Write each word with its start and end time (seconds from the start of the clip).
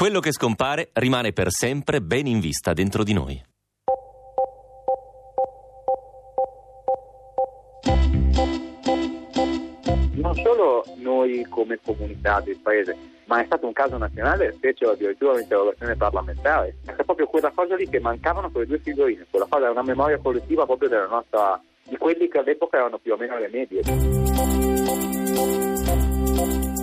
Quello 0.00 0.20
che 0.20 0.32
scompare 0.32 0.88
rimane 0.94 1.34
per 1.34 1.48
sempre 1.50 2.00
ben 2.00 2.26
in 2.26 2.40
vista 2.40 2.72
dentro 2.72 3.04
di 3.04 3.12
noi. 3.12 3.38
Non 10.14 10.34
solo 10.36 10.86
noi 10.96 11.44
come 11.50 11.78
comunità 11.84 12.40
del 12.40 12.58
paese, 12.62 12.96
ma 13.26 13.42
è 13.42 13.44
stato 13.44 13.66
un 13.66 13.74
caso 13.74 13.98
nazionale, 13.98 14.56
fecero 14.58 14.92
addirittura 14.92 15.32
un'interrogazione 15.32 15.94
parlamentare. 15.96 16.76
È 16.86 17.04
proprio 17.04 17.26
quella 17.26 17.52
cosa 17.54 17.76
lì 17.76 17.86
che 17.86 18.00
mancavano 18.00 18.50
quelle 18.50 18.68
due 18.68 18.78
figurine, 18.78 19.26
quella 19.28 19.48
cosa 19.50 19.66
è 19.66 19.70
una 19.70 19.82
memoria 19.82 20.16
collettiva 20.16 20.64
proprio 20.64 20.88
della 20.88 21.08
nostra, 21.08 21.62
di 21.82 21.98
quelli 21.98 22.26
che 22.26 22.38
all'epoca 22.38 22.78
erano 22.78 22.96
più 22.96 23.12
o 23.12 23.18
meno 23.18 23.36
le 23.36 23.50
medie. 23.52 23.82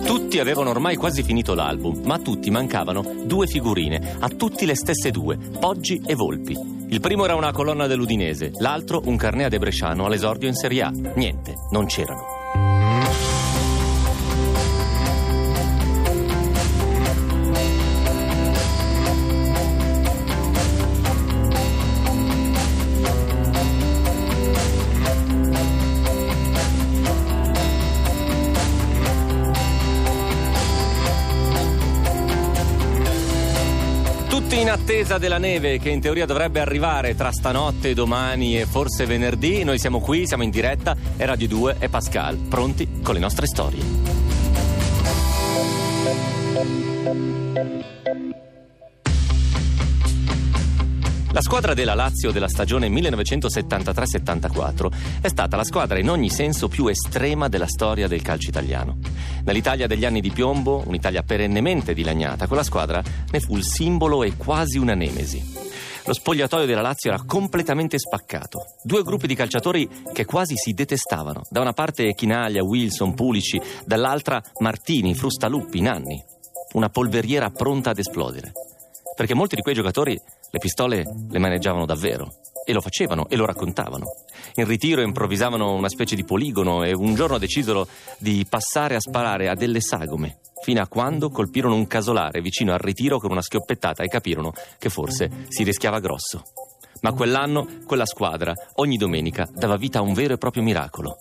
Tutti 0.08 0.38
avevano 0.38 0.70
ormai 0.70 0.96
quasi 0.96 1.22
finito 1.22 1.52
l'album, 1.52 2.00
ma 2.06 2.14
a 2.14 2.18
tutti 2.18 2.50
mancavano 2.50 3.24
due 3.26 3.46
figurine, 3.46 4.16
a 4.18 4.28
tutti 4.30 4.64
le 4.64 4.74
stesse 4.74 5.10
due, 5.10 5.36
Poggi 5.36 6.00
e 6.02 6.14
Volpi. 6.14 6.56
Il 6.88 7.00
primo 7.00 7.26
era 7.26 7.34
una 7.34 7.52
colonna 7.52 7.86
dell'Udinese, 7.86 8.52
l'altro 8.56 9.02
un 9.04 9.18
carnea 9.18 9.50
de 9.50 9.58
Bresciano 9.58 10.06
all'esordio 10.06 10.48
in 10.48 10.54
Serie 10.54 10.82
A. 10.82 10.90
Niente, 10.90 11.56
non 11.72 11.84
c'erano. 11.84 12.37
Attesa 34.98 35.18
della 35.18 35.38
neve 35.38 35.78
che 35.78 35.90
in 35.90 36.00
teoria 36.00 36.26
dovrebbe 36.26 36.58
arrivare 36.58 37.14
tra 37.14 37.30
stanotte, 37.30 37.94
domani 37.94 38.58
e 38.58 38.66
forse 38.66 39.06
venerdì. 39.06 39.62
Noi 39.62 39.78
siamo 39.78 40.00
qui, 40.00 40.26
siamo 40.26 40.42
in 40.42 40.50
diretta, 40.50 40.96
è 41.16 41.24
Radio 41.24 41.46
2 41.46 41.76
e 41.78 41.88
Pascal, 41.88 42.36
pronti 42.36 43.00
con 43.00 43.14
le 43.14 43.20
nostre 43.20 43.46
storie. 43.46 44.26
La 51.30 51.42
squadra 51.42 51.74
della 51.74 51.94
Lazio 51.94 52.30
della 52.30 52.48
stagione 52.48 52.88
1973-74 52.88 55.20
è 55.20 55.28
stata 55.28 55.56
la 55.56 55.64
squadra 55.64 55.98
in 55.98 56.08
ogni 56.08 56.30
senso 56.30 56.68
più 56.68 56.86
estrema 56.86 57.48
della 57.48 57.66
storia 57.66 58.08
del 58.08 58.22
calcio 58.22 58.48
italiano. 58.48 58.96
Nell'Italia 59.44 59.86
degli 59.86 60.06
anni 60.06 60.22
di 60.22 60.30
piombo, 60.30 60.82
un'Italia 60.86 61.22
perennemente 61.22 61.92
dilaniata, 61.92 62.46
quella 62.46 62.62
squadra 62.62 63.02
ne 63.30 63.40
fu 63.40 63.58
il 63.58 63.64
simbolo 63.64 64.22
e 64.22 64.38
quasi 64.38 64.78
una 64.78 64.94
nemesi. 64.94 65.56
Lo 66.06 66.14
spogliatoio 66.14 66.64
della 66.64 66.80
Lazio 66.80 67.10
era 67.10 67.22
completamente 67.22 67.98
spaccato. 67.98 68.64
Due 68.82 69.02
gruppi 69.02 69.26
di 69.26 69.34
calciatori 69.34 69.86
che 70.14 70.24
quasi 70.24 70.56
si 70.56 70.72
detestavano. 70.72 71.42
Da 71.50 71.60
una 71.60 71.74
parte 71.74 72.14
Chinaglia, 72.14 72.62
Wilson, 72.62 73.12
Pulici, 73.12 73.60
dall'altra 73.84 74.42
Martini, 74.60 75.14
Frustaluppi, 75.14 75.82
Nanni. 75.82 76.24
Una 76.72 76.88
polveriera 76.88 77.50
pronta 77.50 77.90
ad 77.90 77.98
esplodere. 77.98 78.52
Perché 79.14 79.34
molti 79.34 79.56
di 79.56 79.62
quei 79.62 79.74
giocatori 79.74 80.18
le 80.50 80.58
pistole 80.58 81.04
le 81.28 81.38
maneggiavano 81.38 81.84
davvero 81.84 82.32
e 82.64 82.72
lo 82.72 82.80
facevano 82.80 83.28
e 83.28 83.36
lo 83.36 83.46
raccontavano. 83.46 84.04
In 84.56 84.66
ritiro 84.66 85.02
improvvisavano 85.02 85.74
una 85.74 85.88
specie 85.88 86.14
di 86.14 86.24
poligono 86.24 86.84
e 86.84 86.92
un 86.94 87.14
giorno 87.14 87.38
decisero 87.38 87.86
di 88.18 88.46
passare 88.48 88.94
a 88.94 89.00
sparare 89.00 89.48
a 89.48 89.54
delle 89.54 89.80
sagome, 89.80 90.40
fino 90.62 90.82
a 90.82 90.86
quando 90.86 91.30
colpirono 91.30 91.74
un 91.74 91.86
casolare 91.86 92.40
vicino 92.40 92.72
al 92.72 92.78
ritiro 92.78 93.18
con 93.18 93.30
una 93.30 93.42
schioppettata 93.42 94.02
e 94.02 94.08
capirono 94.08 94.52
che 94.78 94.90
forse 94.90 95.46
si 95.48 95.62
rischiava 95.62 95.98
grosso. 95.98 96.42
Ma 97.00 97.12
quell'anno 97.12 97.66
quella 97.86 98.06
squadra 98.06 98.52
ogni 98.74 98.96
domenica 98.96 99.48
dava 99.50 99.76
vita 99.76 100.00
a 100.00 100.02
un 100.02 100.12
vero 100.12 100.34
e 100.34 100.38
proprio 100.38 100.62
miracolo. 100.62 101.16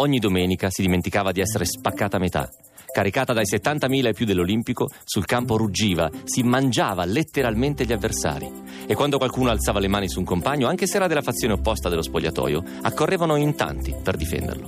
Ogni 0.00 0.18
domenica 0.18 0.68
si 0.70 0.82
dimenticava 0.82 1.32
di 1.32 1.40
essere 1.40 1.64
spaccata 1.64 2.16
a 2.16 2.20
metà 2.20 2.50
caricata 2.90 3.32
dai 3.32 3.44
70.000 3.44 4.06
e 4.06 4.12
più 4.12 4.26
dell'Olimpico, 4.26 4.88
sul 5.04 5.24
campo 5.24 5.56
ruggiva, 5.56 6.10
si 6.24 6.42
mangiava 6.42 7.04
letteralmente 7.04 7.84
gli 7.84 7.92
avversari. 7.92 8.50
E 8.86 8.94
quando 8.94 9.18
qualcuno 9.18 9.50
alzava 9.50 9.78
le 9.78 9.88
mani 9.88 10.08
su 10.08 10.18
un 10.18 10.24
compagno, 10.24 10.68
anche 10.68 10.86
se 10.86 10.96
era 10.96 11.06
della 11.06 11.22
fazione 11.22 11.54
opposta 11.54 11.88
dello 11.88 12.02
spogliatoio, 12.02 12.62
accorrevano 12.82 13.36
in 13.36 13.54
tanti 13.54 13.94
per 14.02 14.16
difenderlo. 14.16 14.66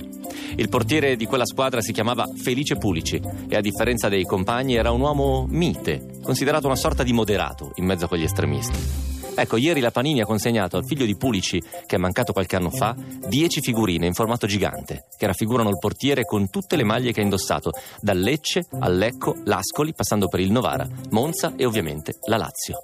Il 0.55 0.69
portiere 0.69 1.15
di 1.15 1.25
quella 1.25 1.45
squadra 1.45 1.81
si 1.81 1.91
chiamava 1.91 2.25
Felice 2.35 2.75
Pulici 2.75 3.21
e 3.47 3.55
a 3.55 3.61
differenza 3.61 4.09
dei 4.09 4.23
compagni 4.23 4.75
era 4.75 4.91
un 4.91 5.01
uomo 5.01 5.45
mite, 5.49 6.19
considerato 6.21 6.67
una 6.67 6.75
sorta 6.75 7.03
di 7.03 7.13
moderato 7.13 7.71
in 7.75 7.85
mezzo 7.85 8.05
a 8.05 8.07
quegli 8.07 8.23
estremisti. 8.23 9.12
Ecco, 9.35 9.57
ieri 9.57 9.79
la 9.79 9.91
Panini 9.91 10.21
ha 10.21 10.25
consegnato 10.25 10.77
al 10.77 10.85
figlio 10.85 11.05
di 11.05 11.17
Pulici, 11.17 11.59
che 11.59 11.95
è 11.95 11.97
mancato 11.97 12.33
qualche 12.33 12.55
anno 12.55 12.69
fa, 12.69 12.95
10 12.95 13.61
figurine 13.61 14.05
in 14.05 14.13
formato 14.13 14.45
gigante, 14.45 15.05
che 15.17 15.25
raffigurano 15.25 15.69
il 15.69 15.79
portiere 15.79 16.23
con 16.23 16.49
tutte 16.49 16.75
le 16.75 16.83
maglie 16.83 17.11
che 17.11 17.19
ha 17.19 17.23
indossato, 17.23 17.71
dal 17.99 18.19
Lecce 18.19 18.61
al 18.79 18.95
Lecco, 18.95 19.35
l'Ascoli, 19.45 19.93
passando 19.93 20.27
per 20.27 20.39
il 20.39 20.51
Novara, 20.51 20.87
Monza 21.09 21.53
e 21.55 21.65
ovviamente 21.65 22.17
la 22.27 22.37
Lazio. 22.37 22.75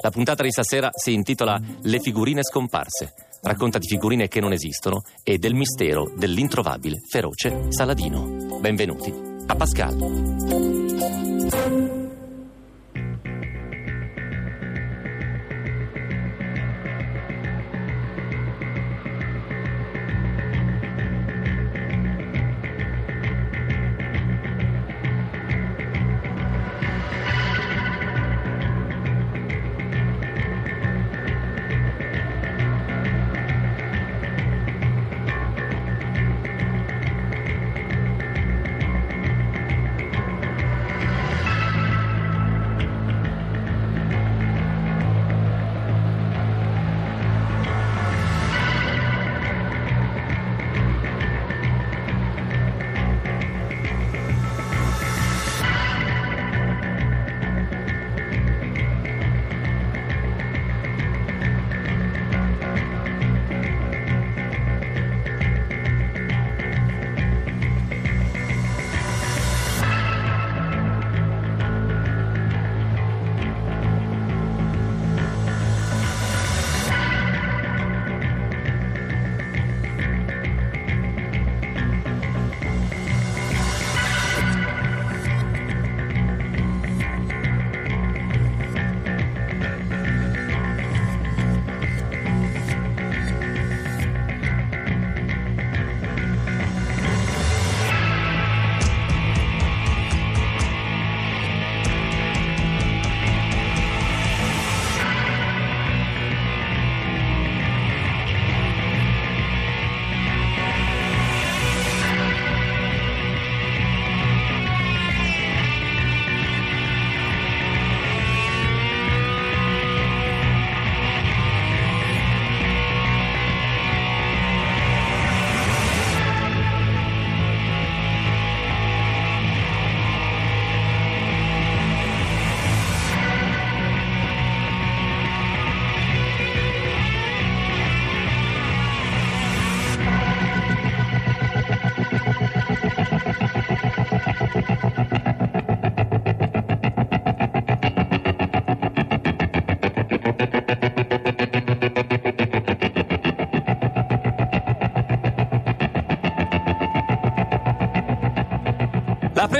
La 0.00 0.10
puntata 0.10 0.42
di 0.42 0.50
stasera 0.50 0.90
si 0.92 1.12
intitola 1.12 1.60
Le 1.82 2.00
figurine 2.00 2.42
scomparse. 2.42 3.14
Racconta 3.42 3.78
di 3.78 3.86
figurine 3.86 4.28
che 4.28 4.40
non 4.40 4.52
esistono 4.52 5.02
e 5.22 5.38
del 5.38 5.54
mistero 5.54 6.10
dell'introvabile 6.16 7.00
feroce 7.08 7.66
Saladino. 7.68 8.58
Benvenuti 8.60 9.12
a 9.46 9.54
Pascal. 9.54 9.94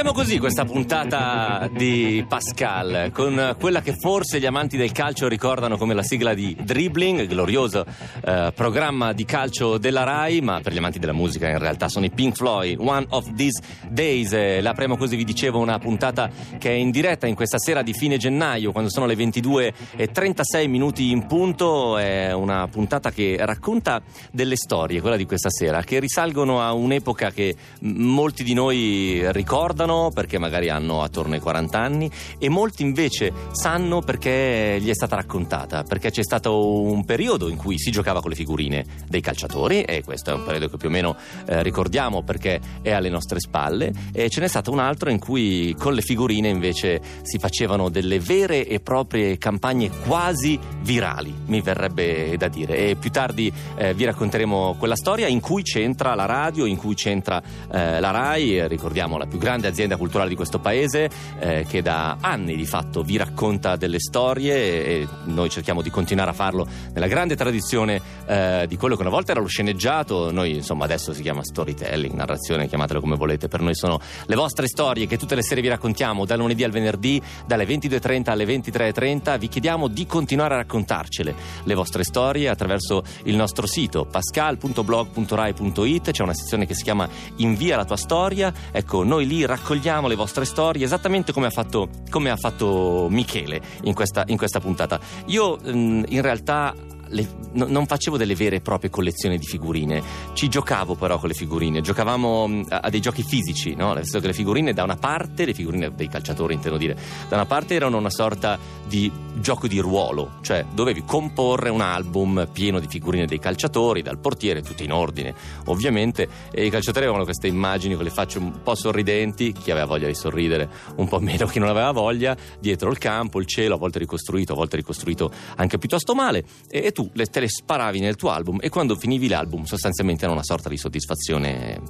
Apriamo 0.04 0.22
così 0.22 0.38
questa 0.38 0.66
puntata 0.66 1.66
di 1.72 2.22
Pascal 2.28 3.10
con 3.10 3.56
quella 3.58 3.80
che 3.80 3.94
forse 3.98 4.38
gli 4.38 4.44
amanti 4.44 4.76
del 4.76 4.92
calcio 4.92 5.28
ricordano 5.28 5.78
come 5.78 5.94
la 5.94 6.02
sigla 6.02 6.34
di 6.34 6.54
Dribbling, 6.60 7.26
glorioso 7.26 7.86
eh, 8.22 8.52
programma 8.54 9.14
di 9.14 9.24
calcio 9.24 9.78
della 9.78 10.02
Rai, 10.02 10.42
ma 10.42 10.60
per 10.60 10.74
gli 10.74 10.76
amanti 10.76 10.98
della 10.98 11.14
musica 11.14 11.48
in 11.48 11.56
realtà 11.56 11.88
sono 11.88 12.04
i 12.04 12.10
Pink 12.10 12.36
Floyd, 12.36 12.78
One 12.80 13.06
of 13.08 13.32
These 13.34 13.62
Days. 13.88 14.34
Eh, 14.34 14.60
la 14.60 14.70
apriamo 14.70 14.98
così, 14.98 15.16
vi 15.16 15.24
dicevo, 15.24 15.58
una 15.58 15.78
puntata 15.78 16.28
che 16.58 16.68
è 16.68 16.74
in 16.74 16.90
diretta 16.90 17.26
in 17.26 17.34
questa 17.34 17.58
sera 17.58 17.80
di 17.80 17.94
fine 17.94 18.18
gennaio, 18.18 18.72
quando 18.72 18.90
sono 18.90 19.06
le 19.06 19.16
22 19.16 19.72
e 19.96 20.08
36 20.08 20.68
minuti 20.68 21.12
in 21.12 21.24
punto. 21.26 21.96
È 21.96 22.30
una 22.30 22.68
puntata 22.68 23.10
che 23.10 23.38
racconta 23.40 24.02
delle 24.30 24.56
storie, 24.56 25.00
quella 25.00 25.16
di 25.16 25.24
questa 25.24 25.48
sera, 25.48 25.82
che 25.82 25.98
risalgono 25.98 26.60
a 26.60 26.74
un'epoca 26.74 27.30
che 27.30 27.56
molti 27.80 28.44
di 28.44 28.52
noi 28.52 29.32
ricordano 29.32 29.92
ricordano 29.94 30.10
perché 30.10 30.38
magari 30.38 30.68
hanno 30.68 31.02
attorno 31.02 31.34
ai 31.34 31.40
40 31.40 31.78
anni 31.78 32.10
e 32.38 32.48
molti 32.48 32.82
invece 32.82 33.32
sanno 33.52 34.00
perché 34.00 34.78
gli 34.80 34.88
è 34.88 34.94
stata 34.94 35.16
raccontata, 35.16 35.82
perché 35.82 36.10
c'è 36.10 36.22
stato 36.22 36.82
un 36.82 37.04
periodo 37.04 37.48
in 37.48 37.56
cui 37.56 37.78
si 37.78 37.90
giocava 37.90 38.20
con 38.20 38.30
le 38.30 38.36
figurine 38.36 38.84
dei 39.08 39.20
calciatori 39.20 39.82
e 39.82 40.02
questo 40.04 40.30
è 40.30 40.34
un 40.34 40.44
periodo 40.44 40.68
che 40.68 40.76
più 40.76 40.88
o 40.88 40.90
meno 40.90 41.16
eh, 41.46 41.62
ricordiamo 41.62 42.22
perché 42.22 42.60
è 42.82 42.90
alle 42.90 43.08
nostre 43.08 43.40
spalle 43.40 43.92
e 44.12 44.28
ce 44.28 44.40
n'è 44.40 44.48
stato 44.48 44.70
un 44.70 44.78
altro 44.78 45.10
in 45.10 45.18
cui 45.18 45.74
con 45.78 45.94
le 45.94 46.02
figurine 46.02 46.48
invece 46.48 47.00
si 47.22 47.38
facevano 47.38 47.88
delle 47.88 48.18
vere 48.18 48.66
e 48.66 48.80
proprie 48.80 49.38
campagne 49.38 49.90
quasi 50.04 50.58
virali, 50.82 51.34
mi 51.46 51.60
verrebbe 51.60 52.36
da 52.36 52.48
dire. 52.48 52.76
E 52.76 52.96
più 52.96 53.10
tardi 53.10 53.52
eh, 53.76 53.94
vi 53.94 54.04
racconteremo 54.04 54.76
quella 54.78 54.96
storia 54.96 55.26
in 55.26 55.40
cui 55.40 55.62
c'entra 55.62 56.14
la 56.14 56.26
radio, 56.26 56.66
in 56.66 56.76
cui 56.76 56.94
c'entra 56.94 57.42
eh, 57.70 58.00
la 58.00 58.10
RAI, 58.10 58.68
ricordiamo 58.68 59.16
la 59.16 59.26
più 59.26 59.38
grande 59.38 59.54
grande 59.54 59.68
azienda 59.84 59.96
culturale 59.96 60.28
di 60.28 60.34
questo 60.34 60.58
paese 60.58 61.08
eh, 61.38 61.64
che 61.68 61.82
da 61.82 62.16
anni 62.20 62.56
di 62.56 62.66
fatto 62.66 63.02
vi 63.02 63.16
racconta 63.16 63.76
delle 63.76 64.00
storie 64.00 64.84
e 64.84 65.08
noi 65.24 65.50
cerchiamo 65.50 65.82
di 65.82 65.90
continuare 65.90 66.30
a 66.30 66.32
farlo 66.32 66.66
nella 66.92 67.06
grande 67.06 67.36
tradizione 67.36 68.00
eh, 68.26 68.64
di 68.66 68.76
quello 68.76 68.96
che 68.96 69.02
una 69.02 69.10
volta 69.10 69.32
era 69.32 69.40
lo 69.40 69.46
sceneggiato, 69.46 70.32
noi 70.32 70.56
insomma 70.56 70.84
adesso 70.84 71.12
si 71.12 71.22
chiama 71.22 71.42
storytelling, 71.42 72.14
narrazione, 72.14 72.66
chiamatelo 72.66 73.00
come 73.00 73.16
volete, 73.16 73.48
per 73.48 73.60
noi 73.60 73.74
sono 73.74 74.00
le 74.26 74.36
vostre 74.36 74.66
storie 74.66 75.06
che 75.06 75.18
tutte 75.18 75.34
le 75.34 75.42
sere 75.42 75.60
vi 75.60 75.68
raccontiamo 75.68 76.24
dal 76.24 76.38
lunedì 76.38 76.64
al 76.64 76.70
venerdì, 76.70 77.20
dalle 77.46 77.66
22.30 77.66 78.30
alle 78.30 78.44
23.30, 78.44 79.38
vi 79.38 79.48
chiediamo 79.48 79.88
di 79.88 80.06
continuare 80.06 80.54
a 80.54 80.58
raccontarcele 80.58 81.34
le 81.64 81.74
vostre 81.74 82.04
storie 82.04 82.48
attraverso 82.48 83.02
il 83.24 83.36
nostro 83.36 83.66
sito 83.66 84.06
pascal.blog.rai.it, 84.06 86.10
c'è 86.10 86.22
una 86.22 86.34
sezione 86.34 86.66
che 86.66 86.74
si 86.74 86.82
chiama 86.82 87.08
Invia 87.36 87.76
la 87.76 87.84
tua 87.84 87.96
storia, 87.96 88.52
ecco 88.70 89.04
noi 89.04 89.26
lì 89.26 89.44
raccogliamo 89.74 90.06
le 90.06 90.14
vostre 90.14 90.44
storie 90.44 90.84
esattamente 90.84 91.32
come 91.32 91.46
ha 91.46 91.50
fatto, 91.50 91.88
come 92.08 92.30
ha 92.30 92.36
fatto 92.36 93.08
Michele 93.10 93.60
in 93.82 93.92
questa, 93.92 94.22
in 94.28 94.36
questa 94.36 94.60
puntata. 94.60 95.00
Io 95.26 95.58
mm, 95.58 96.04
in 96.08 96.22
realtà 96.22 96.74
le, 97.14 97.26
no, 97.52 97.66
non 97.68 97.86
facevo 97.86 98.16
delle 98.16 98.34
vere 98.34 98.56
e 98.56 98.60
proprie 98.60 98.90
collezioni 98.90 99.38
di 99.38 99.46
figurine, 99.46 100.02
ci 100.34 100.48
giocavo 100.48 100.94
però 100.96 101.18
con 101.18 101.28
le 101.28 101.34
figurine, 101.34 101.80
giocavamo 101.80 102.48
mm, 102.48 102.62
a, 102.68 102.80
a 102.80 102.90
dei 102.90 103.00
giochi 103.00 103.22
fisici, 103.22 103.74
no? 103.74 103.94
nel 103.94 104.02
senso 104.02 104.20
che 104.20 104.26
le 104.26 104.32
figurine 104.32 104.72
da 104.72 104.82
una 104.82 104.96
parte, 104.96 105.44
le 105.44 105.54
figurine 105.54 105.94
dei 105.94 106.08
calciatori 106.08 106.54
intendo 106.54 106.76
dire, 106.76 106.96
da 107.28 107.36
una 107.36 107.46
parte 107.46 107.74
erano 107.74 107.96
una 107.96 108.10
sorta 108.10 108.58
di 108.86 109.10
gioco 109.34 109.66
di 109.66 109.78
ruolo, 109.78 110.32
cioè 110.42 110.64
dovevi 110.72 111.04
comporre 111.04 111.70
un 111.70 111.80
album 111.80 112.48
pieno 112.52 112.80
di 112.80 112.88
figurine 112.88 113.26
dei 113.26 113.38
calciatori, 113.38 114.02
dal 114.02 114.18
portiere, 114.18 114.62
tutti 114.62 114.84
in 114.84 114.92
ordine 114.92 115.34
ovviamente, 115.66 116.28
e 116.50 116.66
i 116.66 116.70
calciatori 116.70 117.04
avevano 117.04 117.24
queste 117.24 117.46
immagini 117.46 117.94
con 117.94 118.04
le 118.04 118.10
facce 118.10 118.38
un 118.38 118.62
po' 118.62 118.74
sorridenti, 118.74 119.52
chi 119.52 119.70
aveva 119.70 119.86
voglia 119.86 120.08
di 120.08 120.14
sorridere, 120.14 120.68
un 120.96 121.08
po' 121.08 121.20
meno 121.20 121.46
chi 121.46 121.58
non 121.58 121.68
aveva 121.68 121.92
voglia, 121.92 122.36
dietro 122.58 122.90
il 122.90 122.98
campo, 122.98 123.38
il 123.38 123.46
cielo, 123.46 123.74
a 123.74 123.78
volte 123.78 123.98
ricostruito, 124.00 124.52
a 124.52 124.56
volte 124.56 124.76
ricostruito 124.76 125.30
anche 125.56 125.78
piuttosto 125.78 126.14
male, 126.14 126.44
e, 126.68 126.86
e 126.86 126.92
tu 126.92 127.03
le, 127.12 127.26
te 127.26 127.40
le 127.40 127.48
sparavi 127.48 128.00
nel 128.00 128.16
tuo 128.16 128.30
album 128.30 128.58
e 128.60 128.68
quando 128.68 128.96
finivi 128.96 129.28
l'album 129.28 129.64
sostanzialmente 129.64 130.24
era 130.24 130.32
una 130.32 130.42
sorta 130.42 130.68
di 130.68 130.76
soddisfazione 130.76 131.80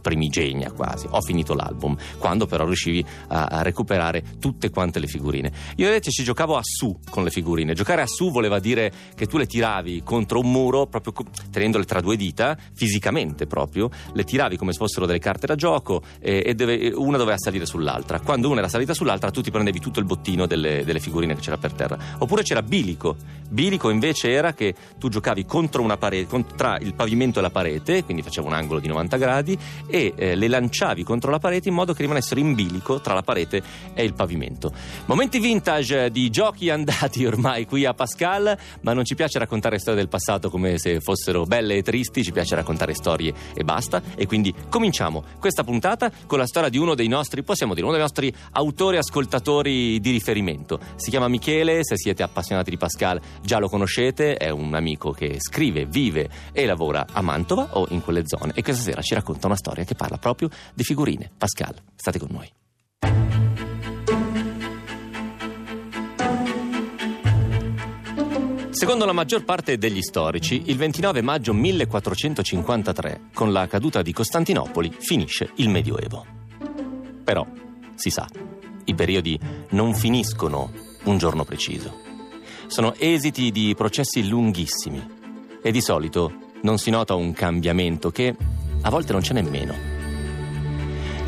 primigenia 0.00 0.72
quasi. 0.72 1.06
Ho 1.10 1.20
finito 1.20 1.54
l'album, 1.54 1.96
quando 2.18 2.46
però 2.46 2.64
riuscivi 2.64 3.04
a, 3.28 3.44
a 3.44 3.62
recuperare 3.62 4.22
tutte 4.40 4.70
quante 4.70 4.98
le 4.98 5.06
figurine. 5.06 5.52
Io 5.76 5.86
invece 5.86 6.10
ci 6.10 6.22
giocavo 6.22 6.56
a 6.56 6.60
su 6.62 6.98
con 7.10 7.24
le 7.24 7.30
figurine. 7.30 7.74
Giocare 7.74 8.02
a 8.02 8.06
su 8.06 8.30
voleva 8.30 8.58
dire 8.58 8.92
che 9.14 9.26
tu 9.26 9.36
le 9.36 9.46
tiravi 9.46 10.02
contro 10.04 10.40
un 10.40 10.50
muro, 10.50 10.86
proprio 10.86 11.12
tenendole 11.50 11.84
tra 11.84 12.00
due 12.00 12.16
dita, 12.16 12.56
fisicamente 12.74 13.46
proprio, 13.46 13.90
le 14.12 14.24
tiravi 14.24 14.56
come 14.56 14.72
se 14.72 14.78
fossero 14.78 15.06
delle 15.06 15.18
carte 15.18 15.46
da 15.46 15.54
gioco 15.54 16.02
e, 16.20 16.42
e 16.44 16.54
deve, 16.54 16.92
una 16.94 17.16
doveva 17.16 17.38
salire 17.38 17.66
sull'altra. 17.66 18.20
Quando 18.20 18.48
una 18.48 18.60
era 18.60 18.68
salita 18.68 18.94
sull'altra 18.94 19.30
tu 19.30 19.40
ti 19.40 19.50
prendevi 19.50 19.80
tutto 19.80 20.00
il 20.00 20.06
bottino 20.06 20.46
delle, 20.46 20.84
delle 20.84 21.00
figurine 21.00 21.34
che 21.34 21.40
c'era 21.40 21.58
per 21.58 21.72
terra. 21.72 21.98
Oppure 22.18 22.42
c'era 22.42 22.62
bilico. 22.62 23.16
Bilico 23.48 23.90
invece 23.90 24.30
era 24.30 24.52
che 24.52 24.74
tu 24.98 25.08
giocavi 25.08 25.44
contro 25.44 25.82
una 25.82 25.96
parete, 25.96 26.44
tra 26.56 26.78
il 26.78 26.94
pavimento 26.94 27.38
e 27.38 27.42
la 27.42 27.50
parete, 27.50 28.04
quindi 28.04 28.22
faceva 28.22 28.46
un 28.48 28.54
angolo 28.54 28.80
di 28.80 28.88
90 28.88 29.16
gradi, 29.16 29.57
e 29.86 30.12
eh, 30.16 30.34
le 30.34 30.48
lanciavi 30.48 31.02
contro 31.02 31.30
la 31.30 31.38
parete 31.38 31.68
in 31.68 31.74
modo 31.74 31.92
che 31.92 32.02
rimanessero 32.02 32.40
in 32.40 32.54
bilico 32.54 33.00
tra 33.00 33.14
la 33.14 33.22
parete 33.22 33.62
e 33.94 34.04
il 34.04 34.14
pavimento. 34.14 34.72
Momenti 35.06 35.38
vintage 35.38 36.10
di 36.10 36.30
giochi 36.30 36.70
andati 36.70 37.24
ormai 37.24 37.66
qui 37.66 37.84
a 37.84 37.94
Pascal, 37.94 38.56
ma 38.82 38.92
non 38.92 39.04
ci 39.04 39.14
piace 39.14 39.38
raccontare 39.38 39.78
storie 39.78 40.00
del 40.00 40.08
passato 40.08 40.50
come 40.50 40.78
se 40.78 41.00
fossero 41.00 41.44
belle 41.44 41.76
e 41.76 41.82
tristi, 41.82 42.22
ci 42.22 42.32
piace 42.32 42.54
raccontare 42.54 42.94
storie 42.94 43.32
e 43.54 43.64
basta. 43.64 44.02
E 44.14 44.26
quindi 44.26 44.54
cominciamo 44.68 45.24
questa 45.38 45.64
puntata 45.64 46.10
con 46.26 46.38
la 46.38 46.46
storia 46.46 46.68
di 46.68 46.78
uno 46.78 46.94
dei 46.94 47.08
nostri, 47.08 47.42
possiamo 47.42 47.74
dire, 47.74 47.84
uno 47.84 47.94
dei 47.94 48.02
nostri 48.02 48.32
autori 48.52 48.96
ascoltatori 48.96 50.00
di 50.00 50.10
riferimento. 50.10 50.78
Si 50.96 51.10
chiama 51.10 51.28
Michele, 51.28 51.84
se 51.84 51.96
siete 51.96 52.22
appassionati 52.22 52.70
di 52.70 52.76
Pascal 52.76 53.20
già 53.42 53.58
lo 53.58 53.68
conoscete 53.68 54.36
è 54.36 54.50
un 54.50 54.74
amico 54.74 55.10
che 55.10 55.36
scrive, 55.38 55.86
vive 55.86 56.28
e 56.52 56.66
lavora 56.66 57.06
a 57.12 57.20
Mantova 57.20 57.68
o 57.72 57.86
in 57.90 58.02
quelle 58.02 58.22
zone 58.24 58.52
e 58.54 58.62
questa 58.62 58.82
sera 58.82 59.02
ci 59.02 59.14
racconta 59.14 59.47
una 59.48 59.56
storia 59.56 59.84
che 59.84 59.94
parla 59.94 60.16
proprio 60.16 60.48
di 60.72 60.84
figurine. 60.84 61.30
Pascal, 61.36 61.74
state 61.96 62.18
con 62.18 62.28
noi. 62.30 62.48
Secondo 68.70 69.04
la 69.04 69.12
maggior 69.12 69.44
parte 69.44 69.76
degli 69.76 70.02
storici, 70.02 70.62
il 70.66 70.76
29 70.76 71.20
maggio 71.20 71.52
1453, 71.52 73.30
con 73.34 73.50
la 73.50 73.66
caduta 73.66 74.02
di 74.02 74.12
Costantinopoli, 74.12 74.94
finisce 75.00 75.50
il 75.56 75.68
Medioevo. 75.68 76.24
Però, 77.24 77.44
si 77.96 78.10
sa, 78.10 78.28
i 78.84 78.94
periodi 78.94 79.38
non 79.70 79.94
finiscono 79.94 80.70
un 81.04 81.18
giorno 81.18 81.44
preciso 81.44 82.06
sono 82.68 82.94
esiti 82.98 83.50
di 83.50 83.74
processi 83.74 84.28
lunghissimi 84.28 85.16
e 85.62 85.70
di 85.72 85.80
solito 85.80 86.32
non 86.62 86.78
si 86.78 86.90
nota 86.90 87.14
un 87.14 87.32
cambiamento 87.32 88.10
che 88.10 88.36
a 88.82 88.90
volte 88.90 89.12
non 89.12 89.20
c'è 89.20 89.32
nemmeno. 89.32 89.74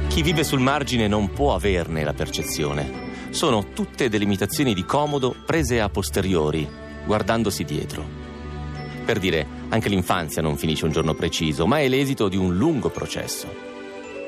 Chi 0.09 0.23
vive 0.23 0.43
sul 0.43 0.61
margine 0.61 1.07
non 1.07 1.31
può 1.33 1.55
averne 1.55 2.03
la 2.03 2.13
percezione. 2.13 3.09
Sono 3.31 3.69
tutte 3.73 4.09
delimitazioni 4.09 4.75
di 4.75 4.85
comodo 4.85 5.35
prese 5.47 5.81
a 5.81 5.89
posteriori, 5.89 6.69
guardandosi 7.07 7.65
dietro. 7.65 8.05
Per 9.05 9.19
dire, 9.19 9.47
anche 9.69 9.89
l'infanzia 9.89 10.43
non 10.43 10.57
finisce 10.57 10.85
un 10.85 10.93
giorno 10.93 11.15
preciso, 11.15 11.67
ma 11.67 11.79
è 11.79 11.89
l'esito 11.89 12.29
di 12.29 12.37
un 12.37 12.57
lungo 12.57 12.91
processo. 12.91 13.47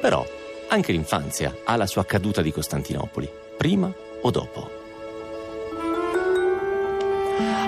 Però 0.00 0.24
anche 0.68 0.92
l'infanzia 0.92 1.58
ha 1.64 1.76
la 1.76 1.86
sua 1.86 2.04
caduta 2.04 2.42
di 2.42 2.52
Costantinopoli, 2.52 3.28
prima 3.56 3.92
o 4.22 4.30
dopo. 4.30 4.70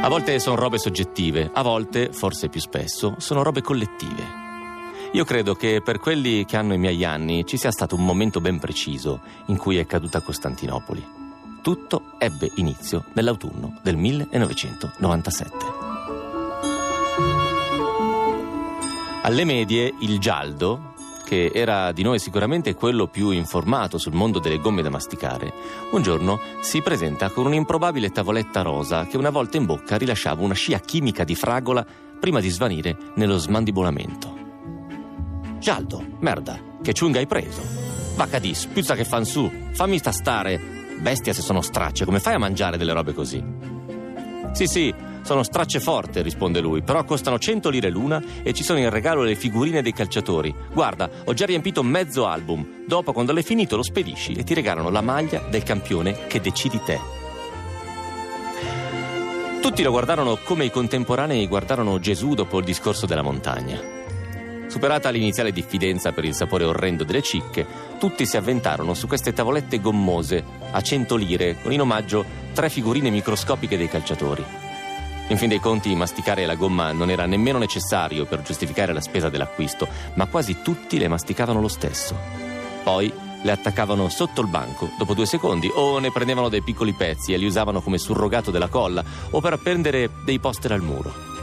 A 0.00 0.08
volte 0.08 0.38
sono 0.38 0.56
robe 0.56 0.78
soggettive, 0.78 1.50
a 1.52 1.62
volte, 1.62 2.10
forse 2.12 2.48
più 2.48 2.60
spesso, 2.60 3.14
sono 3.18 3.42
robe 3.42 3.62
collettive. 3.62 4.43
Io 5.14 5.24
credo 5.24 5.54
che 5.54 5.80
per 5.80 6.00
quelli 6.00 6.44
che 6.44 6.56
hanno 6.56 6.74
i 6.74 6.78
miei 6.78 7.04
anni 7.04 7.46
ci 7.46 7.56
sia 7.56 7.70
stato 7.70 7.94
un 7.94 8.04
momento 8.04 8.40
ben 8.40 8.58
preciso 8.58 9.20
in 9.46 9.56
cui 9.56 9.76
è 9.76 9.86
caduta 9.86 10.20
Costantinopoli. 10.20 11.06
Tutto 11.62 12.14
ebbe 12.18 12.50
inizio 12.56 13.04
nell'autunno 13.12 13.78
del 13.80 13.96
1997. 13.96 15.56
Alle 19.22 19.44
medie 19.44 19.94
il 20.00 20.18
gialdo, 20.18 20.94
che 21.24 21.52
era 21.54 21.92
di 21.92 22.02
noi 22.02 22.18
sicuramente 22.18 22.74
quello 22.74 23.06
più 23.06 23.30
informato 23.30 23.98
sul 23.98 24.14
mondo 24.14 24.40
delle 24.40 24.58
gomme 24.58 24.82
da 24.82 24.90
masticare, 24.90 25.52
un 25.92 26.02
giorno 26.02 26.40
si 26.60 26.82
presenta 26.82 27.30
con 27.30 27.46
un'improbabile 27.46 28.10
tavoletta 28.10 28.62
rosa 28.62 29.06
che 29.06 29.16
una 29.16 29.30
volta 29.30 29.58
in 29.58 29.64
bocca 29.64 29.96
rilasciava 29.96 30.42
una 30.42 30.54
scia 30.54 30.80
chimica 30.80 31.22
di 31.22 31.36
fragola 31.36 31.86
prima 32.18 32.40
di 32.40 32.48
svanire 32.48 32.96
nello 33.14 33.38
smandibolamento. 33.38 34.43
Gialdo, 35.64 36.04
merda, 36.20 36.60
che 36.82 36.92
ciunga 36.92 37.20
hai 37.20 37.26
preso? 37.26 37.62
Vacca 38.16 38.38
di, 38.38 38.52
spuzza 38.52 38.94
che 38.94 39.06
fan 39.06 39.24
su, 39.24 39.50
fammi 39.72 39.96
sta 39.96 40.12
stare. 40.12 40.60
Bestia 40.98 41.32
se 41.32 41.40
sono 41.40 41.62
stracce, 41.62 42.04
come 42.04 42.20
fai 42.20 42.34
a 42.34 42.38
mangiare 42.38 42.76
delle 42.76 42.92
robe 42.92 43.14
così? 43.14 43.42
Sì, 44.52 44.66
sì, 44.66 44.94
Sono 45.22 45.42
stracce 45.42 45.80
forte, 45.80 46.20
risponde 46.20 46.60
lui, 46.60 46.82
però 46.82 47.02
costano 47.04 47.38
100 47.38 47.70
lire 47.70 47.88
l'una 47.88 48.22
e 48.42 48.52
ci 48.52 48.62
sono 48.62 48.78
in 48.78 48.90
regalo 48.90 49.22
le 49.22 49.36
figurine 49.36 49.80
dei 49.80 49.94
calciatori. 49.94 50.54
Guarda, 50.70 51.08
ho 51.24 51.32
già 51.32 51.46
riempito 51.46 51.82
mezzo 51.82 52.26
album. 52.26 52.84
Dopo, 52.86 53.14
quando 53.14 53.32
l'hai 53.32 53.42
finito, 53.42 53.76
lo 53.76 53.82
spedisci 53.82 54.34
e 54.34 54.44
ti 54.44 54.52
regalano 54.52 54.90
la 54.90 55.00
maglia 55.00 55.46
del 55.48 55.62
campione 55.62 56.26
che 56.26 56.42
decidi 56.42 56.78
te. 56.84 57.00
Tutti 59.62 59.82
lo 59.82 59.90
guardarono 59.92 60.36
come 60.44 60.66
i 60.66 60.70
contemporanei 60.70 61.48
guardarono 61.48 61.98
Gesù 61.98 62.34
dopo 62.34 62.58
il 62.58 62.66
discorso 62.66 63.06
della 63.06 63.22
montagna. 63.22 64.03
Superata 64.66 65.10
l'iniziale 65.10 65.52
diffidenza 65.52 66.12
per 66.12 66.24
il 66.24 66.34
sapore 66.34 66.64
orrendo 66.64 67.04
delle 67.04 67.22
cicche, 67.22 67.66
tutti 67.98 68.26
si 68.26 68.36
avventarono 68.36 68.94
su 68.94 69.06
queste 69.06 69.32
tavolette 69.32 69.80
gommose 69.80 70.42
a 70.70 70.80
100 70.80 71.16
lire 71.16 71.56
con 71.62 71.72
in 71.72 71.80
omaggio 71.80 72.24
tre 72.52 72.68
figurine 72.68 73.10
microscopiche 73.10 73.76
dei 73.76 73.88
calciatori. 73.88 74.44
In 75.28 75.38
fin 75.38 75.48
dei 75.48 75.60
conti, 75.60 75.94
masticare 75.94 76.44
la 76.44 76.54
gomma 76.54 76.92
non 76.92 77.08
era 77.08 77.24
nemmeno 77.24 77.58
necessario 77.58 78.26
per 78.26 78.42
giustificare 78.42 78.92
la 78.92 79.00
spesa 79.00 79.30
dell'acquisto, 79.30 79.88
ma 80.14 80.26
quasi 80.26 80.60
tutti 80.62 80.98
le 80.98 81.08
masticavano 81.08 81.60
lo 81.60 81.68
stesso. 81.68 82.14
Poi 82.82 83.12
le 83.42 83.50
attaccavano 83.50 84.08
sotto 84.08 84.40
il 84.40 84.48
banco 84.48 84.90
dopo 84.98 85.14
due 85.14 85.26
secondi 85.26 85.70
o 85.72 85.98
ne 85.98 86.10
prendevano 86.10 86.48
dei 86.48 86.62
piccoli 86.62 86.92
pezzi 86.92 87.32
e 87.32 87.36
li 87.36 87.46
usavano 87.46 87.80
come 87.80 87.98
surrogato 87.98 88.50
della 88.50 88.68
colla 88.68 89.04
o 89.30 89.40
per 89.40 89.52
appendere 89.52 90.10
dei 90.24 90.38
poster 90.38 90.72
al 90.72 90.82
muro. 90.82 91.33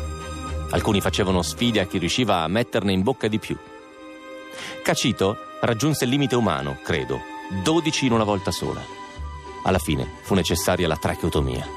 Alcuni 0.72 1.01
facevano 1.01 1.42
sfide 1.42 1.82
a 1.82 1.86
chi 1.86 1.98
riusciva 1.98 2.44
a 2.44 2.48
metterne 2.48 2.94
in 2.94 3.04
bocca 3.04 3.28
di 3.28 3.40
più. 3.40 3.58
Cacito 4.82 5.38
raggiunse 5.60 6.06
il 6.06 6.10
limite 6.10 6.36
umano, 6.36 6.80
credo, 6.82 7.20
12 7.63 8.06
in 8.06 8.13
una 8.13 8.24
volta 8.24 8.51
sola. 8.51 8.82
Alla 9.63 9.80
fine 9.80 10.08
fu 10.22 10.34
necessaria 10.34 10.88
la 10.88 10.96
tracheotomia. 10.96 11.68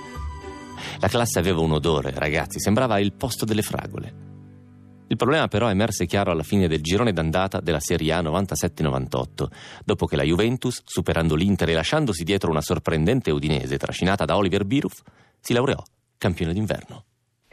La 1.00 1.08
classe 1.08 1.40
aveva 1.40 1.60
un 1.60 1.72
odore, 1.72 2.12
ragazzi, 2.14 2.60
sembrava 2.60 3.00
il 3.00 3.12
posto 3.12 3.44
delle 3.44 3.62
fragole. 3.62 4.22
Il 5.08 5.16
problema 5.16 5.48
però 5.48 5.68
emerse 5.68 6.06
chiaro 6.06 6.30
alla 6.30 6.44
fine 6.44 6.68
del 6.68 6.80
girone 6.80 7.12
d'andata 7.12 7.60
della 7.60 7.80
Serie 7.80 8.12
A 8.12 8.22
97-98, 8.22 9.46
dopo 9.84 10.06
che 10.06 10.16
la 10.16 10.22
Juventus, 10.22 10.82
superando 10.84 11.34
l'Inter 11.34 11.68
e 11.68 11.74
lasciandosi 11.74 12.22
dietro 12.22 12.50
una 12.50 12.62
sorprendente 12.62 13.32
Udinese 13.32 13.76
trascinata 13.76 14.24
da 14.24 14.36
Oliver 14.36 14.64
Biruf, 14.64 15.02
si 15.40 15.52
laureò 15.52 15.82
campione 16.16 16.52
d'inverno 16.52 17.04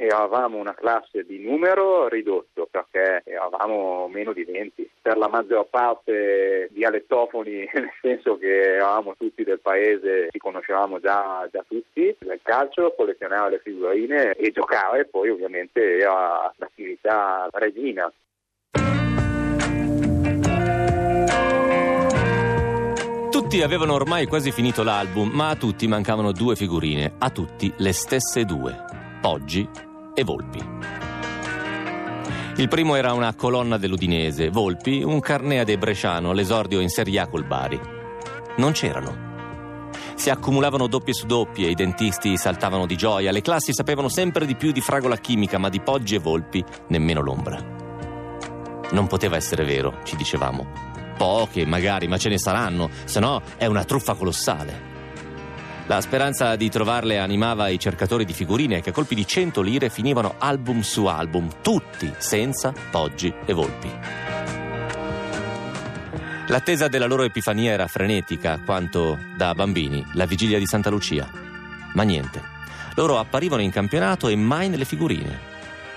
avevamo 0.10 0.58
una 0.58 0.74
classe 0.74 1.24
di 1.24 1.40
numero 1.40 2.08
ridotto 2.08 2.68
perché 2.70 3.24
avevamo 3.38 4.08
meno 4.08 4.34
di 4.34 4.44
20. 4.44 4.90
Per 5.02 5.18
la 5.18 5.28
maggior 5.28 5.68
parte 5.70 6.70
dialettofoni, 6.72 7.70
nel 7.74 7.92
senso 8.02 8.38
che 8.38 8.76
eravamo 8.76 9.16
tutti 9.18 9.44
del 9.44 9.60
paese, 9.60 10.30
ci 10.32 10.40
conoscevamo 10.40 11.00
già, 11.00 11.48
già 11.52 11.64
tutti. 11.68 12.16
Nel 12.20 12.40
calcio 12.42 12.94
collezionava 12.96 13.50
le 13.50 13.60
figurine 13.60 14.34
e 14.34 14.52
giocare 14.52 15.06
poi 15.06 15.30
ovviamente 15.30 15.98
era 15.98 16.52
l'attività 16.58 17.48
regina. 17.52 18.12
Tutti 23.30 23.62
avevano 23.62 23.94
ormai 23.94 24.28
quasi 24.28 24.52
finito 24.52 24.84
l'album, 24.84 25.30
ma 25.30 25.50
a 25.50 25.56
tutti 25.56 25.88
mancavano 25.88 26.32
due 26.32 26.56
figurine, 26.56 27.14
a 27.20 27.30
tutti 27.30 27.72
le 27.78 27.92
stesse 27.92 28.46
due. 28.46 28.76
Poggi 29.20 29.90
e 30.14 30.24
Volpi. 30.24 30.64
Il 32.58 32.68
primo 32.68 32.96
era 32.96 33.14
una 33.14 33.34
colonna 33.34 33.78
dell'Udinese, 33.78 34.50
Volpi, 34.50 35.02
un 35.02 35.20
carnea 35.20 35.64
dei 35.64 35.78
Bresciano 35.78 36.32
all'esordio 36.32 36.80
in 36.80 36.90
Serie 36.90 37.20
A 37.22 37.28
col 37.28 37.46
Bari. 37.46 37.80
Non 38.58 38.74
c'erano. 38.74 39.30
Si 40.16 40.30
accumulavano 40.30 40.88
doppie 40.88 41.14
su 41.14 41.26
doppie, 41.26 41.70
i 41.70 41.76
dentisti 41.76 42.38
saltavano 42.38 42.86
di 42.86 42.96
gioia, 42.96 43.32
le 43.32 43.42
classi 43.42 43.74
sapevano 43.74 44.10
sempre 44.10 44.46
di 44.46 44.56
più 44.56 44.72
di 44.72 44.82
fragola 44.82 45.18
chimica, 45.18 45.58
ma 45.58 45.70
di 45.70 45.82
Poggi 45.82 46.16
e 46.16 46.20
Volpi 46.20 46.64
nemmeno 46.90 47.22
l'ombra. 47.22 47.58
Non 48.92 49.08
poteva 49.08 49.38
essere 49.38 49.64
vero, 49.64 50.00
ci 50.04 50.16
dicevamo. 50.16 50.68
Poche, 51.18 51.66
magari, 51.66 52.08
ma 52.08 52.18
ce 52.18 52.30
ne 52.30 52.38
saranno, 52.38 52.90
se 53.06 53.20
no 53.20 53.42
è 53.58 53.66
una 53.66 53.86
truffa 53.86 54.14
colossale. 54.14 54.91
La 55.88 56.00
speranza 56.00 56.56
di 56.56 56.70
trovarle 56.70 57.18
animava 57.18 57.68
i 57.68 57.80
cercatori 57.80 58.24
di 58.24 58.34
figurine 58.34 58.82
che 58.82 58.92
a 58.92 58.94
colpi 58.94 59.16
di 59.16 59.28
100 59.28 59.62
lire 59.62 59.90
finivano 59.90 60.36
album 60.38 60.82
su 60.82 61.06
album, 61.06 61.50
tutti 61.62 62.12
senza 62.18 62.74
poggi 62.92 63.34
e 63.46 63.54
volpi. 63.54 63.92
L'attesa 66.48 66.88
della 66.88 67.08
loro 67.08 67.24
epifania 67.24 67.72
era 67.72 67.88
frenetica 67.88 68.60
quanto 68.64 69.18
da 69.36 69.54
bambini 69.54 70.06
la 70.14 70.26
vigilia 70.26 70.60
di 70.60 70.66
Santa 70.66 70.90
Lucia. 70.90 71.30
Ma 71.94 72.04
niente. 72.04 72.42
Loro 72.96 73.18
apparivano 73.18 73.62
in 73.62 73.72
campionato 73.72 74.28
e 74.28 74.36
mai 74.36 74.70
nelle 74.70 74.86
figurine. 74.86 75.40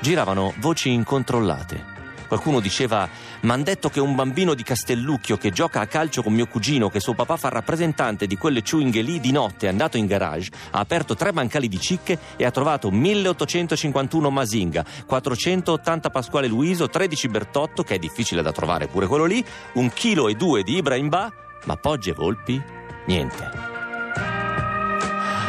Giravano 0.01 0.55
voci 0.59 0.91
incontrollate. 0.91 1.94
Qualcuno 2.27 2.61
diceva: 2.61 3.09
M'han 3.41 3.63
detto 3.63 3.89
che 3.89 4.01
un 4.01 4.15
bambino 4.15 4.55
di 4.55 4.63
Castellucchio 4.63 5.37
che 5.37 5.51
gioca 5.51 5.81
a 5.81 5.87
calcio 5.87 6.23
con 6.23 6.33
mio 6.33 6.47
cugino, 6.47 6.89
che 6.89 7.01
suo 7.01 7.15
papà 7.15 7.37
fa 7.37 7.49
rappresentante 7.49 8.27
di 8.27 8.37
quelle 8.37 8.63
ciunghe 8.63 9.03
lì 9.03 9.21
di 9.21 9.33
notte, 9.33 9.67
è 9.67 9.71
andato 9.71 9.97
in 9.97 10.07
garage, 10.07 10.51
ha 10.71 10.79
aperto 10.79 11.15
tre 11.15 11.33
bancali 11.33 11.69
di 11.69 11.81
cicche 11.81 12.19
e 12.37 12.45
ha 12.45 12.51
trovato 12.51 12.91
1851 12.91 14.31
Masinga, 14.31 14.85
480 15.07 16.11
Pasquale 16.11 16.47
Luiso, 16.47 16.89
13 16.89 17.29
Bertotto, 17.29 17.83
che 17.83 17.97
è 17.97 17.99
difficile 17.99 18.43
da 18.43 18.53
trovare 18.53 18.87
pure 18.89 19.07
quello 19.07 19.25
lì, 19.25 19.45
un 19.75 19.93
chilo 19.93 20.29
e 20.29 20.35
due 20.35 20.63
di 20.63 20.77
Ibrahim 20.77 21.09
Ba, 21.09 21.33
ma 21.65 21.77
Poggi 21.77 22.11
e 22.11 22.15
Volpi? 22.15 22.63
Niente. 23.07 23.73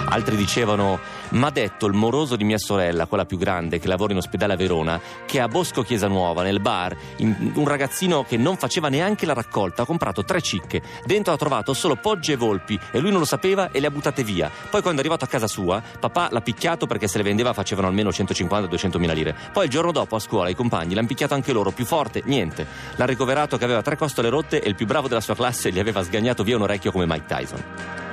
Altri 0.07 0.35
dicevano 0.35 0.99
M'ha 1.35 1.49
detto 1.49 1.85
il 1.85 1.93
moroso 1.93 2.37
di 2.37 2.45
mia 2.45 2.57
sorella, 2.57 3.07
quella 3.07 3.25
più 3.25 3.37
grande, 3.37 3.77
che 3.77 3.89
lavora 3.89 4.13
in 4.13 4.19
ospedale 4.19 4.53
a 4.53 4.55
Verona, 4.55 5.01
che 5.25 5.41
a 5.41 5.49
Bosco 5.49 5.81
Chiesa 5.81 6.07
Nuova, 6.07 6.43
nel 6.43 6.61
bar, 6.61 6.95
un 7.19 7.67
ragazzino 7.67 8.23
che 8.23 8.37
non 8.37 8.55
faceva 8.55 8.87
neanche 8.87 9.25
la 9.25 9.33
raccolta 9.33 9.81
ha 9.81 9.85
comprato 9.85 10.23
tre 10.23 10.41
cicche. 10.41 10.81
Dentro 11.05 11.33
ha 11.33 11.37
trovato 11.37 11.73
solo 11.73 11.97
poggi 11.97 12.31
e 12.31 12.37
volpi 12.37 12.79
e 12.89 12.99
lui 12.99 13.11
non 13.11 13.19
lo 13.19 13.25
sapeva 13.25 13.69
e 13.71 13.81
le 13.81 13.87
ha 13.87 13.91
buttate 13.91 14.23
via. 14.23 14.49
Poi 14.69 14.81
quando 14.81 15.01
è 15.01 15.03
arrivato 15.03 15.25
a 15.25 15.27
casa 15.27 15.47
sua, 15.47 15.81
papà 15.99 16.29
l'ha 16.31 16.39
picchiato 16.39 16.87
perché 16.87 17.09
se 17.09 17.17
le 17.17 17.25
vendeva 17.25 17.51
facevano 17.51 17.87
almeno 17.87 18.11
150-200 18.11 18.97
mila 18.97 19.11
lire. 19.11 19.35
Poi 19.51 19.65
il 19.65 19.69
giorno 19.69 19.91
dopo 19.91 20.15
a 20.15 20.19
scuola 20.19 20.47
i 20.47 20.55
compagni 20.55 20.93
l'hanno 20.93 21.07
picchiato 21.07 21.33
anche 21.33 21.51
loro, 21.51 21.71
più 21.71 21.83
forte, 21.83 22.21
niente. 22.23 22.65
L'ha 22.95 23.05
ricoverato 23.05 23.57
che 23.57 23.65
aveva 23.65 23.81
tre 23.81 23.97
costole 23.97 24.29
rotte 24.29 24.61
e 24.61 24.69
il 24.69 24.75
più 24.75 24.85
bravo 24.85 25.09
della 25.09 25.19
sua 25.19 25.35
classe 25.35 25.69
gli 25.69 25.79
aveva 25.79 26.01
sgagnato 26.01 26.43
via 26.43 26.55
un 26.55 26.61
orecchio 26.61 26.93
come 26.93 27.05
Mike 27.05 27.25
Tyson. 27.27 28.04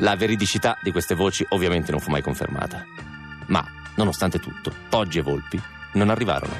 La 0.00 0.14
veridicità 0.14 0.78
di 0.82 0.90
queste 0.90 1.14
voci 1.14 1.44
ovviamente 1.50 1.90
non 1.90 2.00
fu 2.00 2.10
mai 2.10 2.20
confermata. 2.20 2.84
Ma, 3.46 3.64
nonostante 3.94 4.38
tutto, 4.38 4.72
Poggi 4.88 5.18
e 5.18 5.22
Volpi 5.22 5.60
non 5.92 6.10
arrivarono. 6.10 6.54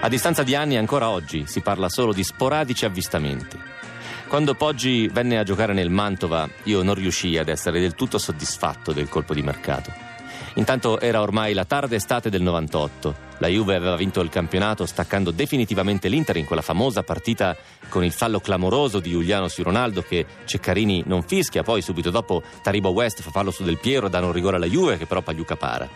A 0.00 0.08
distanza 0.08 0.42
di 0.42 0.54
anni, 0.54 0.76
ancora 0.76 1.08
oggi, 1.08 1.46
si 1.46 1.60
parla 1.60 1.88
solo 1.88 2.12
di 2.12 2.24
sporadici 2.24 2.84
avvistamenti. 2.84 3.58
Quando 4.28 4.54
Poggi 4.54 5.08
venne 5.08 5.38
a 5.38 5.42
giocare 5.42 5.74
nel 5.74 5.90
Mantova, 5.90 6.48
io 6.64 6.82
non 6.82 6.94
riuscii 6.94 7.36
ad 7.38 7.48
essere 7.48 7.78
del 7.78 7.94
tutto 7.94 8.18
soddisfatto 8.18 8.92
del 8.92 9.08
colpo 9.08 9.34
di 9.34 9.42
mercato. 9.42 10.13
Intanto 10.54 11.00
era 11.00 11.20
ormai 11.20 11.52
la 11.52 11.64
tarda 11.64 11.96
estate 11.96 12.30
del 12.30 12.42
98. 12.42 13.32
La 13.38 13.48
Juve 13.48 13.74
aveva 13.74 13.96
vinto 13.96 14.20
il 14.20 14.28
campionato 14.28 14.86
staccando 14.86 15.32
definitivamente 15.32 16.08
l'Inter 16.08 16.36
in 16.36 16.44
quella 16.44 16.62
famosa 16.62 17.02
partita 17.02 17.56
con 17.88 18.04
il 18.04 18.12
fallo 18.12 18.38
clamoroso 18.38 19.00
di 19.00 19.10
Giuliano 19.10 19.48
su 19.48 19.64
Ronaldo 19.64 20.02
che 20.02 20.24
Ceccarini 20.44 21.02
non 21.06 21.22
fischia, 21.22 21.64
poi 21.64 21.82
subito 21.82 22.10
dopo 22.10 22.42
Taribo 22.62 22.90
West 22.90 23.20
fa 23.20 23.30
fallo 23.30 23.50
su 23.50 23.64
Del 23.64 23.78
Piero, 23.78 24.08
danno 24.08 24.26
un 24.26 24.32
rigore 24.32 24.56
alla 24.56 24.66
Juve 24.66 24.96
che 24.96 25.06
però 25.06 25.22
Pagliuca 25.22 25.56
para. 25.56 25.88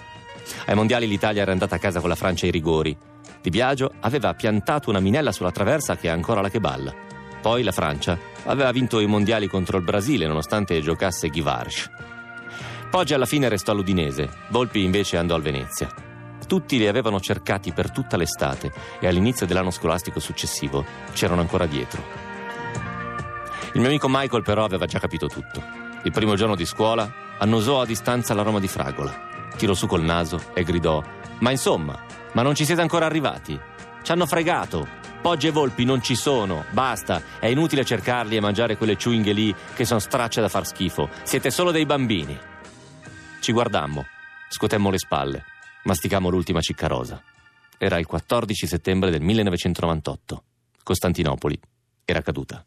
Ai 0.66 0.74
mondiali 0.74 1.06
l'Italia 1.06 1.42
era 1.42 1.52
andata 1.52 1.76
a 1.76 1.78
casa 1.78 2.00
con 2.00 2.08
la 2.08 2.16
Francia 2.16 2.46
ai 2.46 2.52
rigori. 2.52 2.96
Di 3.40 3.50
Biagio 3.50 3.92
aveva 4.00 4.34
piantato 4.34 4.90
una 4.90 5.00
minella 5.00 5.30
sulla 5.30 5.52
traversa 5.52 5.96
che 5.96 6.08
è 6.08 6.10
ancora 6.10 6.40
la 6.40 6.50
che 6.50 6.58
balla. 6.58 6.92
Poi 7.40 7.62
la 7.62 7.70
Francia 7.70 8.18
aveva 8.46 8.72
vinto 8.72 8.98
i 8.98 9.06
mondiali 9.06 9.46
contro 9.46 9.78
il 9.78 9.84
Brasile 9.84 10.26
nonostante 10.26 10.80
giocasse 10.80 11.30
Givarch. 11.30 12.16
Poggi 12.90 13.12
alla 13.12 13.26
fine 13.26 13.50
restò 13.50 13.72
all'Udinese, 13.72 14.30
Volpi 14.48 14.82
invece 14.82 15.18
andò 15.18 15.34
al 15.34 15.42
Venezia. 15.42 15.92
Tutti 16.46 16.78
li 16.78 16.86
avevano 16.86 17.20
cercati 17.20 17.72
per 17.72 17.90
tutta 17.90 18.16
l'estate 18.16 18.72
e 18.98 19.06
all'inizio 19.06 19.44
dell'anno 19.44 19.70
scolastico 19.70 20.20
successivo 20.20 20.86
c'erano 21.12 21.42
ancora 21.42 21.66
dietro. 21.66 22.02
Il 23.74 23.80
mio 23.80 23.88
amico 23.88 24.08
Michael 24.08 24.42
però 24.42 24.64
aveva 24.64 24.86
già 24.86 24.98
capito 24.98 25.26
tutto. 25.26 25.62
Il 26.04 26.12
primo 26.12 26.34
giorno 26.34 26.54
di 26.54 26.64
scuola 26.64 27.12
annusò 27.38 27.82
a 27.82 27.86
distanza 27.86 28.32
l'aroma 28.32 28.58
di 28.58 28.68
fragola, 28.68 29.12
tirò 29.54 29.74
su 29.74 29.86
col 29.86 30.02
naso 30.02 30.40
e 30.54 30.64
gridò: 30.64 31.02
Ma 31.40 31.50
insomma, 31.50 32.02
ma 32.32 32.40
non 32.40 32.54
ci 32.54 32.64
siete 32.64 32.80
ancora 32.80 33.04
arrivati? 33.04 33.60
Ci 34.02 34.12
hanno 34.12 34.24
fregato! 34.24 34.88
Poggi 35.20 35.48
e 35.48 35.50
volpi 35.50 35.84
non 35.84 36.00
ci 36.00 36.14
sono, 36.14 36.64
basta, 36.70 37.20
è 37.38 37.46
inutile 37.48 37.84
cercarli 37.84 38.36
e 38.36 38.40
mangiare 38.40 38.78
quelle 38.78 38.96
ciunghe 38.96 39.32
lì 39.32 39.54
che 39.74 39.84
sono 39.84 40.00
stracce 40.00 40.40
da 40.40 40.48
far 40.48 40.66
schifo. 40.66 41.10
Siete 41.24 41.50
solo 41.50 41.70
dei 41.70 41.84
bambini. 41.84 42.56
Ci 43.48 43.54
guardammo, 43.54 44.04
scuotemmo 44.50 44.90
le 44.90 44.98
spalle, 44.98 45.44
masticammo 45.84 46.28
l'ultima 46.28 46.60
cicca 46.60 46.86
rosa. 46.86 47.18
Era 47.78 47.98
il 47.98 48.04
14 48.04 48.66
settembre 48.66 49.10
del 49.10 49.22
1998. 49.22 50.42
Costantinopoli 50.82 51.58
era 52.04 52.20
caduta. 52.20 52.62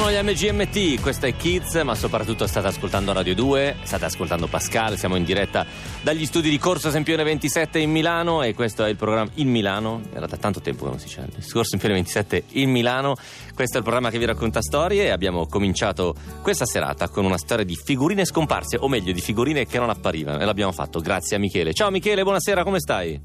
Sono 0.00 0.10
gli 0.10 0.20
MGMT, 0.20 1.00
questo 1.00 1.26
è 1.26 1.36
Kids, 1.36 1.76
ma 1.82 1.94
soprattutto 1.94 2.48
state 2.48 2.66
ascoltando 2.66 3.12
Radio 3.12 3.32
2, 3.32 3.76
state 3.84 4.06
ascoltando 4.06 4.48
Pascal, 4.48 4.96
siamo 4.96 5.14
in 5.14 5.22
diretta 5.22 5.64
dagli 6.02 6.26
studi 6.26 6.50
di 6.50 6.58
Corso 6.58 6.90
Sempione 6.90 7.22
27 7.22 7.78
in 7.78 7.92
Milano 7.92 8.42
e 8.42 8.54
questo 8.54 8.84
è 8.84 8.88
il 8.88 8.96
programma 8.96 9.30
in 9.34 9.48
Milano, 9.48 10.00
era 10.12 10.26
da 10.26 10.36
tanto 10.36 10.60
tempo 10.60 10.82
che 10.82 10.90
non 10.90 10.98
si 10.98 11.04
dice, 11.04 11.28
Corso 11.52 11.70
Sempione 11.70 11.94
27 11.94 12.42
in 12.54 12.72
Milano, 12.72 13.14
questo 13.54 13.76
è 13.76 13.78
il 13.78 13.84
programma 13.84 14.10
che 14.10 14.18
vi 14.18 14.24
racconta 14.24 14.60
storie 14.62 15.04
e 15.04 15.10
abbiamo 15.10 15.46
cominciato 15.46 16.16
questa 16.42 16.66
serata 16.66 17.08
con 17.08 17.24
una 17.24 17.38
storia 17.38 17.64
di 17.64 17.76
figurine 17.76 18.24
scomparse, 18.24 18.78
o 18.80 18.88
meglio 18.88 19.12
di 19.12 19.20
figurine 19.20 19.64
che 19.64 19.78
non 19.78 19.90
apparivano 19.90 20.40
e 20.40 20.44
l'abbiamo 20.44 20.72
fatto 20.72 20.98
grazie 20.98 21.36
a 21.36 21.38
Michele. 21.38 21.72
Ciao 21.72 21.92
Michele, 21.92 22.24
buonasera, 22.24 22.64
come 22.64 22.80
stai? 22.80 23.22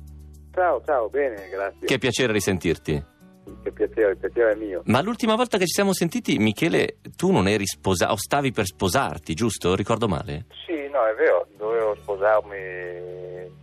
Ciao, 0.54 0.84
ciao, 0.86 1.10
bene, 1.10 1.50
grazie. 1.50 1.88
Che 1.88 1.98
piacere 1.98 2.32
risentirti. 2.32 3.18
Che 3.64 3.72
piacere, 3.72 4.12
il 4.12 4.18
piacere 4.18 4.52
è 4.52 4.56
mio. 4.56 4.82
Ma 4.86 5.02
l'ultima 5.02 5.36
volta 5.36 5.58
che 5.58 5.66
ci 5.66 5.74
siamo 5.74 5.94
sentiti, 5.94 6.38
Michele, 6.38 6.98
tu 7.16 7.32
non 7.32 7.48
eri 7.48 7.66
sposato, 7.66 8.16
stavi 8.16 8.52
per 8.52 8.66
sposarti, 8.66 9.34
giusto? 9.34 9.76
Ricordo 9.76 10.08
male? 10.08 10.46
Sì, 10.66 10.88
no, 10.92 11.06
è 11.06 11.16
vero, 11.16 11.48
dovevo 11.58 11.96
sposarmi, 12.02 12.58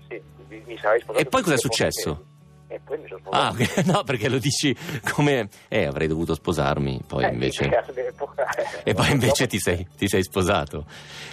sì, 0.09 0.21
mi, 0.49 0.63
mi 0.67 0.79
sarei 0.79 1.01
sposato. 1.01 1.25
E 1.25 1.29
poi 1.29 1.43
cosa 1.43 1.55
è 1.55 1.59
successo? 1.59 2.15
tempo. 2.15 2.35
E 2.69 2.81
poi 2.85 2.99
mi 2.99 3.07
sono 3.07 3.21
sposato. 3.21 3.45
Ah, 3.45 3.51
ok. 3.51 3.85
no, 3.87 4.03
perché 4.05 4.29
lo 4.29 4.39
dici 4.39 4.77
come... 5.13 5.49
Eh, 5.69 5.85
avrei 5.87 6.09
dovuto 6.09 6.35
sposarmi, 6.35 7.01
poi 7.07 7.25
Eh, 7.25 7.33
invece... 7.33 7.69
E 8.85 8.95
poi 8.95 9.11
invece 9.13 9.47
ti 9.47 9.59
sei, 9.59 9.87
ti 9.97 10.09
sei 10.09 10.23
sposato. 10.23 10.87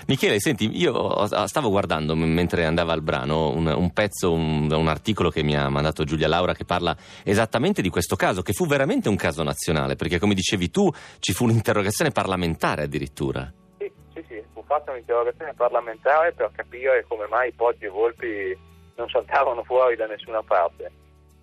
Michele, 0.08 0.40
senti, 0.40 0.70
io 0.78 0.94
ho- 0.94 1.46
stavo 1.46 1.70
guardando 1.70 2.16
mentre 2.16 2.66
andava 2.66 2.94
al 2.94 3.02
brano 3.02 3.50
un, 3.50 3.68
un 3.68 3.92
pezzo, 3.94 4.32
un, 4.34 4.72
un 4.72 4.88
articolo 4.88 5.30
che 5.30 5.44
mi 5.44 5.56
ha 5.56 5.70
mandato 5.70 6.04
Giulia 6.04 6.28
Laura 6.28 6.54
che 6.54 6.66
parla 6.66 6.96
esattamente 7.24 7.82
di 7.82 7.90
questo 7.90 8.16
caso, 8.16 8.42
che 8.42 8.54
fu 8.54 8.66
veramente 8.66 9.08
un 9.08 9.16
caso 9.16 9.44
nazionale, 9.44 9.96
perché 9.96 10.20
come 10.20 10.34
dicevi 10.34 10.70
tu 10.72 10.92
ci 11.20 11.32
fu 11.34 11.46
un'interrogazione 11.46 12.12
parlamentare 12.12 12.84
addirittura. 12.84 13.52
Sì, 13.78 13.92
sì, 14.14 14.24
sì, 14.28 14.44
fu 14.52 14.64
fatta 14.66 14.92
un'interrogazione 14.92 15.54
parlamentare 15.54 16.34
per 16.34 16.52
capire 16.56 17.06
come 17.08 17.28
mai 17.30 17.52
Poggi 17.54 17.86
e 17.86 17.90
Volpi 17.90 18.58
non 18.96 19.08
saltavano 19.10 19.64
fuori 19.64 19.96
da 19.96 20.06
nessuna 20.08 20.42
parte. 20.42 20.92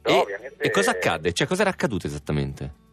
E, 0.02 0.12
ovviamente... 0.12 0.62
e 0.62 0.70
cosa 0.70 0.92
accadde? 0.92 1.32
Cioè, 1.32 1.46
cosa 1.46 1.62
era 1.62 1.70
accaduto 1.70 2.06
esattamente? 2.06 2.88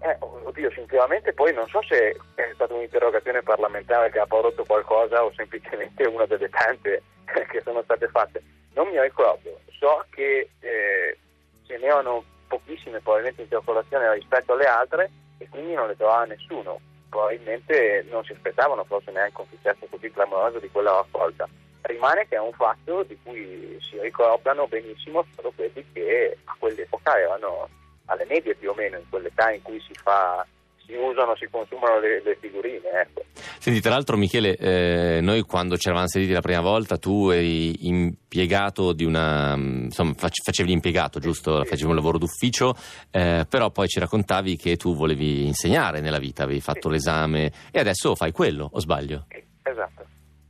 Eh, 0.00 0.16
oddio, 0.20 0.70
sinceramente 0.70 1.32
poi 1.32 1.52
non 1.52 1.66
so 1.66 1.82
se 1.82 2.16
è 2.34 2.50
stata 2.54 2.74
un'interrogazione 2.74 3.42
parlamentare 3.42 4.10
che 4.10 4.18
ha 4.18 4.26
prodotto 4.26 4.64
qualcosa 4.64 5.24
o 5.24 5.32
semplicemente 5.34 6.04
una 6.04 6.26
delle 6.26 6.48
tante 6.48 7.02
che 7.50 7.60
sono 7.62 7.82
state 7.82 8.08
fatte. 8.08 8.42
Non 8.74 8.88
mi 8.88 9.00
ricordo, 9.00 9.60
so 9.78 10.04
che 10.10 10.50
eh, 10.60 11.18
ce 11.66 11.78
n'erano 11.78 12.24
pochissime 12.46 13.00
probabilmente 13.00 13.42
in 13.42 13.48
circolazione 13.48 14.14
rispetto 14.14 14.52
alle 14.52 14.66
altre 14.66 15.10
e 15.38 15.48
quindi 15.48 15.74
non 15.74 15.88
le 15.88 15.96
trovava 15.96 16.24
nessuno. 16.24 16.80
Probabilmente 17.08 18.04
non 18.10 18.24
si 18.24 18.32
aspettavano 18.32 18.84
forse 18.84 19.10
neanche 19.10 19.40
un 19.40 19.46
successo 19.48 19.86
così 19.90 20.10
clamoroso 20.10 20.58
di 20.58 20.70
quella 20.70 20.92
raccolta. 20.92 21.48
Rimane 21.86 22.26
che 22.28 22.36
è 22.36 22.40
un 22.40 22.52
fatto 22.52 23.02
di 23.04 23.16
cui 23.22 23.78
si 23.80 23.98
ricordano 24.00 24.66
benissimo 24.66 25.24
solo 25.34 25.52
quelli 25.54 25.84
che 25.92 26.36
a 26.44 26.54
quell'epoca 26.58 27.18
erano 27.18 27.68
alle 28.06 28.24
medie 28.28 28.54
più 28.54 28.70
o 28.70 28.74
meno, 28.74 28.96
in 28.98 29.08
quell'età 29.08 29.50
in 29.52 29.62
cui 29.62 29.80
si 29.80 29.92
fa, 29.94 30.44
si 30.84 30.94
usano, 30.94 31.36
si 31.36 31.46
consumano 31.50 31.98
le, 32.00 32.22
le 32.22 32.36
figurine. 32.40 32.88
Ecco. 33.02 33.22
Senti, 33.58 33.80
tra 33.80 33.90
l'altro, 33.90 34.16
Michele, 34.16 34.56
eh, 34.56 35.20
noi 35.20 35.42
quando 35.42 35.76
ci 35.76 35.88
eravamo 35.88 36.08
sentiti 36.08 36.32
la 36.32 36.40
prima 36.40 36.60
volta, 36.60 36.98
tu 36.98 37.30
eri 37.30 37.86
impiegato 37.88 38.92
di 38.92 39.04
una. 39.04 39.54
insomma, 39.56 40.12
fac- 40.16 40.42
facevi 40.42 40.68
l'impiegato, 40.68 41.18
giusto? 41.18 41.62
Sì. 41.62 41.68
Facevi 41.68 41.88
un 41.90 41.96
lavoro 41.96 42.18
d'ufficio, 42.18 42.74
eh, 43.10 43.44
però 43.48 43.70
poi 43.70 43.88
ci 43.88 43.98
raccontavi 43.98 44.56
che 44.56 44.76
tu 44.76 44.94
volevi 44.94 45.46
insegnare 45.46 46.00
nella 46.00 46.18
vita, 46.18 46.44
avevi 46.44 46.60
fatto 46.60 46.88
Sì. 46.88 46.90
l'esame 46.94 47.52
e 47.72 47.78
adesso 47.80 48.14
fai 48.14 48.30
quello, 48.32 48.68
o 48.72 48.78
sbaglio? 48.80 49.26
Sì, 49.30 49.44
Esatto. 49.68 49.95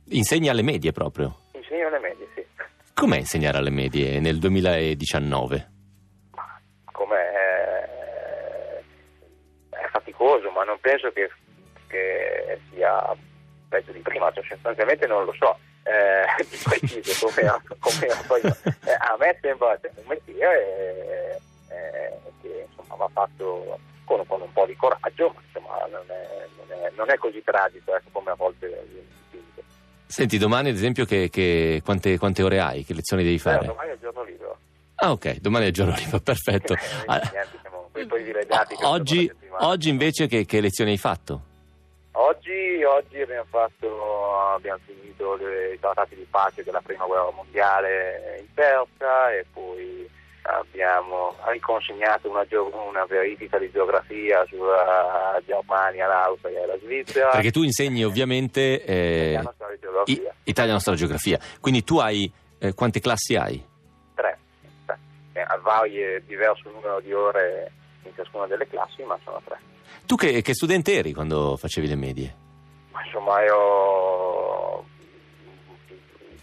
Insegni 0.09 0.47
alle 0.47 0.61
medie 0.61 0.93
proprio. 0.93 1.39
Insegno 1.51 1.87
alle 1.87 1.99
medie, 1.99 2.27
sì. 2.33 2.45
Com'è 2.93 3.17
insegnare 3.17 3.57
alle 3.57 3.69
medie 3.69 4.19
nel 4.21 4.39
2019? 4.39 5.71
Come 6.91 7.17
è, 9.69 9.87
faticoso, 9.91 10.49
ma 10.51 10.63
non 10.63 10.79
penso 10.79 11.11
che, 11.11 11.29
che 11.87 12.59
sia 12.71 13.15
peggio 13.67 13.91
di 13.91 13.99
prima, 13.99 14.31
cioè, 14.31 14.45
sostanzialmente 14.47 15.07
non 15.07 15.25
lo 15.25 15.33
so. 15.37 15.57
Eh, 15.83 16.43
di 16.49 16.57
preciso 16.63 17.27
come, 17.27 17.61
come 17.79 18.07
poi, 18.27 18.41
eh, 18.41 18.97
a 18.97 19.15
me 19.19 19.37
sembra 19.41 19.77
un 19.81 20.03
mestiere 20.07 21.39
eh, 21.69 22.17
che 22.41 22.67
insomma, 22.69 22.95
va 22.95 23.09
fatto 23.11 23.77
con, 24.05 24.25
con 24.25 24.41
un 24.41 24.53
po' 24.53 24.65
di 24.65 24.75
coraggio, 24.75 25.33
ma 25.35 25.41
insomma, 25.45 25.85
non, 25.91 26.05
è, 26.07 26.47
non, 26.57 26.79
è, 26.79 26.91
non 26.95 27.09
è 27.09 27.17
così 27.17 27.43
tragico 27.43 27.93
ecco, 27.93 28.09
come 28.11 28.31
a 28.31 28.35
volte. 28.35 29.05
Senti, 30.07 30.37
domani 30.37 30.69
ad 30.69 30.75
esempio 30.75 31.05
che, 31.05 31.29
che- 31.29 31.81
quante, 31.83 32.17
quante 32.17 32.41
ore 32.41 32.59
hai? 32.59 32.83
Che 32.85 32.93
lezioni 32.93 33.23
devi 33.23 33.35
Eh, 33.35 33.39
fare? 33.39 33.65
domani 33.67 33.89
è 33.89 33.93
il 33.93 33.99
giorno 33.99 34.23
libero. 34.23 34.57
Ah 34.95 35.11
ok, 35.11 35.39
domani 35.39 35.65
è 35.65 35.67
il 35.67 35.73
giorno 35.73 35.93
libero, 35.95 36.19
perfetto. 36.19 36.73
Eh, 36.73 37.45
Ah, 38.49 38.67
oggi, 38.83 39.31
oggi 39.59 39.89
invece 39.89 40.27
che, 40.27 40.45
che 40.45 40.61
lezioni 40.61 40.91
hai 40.91 40.97
fatto? 40.97 41.41
Oggi, 42.13 42.83
oggi 42.83 43.21
abbiamo, 43.21 43.45
fatto, 43.49 44.39
abbiamo 44.55 44.79
finito 44.85 45.35
le- 45.35 45.73
i 45.73 45.79
trattati 45.79 46.15
di 46.15 46.25
pace 46.29 46.63
della 46.63 46.81
prima 46.81 47.05
guerra 47.05 47.29
mondiale 47.31 48.37
in 48.39 48.47
Persia 48.53 49.33
e 49.33 49.45
poi 49.53 50.09
abbiamo 50.47 51.35
riconsegnato 51.47 52.29
una, 52.29 52.45
una 52.87 53.05
verifica 53.05 53.57
di 53.57 53.69
geografia 53.71 54.45
sulla 54.47 55.39
Germania, 55.45 56.07
l'Austria 56.07 56.63
e 56.63 56.65
la 56.65 56.77
Svizzera. 56.79 57.29
Perché 57.31 57.51
tu 57.51 57.63
insegni 57.63 58.03
ovviamente 58.05 58.83
eh, 58.83 59.31
Italiano, 59.31 59.51
storia 59.55 59.75
e 59.75 59.79
geografia. 59.79 60.13
i- 60.15 60.49
italiano, 60.49 60.79
storia, 60.79 60.99
geografia. 60.99 61.39
Quindi 61.59 61.83
tu 61.83 61.97
hai 61.97 62.31
eh, 62.59 62.73
quante 62.73 62.99
classi 62.99 63.35
hai? 63.35 63.63
Tre. 64.15 64.37
Eh, 65.33 65.41
a 65.41 65.57
varie, 65.61 66.23
diverso 66.25 66.69
numero 66.71 66.99
di 67.01 67.13
ore 67.13 67.71
in 68.03 68.11
ciascuna 68.15 68.47
delle 68.47 68.67
classi, 68.67 69.03
ma 69.03 69.17
sono 69.23 69.41
tre. 69.43 69.59
Tu 70.05 70.15
che, 70.15 70.41
che 70.41 70.53
studente 70.53 70.93
eri 70.95 71.11
quando 71.13 71.57
facevi 71.57 71.87
le 71.87 71.95
medie? 71.95 72.35
Ma 72.91 73.03
insomma 73.05 73.43
ero 73.43 74.77
un 74.77 75.75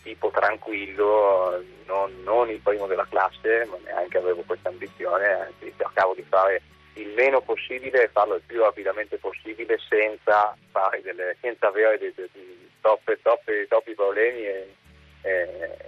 tipo 0.02 0.30
tranquillo, 0.30 1.62
non, 1.86 2.22
non 2.22 2.50
il 2.50 2.60
primo 2.60 2.86
della 2.86 3.06
classe, 3.08 3.64
ma 3.66 3.76
neanche 3.84 4.18
avevo 4.18 4.42
questa 4.42 4.68
ambizione, 4.68 5.26
anzi 5.32 5.72
cercavo 5.76 6.14
di 6.14 6.22
fare 6.28 6.62
il 6.94 7.08
meno 7.08 7.40
possibile 7.40 8.04
e 8.04 8.08
farlo 8.08 8.36
il 8.36 8.42
più 8.46 8.60
rapidamente 8.60 9.16
possibile 9.16 9.78
senza, 9.88 10.56
delle, 11.02 11.36
senza 11.40 11.68
avere 11.68 11.98
dei, 11.98 12.12
dei- 12.14 12.28
dei 12.32 12.70
troppi, 12.80 13.18
troppi, 13.22 13.66
troppi 13.68 13.94
problemi 13.94 14.46
e- 14.46 14.74
e- 15.22 15.78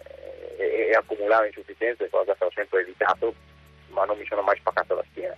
e 0.59 0.93
accumulare 0.95 1.49
insufficienze, 1.49 2.09
cosa 2.11 2.35
che 2.35 2.45
ho 2.45 2.51
sempre 2.55 2.81
evitato, 2.81 3.35
ma 3.89 4.05
non 4.05 4.19
mi 4.19 4.27
sono 4.27 4.43
mai 4.43 4.57
spaccato 4.57 4.95
la 4.95 5.05
schiena. 5.11 5.37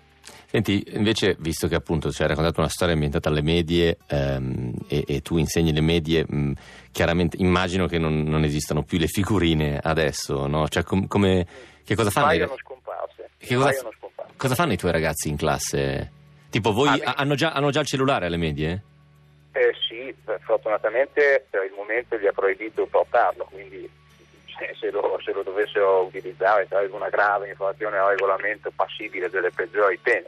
Senti, 0.51 0.83
invece, 0.95 1.37
visto 1.41 1.69
che 1.69 1.75
appunto 1.75 2.11
ci 2.11 2.23
hai 2.23 2.29
raccontato 2.29 2.61
una 2.61 2.71
storia 2.71 2.95
ambientata 2.95 3.29
alle 3.29 3.43
medie 3.43 3.99
ehm, 4.07 4.73
e, 4.89 5.05
e 5.07 5.21
tu 5.21 5.37
insegni 5.37 5.75
le 5.75 5.83
medie, 5.83 6.25
mh, 6.27 6.53
chiaramente 6.91 7.37
immagino 7.39 7.87
che 7.87 7.99
non, 7.99 8.23
non 8.23 8.45
esistano 8.45 8.83
più 8.83 8.97
le 8.99 9.09
figurine 9.09 9.79
adesso, 9.83 10.47
no? 10.47 10.67
Cioè, 10.67 10.85
com- 10.85 11.07
come, 11.07 11.47
che 11.85 11.95
cosa 11.95 12.09
fanno, 12.09 12.27
Paiono 12.29 12.57
scomparse. 12.57 13.29
Che 13.37 13.55
cosa- 13.57 13.73
scomparse. 13.75 14.33
cosa 14.39 14.55
fanno 14.55 14.73
i 14.73 14.79
tuoi 14.79 14.93
ragazzi 14.93 15.29
in 15.29 15.37
classe? 15.37 16.13
Tipo, 16.49 16.73
voi 16.73 16.99
Ah, 17.03 17.13
hanno, 17.19 17.35
già, 17.35 17.53
hanno 17.53 17.71
già 17.71 17.81
il 17.81 17.87
cellulare 17.87 18.25
alle 18.25 18.39
medie? 18.39 18.83
Eh 19.53 19.75
sì, 19.87 20.15
fortunatamente 20.47 21.45
per 21.51 21.65
il 21.65 21.73
momento 21.77 22.17
gli 22.17 22.27
ha 22.27 22.33
proibito 22.33 22.87
portarlo, 22.87 23.47
quindi 23.51 23.87
se, 24.59 24.75
se 24.79 24.91
lo, 24.91 25.19
se 25.23 25.33
lo 25.33 25.43
dovessero 25.43 26.05
utilizzare 26.05 26.67
sarebbe 26.69 26.95
una 26.95 27.09
grave 27.09 27.49
infrazione 27.49 27.99
al 27.99 28.11
regolamento 28.11 28.71
passibile 28.75 29.31
delle 29.31 29.51
peggiori 29.51 29.97
pene. 29.99 30.27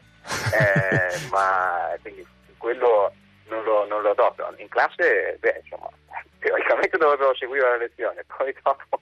Eh, 0.52 1.28
ma 1.30 1.92
quindi 2.02 2.26
quello 2.58 3.12
non 3.48 3.62
lo, 3.64 3.86
non 3.86 4.02
lo 4.02 4.10
adottano. 4.10 4.54
In 4.58 4.68
classe, 4.68 5.36
beh, 5.40 5.60
insomma, 5.62 5.88
teoricamente 6.38 6.96
dovrebbero 6.98 7.34
seguire 7.34 7.70
le 7.72 7.78
lezioni, 7.78 8.18
poi 8.36 8.54
dopo 8.62 9.00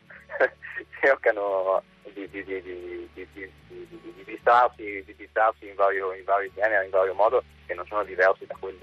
cercano 1.00 1.82
di, 2.12 2.28
di, 2.28 2.44
di, 2.44 2.62
di, 2.62 3.08
di, 3.12 3.28
di, 3.32 3.52
di- 3.68 4.12
di 4.14 4.24
distrarsi, 4.24 5.02
di 5.04 5.14
distrarsi 5.16 5.68
in, 5.68 5.74
vario, 5.74 6.12
in 6.12 6.24
vari 6.24 6.50
generi, 6.54 6.84
in 6.86 6.90
vario 6.90 7.14
modo, 7.14 7.42
che 7.66 7.74
non 7.74 7.86
sono 7.86 8.04
diversi 8.04 8.46
da 8.46 8.54
quelli, 8.58 8.77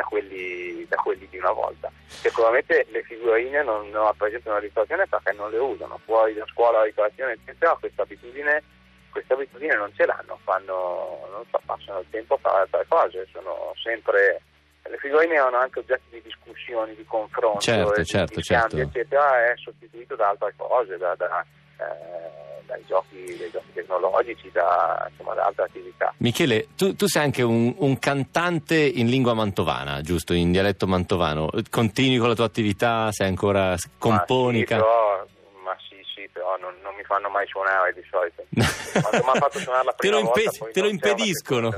da 0.00 0.02
quelli, 0.04 0.86
da 0.88 0.96
quelli 0.96 1.28
di 1.28 1.38
una 1.38 1.52
volta. 1.52 1.90
Sicuramente 2.06 2.86
le 2.90 3.02
figurine 3.02 3.62
non, 3.62 3.90
non 3.90 4.04
rappresentano 4.04 4.56
una 4.56 4.64
distrazione 4.64 5.06
perché 5.06 5.32
non 5.32 5.50
le 5.50 5.58
usano, 5.58 6.00
fuori 6.04 6.34
da 6.34 6.44
scuola, 6.46 6.82
ricreazione, 6.82 7.32
eccetera, 7.32 7.76
questa 7.78 8.02
abitudine, 8.02 8.62
questa 9.10 9.34
abitudine 9.34 9.74
non 9.76 9.92
ce 9.94 10.06
l'hanno, 10.06 10.38
fanno, 10.42 11.28
non 11.30 11.44
so, 11.50 11.60
passano 11.66 12.00
il 12.00 12.06
tempo 12.10 12.34
a 12.34 12.38
fare 12.38 12.60
altre 12.62 12.86
cose, 12.88 13.28
sono 13.32 13.72
sempre 13.82 14.40
le 14.82 14.96
figurine 14.96 15.34
erano 15.34 15.58
anche 15.58 15.78
oggetto 15.80 16.02
di 16.10 16.22
discussioni, 16.22 16.96
di 16.96 17.04
confronto, 17.04 17.60
Certo, 17.60 17.94
e 17.94 17.98
di- 18.00 18.06
certo, 18.06 18.34
di 18.34 18.42
scambi, 18.42 18.76
certo. 18.76 18.88
eccetera, 18.98 19.44
è 19.44 19.52
sostituito 19.56 20.16
da 20.16 20.30
altre 20.30 20.54
cose, 20.56 20.96
da, 20.96 21.14
da- 21.14 21.44
eh, 21.78 22.49
dai, 22.66 22.84
giochi, 22.86 23.36
dai, 23.36 23.50
giochi, 23.50 23.72
tecnologici, 23.72 24.50
da, 24.50 25.06
insomma, 25.10 25.34
da 25.34 25.44
altre 25.46 25.64
attività. 25.64 26.12
Michele, 26.18 26.68
tu, 26.76 26.94
tu 26.94 27.06
sei 27.06 27.22
anche 27.22 27.42
un, 27.42 27.74
un, 27.78 27.98
cantante 27.98 28.76
in 28.76 29.08
lingua 29.08 29.34
mantovana, 29.34 30.00
giusto? 30.00 30.32
In 30.32 30.52
dialetto 30.52 30.86
mantovano. 30.86 31.50
Continui 31.70 32.18
con 32.18 32.28
la 32.28 32.34
tua 32.34 32.44
attività? 32.44 33.10
Sei 33.12 33.26
ancora 33.26 33.76
componi? 33.98 34.58
Ma 34.58 34.64
sì, 34.64 34.74
però, 34.74 35.26
ma 35.64 35.76
sì, 35.88 35.96
sì, 36.14 36.28
però 36.32 36.56
non, 36.58 36.74
non, 36.82 36.94
mi 36.94 37.04
fanno 37.04 37.28
mai 37.28 37.46
suonare 37.46 37.92
di 37.94 38.02
solito. 38.10 38.44
Quando 39.00 39.24
mi 39.24 39.30
ha 39.30 39.40
fatto 39.40 39.58
suonare 39.58 39.84
la 39.84 39.92
prima 39.92 40.16
te 40.16 40.22
lo 40.22 40.28
impe- 40.28 40.58
volta, 40.58 40.72
te 40.72 40.80
lo 40.80 40.88
impediscono. 40.88 41.68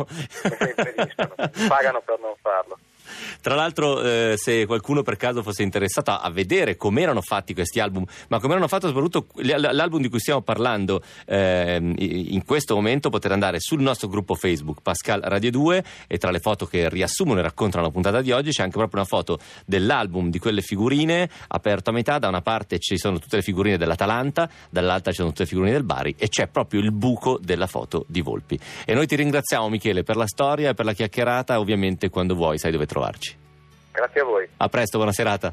Me 0.43 0.57
lo 0.59 0.69
impediscono. 0.69 1.35
Pagano 1.69 2.01
per 2.01 2.19
non 2.21 2.35
farlo. 2.41 2.79
Tra 3.41 3.55
l'altro, 3.55 4.03
eh, 4.03 4.35
se 4.37 4.67
qualcuno 4.67 5.03
per 5.03 5.17
caso 5.17 5.43
fosse 5.43 5.63
interessato 5.63 6.11
a, 6.11 6.31
vedere 6.31 6.77
come 6.77 7.03
erano 7.03 7.21
fatti 7.21 7.55
questi 7.55 7.81
album, 7.81 8.05
ma 8.29 8.39
come 8.41 8.53
erano 8.53 8.69
fatti 8.69 8.87
soprattutto 8.87 9.27
l'album 9.43 10.01
di 10.01 10.09
cui 10.09 10.19
stiamo 10.19 10.41
parlando 10.41 11.03
eh, 11.27 11.79
in 11.81 12.45
questo 12.45 12.75
momento, 12.75 13.11
potete 13.11 13.33
andare 13.35 13.61
sul 13.61 13.81
nostro 13.81 14.09
gruppo 14.09 14.35
Facebook 14.35 14.81
Pascal 14.83 15.21
Radio 15.23 15.51
2 15.51 15.85
e 16.07 16.19
tra 16.19 16.31
le 16.31 16.39
foto 16.41 16.67
che 16.67 16.89
riassumono 16.89 17.41
e 17.41 17.43
raccontano 17.43 17.85
la 17.85 17.91
puntata 17.91 18.21
di 18.21 18.33
oggi 18.33 18.51
c'è 18.51 18.63
anche 18.63 18.77
proprio 18.77 19.01
una 19.01 19.09
foto 19.09 19.39
dell'album 19.67 20.31
di 20.31 20.39
quelle 20.39 20.63
figurine 20.63 21.29
aperto 21.49 21.91
a 21.91 21.93
metà. 21.93 22.19
Da 22.19 22.29
una 22.29 22.43
parte 22.43 22.79
ci 22.79 22.99
sono 22.99 23.19
tutte 23.19 23.37
le 23.37 23.43
figurine 23.43 23.77
dell'Atalanta, 23.77 24.49
dall'altra 24.71 25.11
ci 25.11 25.19
sono 25.19 25.29
tutte 25.29 25.43
le 25.43 25.49
figurine 25.49 25.73
del 25.73 25.85
Bari 25.85 26.15
e 26.19 26.29
c'è 26.29 26.47
proprio 26.49 26.81
il 26.81 26.93
buco 26.93 27.39
della 27.41 27.67
foto 27.67 28.05
di 28.09 28.21
Volpi. 28.21 28.59
E 28.85 28.95
noi 28.95 29.07
ti 29.07 29.17
ringraziamo, 29.17 29.69
Michele, 29.69 30.03
per 30.03 30.17
la 30.17 30.27
storia 30.27 30.71
e 30.71 30.75
per 30.75 30.85
la 30.85 30.93
chiacchierata. 30.93 31.59
Ovviamente, 31.59 32.09
quando 32.09 32.35
vuoi, 32.35 32.59
sai 32.59 32.71
dove 32.71 32.87
trovarci. 32.87 33.02
Grazie 33.93 34.21
a 34.21 34.25
voi. 34.25 34.49
A 34.57 34.69
presto, 34.69 34.97
buona 34.97 35.13
serata. 35.13 35.53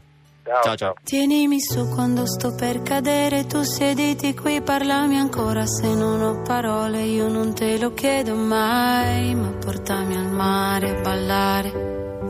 Ciao, 0.50 0.64
ciao, 0.64 0.76
ciao. 0.76 0.94
Tienimi 1.04 1.62
su 1.62 1.88
quando 1.90 2.26
sto 2.26 2.56
per 2.56 2.82
cadere, 2.82 3.46
tu 3.46 3.62
siediti 3.62 4.34
qui, 4.34 4.62
parlami 4.62 5.20
ancora 5.20 5.68
se 5.68 5.94
non 5.94 6.24
ho 6.24 6.42
parole, 6.42 7.04
io 7.04 7.28
non 7.28 7.54
te 7.54 7.78
lo 7.78 7.94
chiedo 7.94 8.34
mai, 8.34 9.36
ma 9.36 9.50
portami 9.50 10.16
al 10.16 10.32
mare 10.32 10.90
a 10.90 11.02
ballare, 11.02 11.72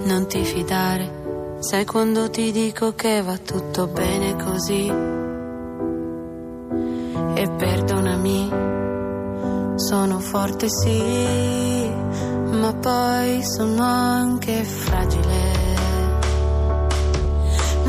non 0.04 0.28
ti 0.28 0.44
fidare, 0.44 1.58
sai 1.60 1.86
quando 1.86 2.30
ti 2.30 2.52
dico 2.52 2.94
che 2.94 3.22
va 3.22 3.38
tutto 3.38 3.88
bene 3.88 4.36
così. 4.36 4.88
E 7.36 7.50
perdonami, 7.58 8.50
sono 9.76 10.20
forte 10.20 10.68
sì, 10.68 11.79
ma 12.52 12.74
poi 12.74 13.44
sono 13.44 13.84
anche 13.84 14.64
fragile 14.64 15.70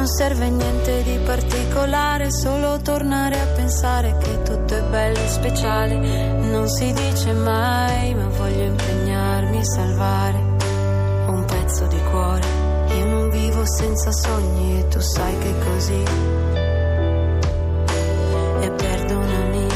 non 0.01 0.09
serve 0.09 0.49
niente 0.49 1.03
di 1.03 1.19
particolare, 1.27 2.31
solo 2.33 2.81
tornare 2.81 3.39
a 3.39 3.45
pensare 3.49 4.17
che 4.17 4.41
tutto 4.41 4.75
è 4.75 4.83
bello 4.85 5.19
e 5.19 5.29
speciale. 5.29 5.99
Non 6.39 6.67
si 6.69 6.91
dice 6.91 7.35
mai, 7.35 8.15
ma 8.15 8.29
voglio 8.29 8.63
impegnarmi 8.65 9.59
a 9.59 9.63
salvare 9.63 10.39
un 11.27 11.45
pezzo 11.47 11.87
di 11.87 12.01
cuore. 12.11 12.47
Io 12.97 13.05
non 13.09 13.29
vivo 13.29 13.63
senza 13.67 14.11
sogni 14.11 14.79
e 14.79 14.89
tu 14.89 15.01
sai 15.01 15.39
che 15.39 15.51
è 15.51 15.65
così. 15.65 16.03
E 18.63 18.71
perdonami 18.71 19.69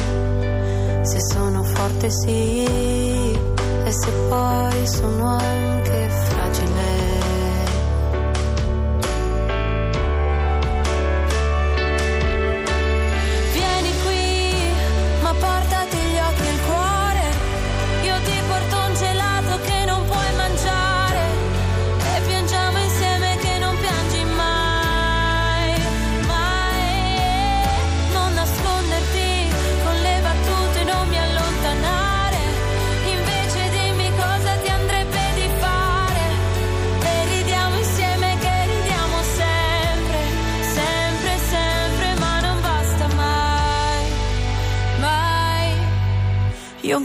se 1.03 1.20
sono 1.20 1.62
forte 1.64 2.11
sì, 2.11 3.13
e 3.94 3.96
se 3.96 4.11
poi 4.28 5.73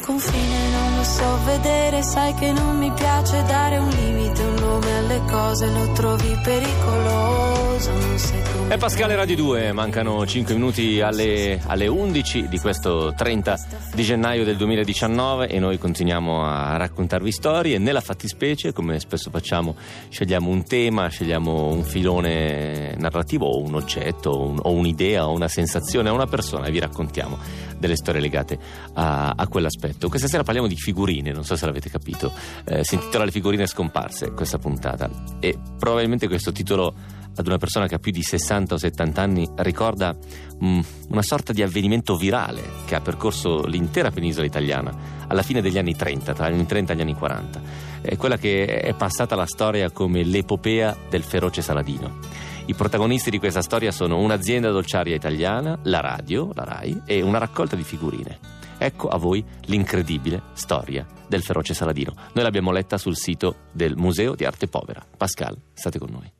confine 0.10 0.70
non 0.72 0.96
lo 0.96 1.04
so 1.04 1.38
vedere, 1.46 2.02
sai 2.02 2.34
che 2.34 2.52
non 2.52 2.80
mi 2.80 2.92
piace 2.92 3.44
dare 3.44 3.78
un 3.78 3.90
limite, 3.90 4.42
un 4.42 4.56
nome 4.56 4.98
alle 4.98 5.22
cose, 5.30 5.72
lo 5.72 5.92
trovi 5.92 6.36
pericoloso, 6.44 7.92
non 7.92 8.18
sei 8.18 8.42
come... 8.52 8.74
È 8.74 8.78
Pascale 8.80 9.16
Radio 9.16 9.36
2, 9.36 9.72
mancano 9.72 10.26
5 10.26 10.56
minuti 10.56 11.00
alle, 11.00 11.62
alle 11.64 11.86
11 11.86 12.48
di 12.48 12.58
questo 12.58 13.14
30 13.16 13.60
di 13.94 14.02
gennaio 14.02 14.44
del 14.44 14.58
2019 14.58 15.48
e 15.48 15.60
noi 15.60 15.78
continuiamo 15.78 16.44
a 16.44 16.76
raccontarvi 16.78 17.32
storie. 17.32 17.78
Nella 17.78 18.02
fattispecie, 18.02 18.74
come 18.74 19.00
spesso 19.00 19.30
facciamo, 19.30 19.76
scegliamo 20.10 20.50
un 20.50 20.64
tema, 20.66 21.08
scegliamo 21.08 21.68
un 21.68 21.84
filone 21.84 22.96
narrativo 22.98 23.46
o 23.46 23.62
un 23.62 23.76
oggetto 23.76 24.32
o, 24.32 24.48
un, 24.48 24.60
o 24.60 24.72
un'idea 24.72 25.28
o 25.28 25.34
una 25.34 25.48
sensazione 25.48 26.10
o 26.10 26.16
una 26.16 26.26
persona 26.26 26.66
e 26.66 26.72
vi 26.72 26.80
raccontiamo 26.80 27.38
delle 27.80 27.96
storie 27.96 28.22
legate 28.22 28.58
a, 28.94 29.34
a, 29.36 29.48
quell'aspetto. 29.48 30.10
Questa 30.10 30.28
sera 30.28 30.44
parliamo 30.44 30.68
di 30.68 30.76
figurine, 30.76 31.32
non 31.32 31.44
so 31.44 31.56
se 31.56 31.66
l'avete 31.66 31.90
capito. 31.90 32.32
Eh, 32.66 32.84
si 32.84 32.96
intitola 32.96 33.26
Le 33.26 33.32
figurine 33.32 33.66
scomparse 33.66 34.32
questa 34.32 34.58
puntata 34.58 35.10
e 35.40 35.58
probabilmente 35.78 36.28
questo 36.28 36.52
titolo 36.52 36.94
ad 37.36 37.48
una 37.48 37.58
persona 37.58 37.88
che 37.88 37.96
ha 37.96 38.00
più 38.00 38.12
di 38.12 38.22
60 38.22 38.74
o 38.74 38.78
70 38.78 39.22
anni 39.22 39.50
ricorda 39.58 40.16
mm, 40.64 40.80
una 41.10 41.22
sorta 41.22 41.54
di 41.54 41.62
avvenimento 41.62 42.18
virale 42.18 42.62
che 42.86 42.96
ha 42.96 43.02
percorso 43.02 43.66
l'intera 43.66 44.12
penisola 44.12 44.46
italiana 44.46 45.18
alla 45.28 45.42
fine 45.42 45.62
degli 45.62 45.78
anni 45.78 45.96
30, 45.96 46.34
tra 46.34 46.50
gli 46.50 46.54
anni 46.54 46.66
30 46.66 46.94
e 46.94 46.96
gli 46.96 47.02
anni 47.02 47.14
40. 47.14 47.62
È 48.02 48.18
quella 48.18 48.38
che 48.38 48.66
è 48.66 48.94
passata 48.94 49.36
alla 49.36 49.46
storia 49.46 49.90
come 49.92 50.24
l'epopea 50.24 50.96
del 51.10 51.24
feroce 51.24 51.62
Saladino. 51.62 52.48
I 52.70 52.76
protagonisti 52.76 53.32
di 53.32 53.40
questa 53.40 53.64
storia 53.64 53.92
sono 53.92 54.20
un'azienda 54.20 54.70
dolciaria 54.70 55.16
italiana, 55.16 55.80
la 55.86 56.02
radio, 56.02 56.52
la 56.54 56.64
RAI, 56.66 57.02
e 57.04 57.24
una 57.24 57.40
raccolta 57.40 57.76
di 57.76 57.82
figurine. 57.84 58.38
Ecco 58.78 59.08
a 59.08 59.18
voi 59.18 59.44
l'incredibile 59.62 60.40
storia 60.54 61.04
del 61.28 61.42
feroce 61.42 61.74
Saladino. 61.74 62.14
Noi 62.32 62.44
l'abbiamo 62.44 62.72
letta 62.72 63.00
sul 63.00 63.18
sito 63.18 63.56
del 63.72 63.96
Museo 63.96 64.36
di 64.36 64.46
Arte 64.46 64.68
Povera. 64.68 65.04
Pascal, 65.18 65.58
state 65.74 65.98
con 65.98 66.10
noi. 66.12 66.32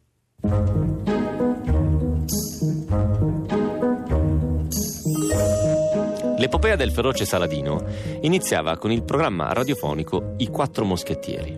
L'epopea 6.38 6.76
del 6.76 6.92
feroce 6.92 7.26
Saladino 7.26 7.84
iniziava 8.22 8.78
con 8.78 8.92
il 8.92 9.02
programma 9.02 9.52
radiofonico 9.52 10.36
I 10.38 10.48
Quattro 10.50 10.86
Moschettieri, 10.86 11.58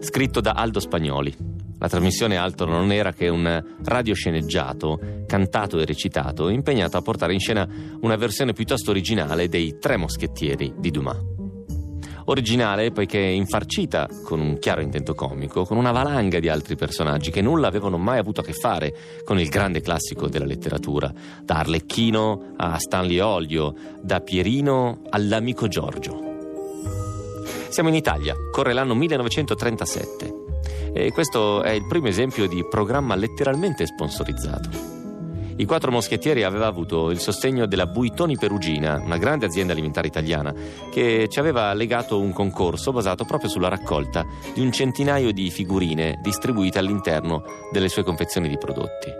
scritto 0.00 0.42
da 0.42 0.52
Aldo 0.52 0.78
Spagnoli, 0.78 1.56
la 1.78 1.88
trasmissione 1.88 2.36
altro 2.36 2.66
non 2.66 2.90
era 2.90 3.12
che 3.12 3.28
un 3.28 3.62
radiosceneggiato, 3.84 4.98
cantato 5.26 5.78
e 5.78 5.84
recitato, 5.84 6.48
impegnato 6.48 6.96
a 6.96 7.02
portare 7.02 7.32
in 7.32 7.38
scena 7.38 7.68
una 8.00 8.16
versione 8.16 8.52
piuttosto 8.52 8.90
originale 8.90 9.48
dei 9.48 9.78
Tre 9.78 9.96
Moschettieri 9.96 10.74
di 10.76 10.90
Dumas. 10.90 11.36
Originale 12.24 12.90
poiché 12.90 13.18
infarcita 13.18 14.06
con 14.22 14.40
un 14.40 14.58
chiaro 14.58 14.82
intento 14.82 15.14
comico, 15.14 15.64
con 15.64 15.78
una 15.78 15.92
valanga 15.92 16.40
di 16.40 16.50
altri 16.50 16.76
personaggi 16.76 17.30
che 17.30 17.40
nulla 17.40 17.68
avevano 17.68 17.96
mai 17.96 18.18
avuto 18.18 18.42
a 18.42 18.44
che 18.44 18.52
fare 18.52 18.94
con 19.24 19.38
il 19.38 19.48
grande 19.48 19.80
classico 19.80 20.28
della 20.28 20.44
letteratura, 20.44 21.10
da 21.42 21.60
Arlecchino 21.60 22.54
a 22.56 22.76
Stanley 22.78 23.20
Olio, 23.20 23.74
da 24.02 24.20
Pierino 24.20 25.00
all'amico 25.08 25.68
Giorgio. 25.68 26.26
Siamo 27.68 27.88
in 27.88 27.94
Italia, 27.94 28.34
corre 28.50 28.74
l'anno 28.74 28.94
1937. 28.94 30.37
E 31.00 31.12
questo 31.12 31.62
è 31.62 31.70
il 31.70 31.86
primo 31.86 32.08
esempio 32.08 32.48
di 32.48 32.66
programma 32.68 33.14
letteralmente 33.14 33.86
sponsorizzato. 33.86 34.68
I 35.54 35.64
quattro 35.64 35.92
moschettieri 35.92 36.42
aveva 36.42 36.66
avuto 36.66 37.10
il 37.10 37.20
sostegno 37.20 37.66
della 37.66 37.86
Buitoni 37.86 38.36
Perugina, 38.36 39.00
una 39.00 39.16
grande 39.16 39.46
azienda 39.46 39.74
alimentare 39.74 40.08
italiana, 40.08 40.52
che 40.90 41.28
ci 41.28 41.38
aveva 41.38 41.72
legato 41.72 42.18
un 42.18 42.32
concorso 42.32 42.90
basato 42.90 43.24
proprio 43.24 43.48
sulla 43.48 43.68
raccolta 43.68 44.26
di 44.52 44.60
un 44.60 44.72
centinaio 44.72 45.30
di 45.30 45.50
figurine 45.50 46.18
distribuite 46.20 46.80
all'interno 46.80 47.44
delle 47.70 47.88
sue 47.88 48.02
confezioni 48.02 48.48
di 48.48 48.58
prodotti. 48.58 49.12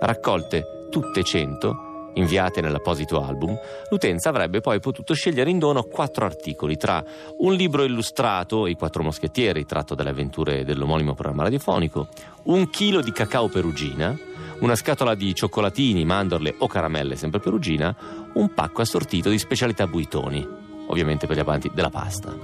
Raccolte 0.00 0.88
tutte 0.90 1.22
100 1.22 1.89
inviate 2.14 2.60
nell'apposito 2.60 3.22
album, 3.22 3.58
l'utenza 3.90 4.28
avrebbe 4.28 4.60
poi 4.60 4.80
potuto 4.80 5.14
scegliere 5.14 5.50
in 5.50 5.58
dono 5.58 5.82
quattro 5.82 6.24
articoli 6.24 6.76
tra 6.76 7.02
un 7.38 7.54
libro 7.54 7.84
illustrato, 7.84 8.66
I 8.66 8.74
quattro 8.74 9.02
moschettieri, 9.02 9.64
tratto 9.64 9.94
dalle 9.94 10.10
avventure 10.10 10.64
dell'omonimo 10.64 11.14
programma 11.14 11.44
radiofonico, 11.44 12.08
un 12.44 12.70
chilo 12.70 13.00
di 13.00 13.12
cacao 13.12 13.48
perugina, 13.48 14.16
una 14.60 14.76
scatola 14.76 15.14
di 15.14 15.34
cioccolatini, 15.34 16.04
mandorle 16.04 16.54
o 16.58 16.66
caramelle 16.66 17.16
sempre 17.16 17.40
perugina, 17.40 17.94
un 18.34 18.52
pacco 18.52 18.82
assortito 18.82 19.30
di 19.30 19.38
specialità 19.38 19.86
buitoni, 19.86 20.46
ovviamente 20.86 21.26
per 21.26 21.36
gli 21.36 21.40
amanti 21.40 21.70
della 21.72 21.90
pasta. 21.90 22.34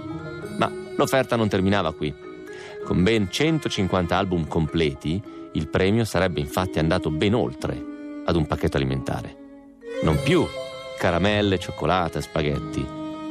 Ma 0.59 0.71
l'offerta 0.97 1.37
non 1.37 1.49
terminava 1.49 1.93
qui. 1.93 2.15
Con 2.85 3.03
ben 3.03 3.31
150 3.31 4.17
album 4.17 4.47
completi, 4.47 5.21
il 5.53 5.69
premio 5.69 6.05
sarebbe 6.05 6.41
infatti 6.41 6.79
andato 6.79 7.11
ben 7.11 7.35
oltre 7.35 7.95
ad 8.25 8.37
un 8.37 8.47
pacchetto 8.47 8.77
alimentare. 8.77 9.45
Non 10.03 10.21
più 10.23 10.47
caramelle, 10.99 11.59
cioccolata, 11.59 12.21
spaghetti, 12.21 12.85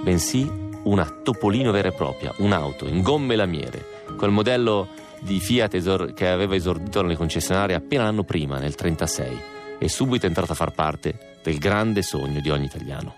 bensì 0.03 0.49
una 0.83 1.05
Topolino 1.23 1.71
vera 1.71 1.89
e 1.89 1.93
propria, 1.93 2.33
un'auto 2.37 2.87
in 2.87 3.01
gomme 3.01 3.35
lamiere, 3.35 4.03
col 4.17 4.31
modello 4.31 4.87
di 5.19 5.39
Fiat 5.39 6.13
che 6.13 6.27
aveva 6.27 6.55
esordito 6.55 7.01
nelle 7.01 7.15
concessionarie 7.15 7.75
appena 7.75 8.03
l'anno 8.03 8.23
prima, 8.23 8.59
nel 8.59 8.75
1936, 8.77 9.41
e 9.79 9.89
subito 9.89 10.25
è 10.25 10.29
entrata 10.29 10.53
a 10.53 10.55
far 10.55 10.73
parte 10.73 11.39
del 11.43 11.57
grande 11.57 12.01
sogno 12.01 12.39
di 12.39 12.49
ogni 12.49 12.65
italiano. 12.65 13.15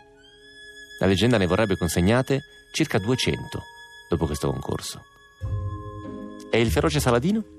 La 0.99 1.07
leggenda 1.07 1.37
ne 1.37 1.45
vorrebbe 1.45 1.77
consegnate 1.77 2.41
circa 2.71 2.97
200 2.99 3.61
dopo 4.09 4.25
questo 4.25 4.49
concorso. 4.49 5.03
E 6.49 6.61
il 6.61 6.71
feroce 6.71 6.99
Saladino? 6.99 7.56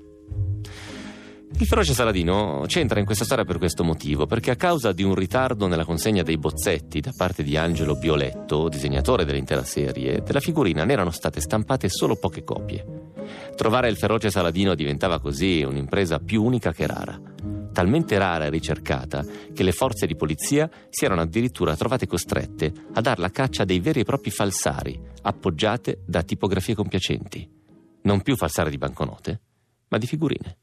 Il 1.51 1.65
feroce 1.65 1.93
Saladino 1.93 2.63
c'entra 2.67 2.99
in 2.99 3.05
questa 3.05 3.25
storia 3.25 3.43
per 3.43 3.57
questo 3.57 3.83
motivo, 3.83 4.25
perché 4.25 4.51
a 4.51 4.55
causa 4.55 4.91
di 4.93 5.03
un 5.03 5.15
ritardo 5.15 5.67
nella 5.67 5.83
consegna 5.83 6.23
dei 6.23 6.37
bozzetti 6.37 7.01
da 7.01 7.11
parte 7.15 7.43
di 7.43 7.57
Angelo 7.57 7.95
Bioletto, 7.95 8.69
disegnatore 8.69 9.25
dell'intera 9.25 9.63
serie, 9.63 10.21
della 10.21 10.39
figurina 10.39 10.85
ne 10.85 10.93
erano 10.93 11.11
state 11.11 11.41
stampate 11.41 11.89
solo 11.89 12.15
poche 12.15 12.43
copie. 12.43 12.85
Trovare 13.55 13.89
il 13.89 13.97
feroce 13.97 14.29
Saladino 14.29 14.73
diventava 14.73 15.19
così 15.19 15.61
un'impresa 15.63 16.19
più 16.19 16.43
unica 16.43 16.71
che 16.71 16.87
rara. 16.87 17.19
Talmente 17.73 18.17
rara 18.17 18.45
e 18.45 18.49
ricercata 18.49 19.25
che 19.53 19.63
le 19.63 19.71
forze 19.71 20.07
di 20.07 20.15
polizia 20.15 20.69
si 20.89 21.03
erano 21.03 21.21
addirittura 21.21 21.75
trovate 21.75 22.07
costrette 22.07 22.71
a 22.93 23.01
dar 23.01 23.19
la 23.19 23.31
caccia 23.31 23.65
dei 23.65 23.79
veri 23.79 24.01
e 24.01 24.05
propri 24.05 24.31
falsari, 24.31 24.99
appoggiate 25.23 26.03
da 26.05 26.23
tipografie 26.23 26.75
compiacenti. 26.75 27.47
Non 28.03 28.21
più 28.21 28.35
falsari 28.35 28.69
di 28.69 28.77
banconote, 28.77 29.41
ma 29.89 29.97
di 29.97 30.07
figurine. 30.07 30.57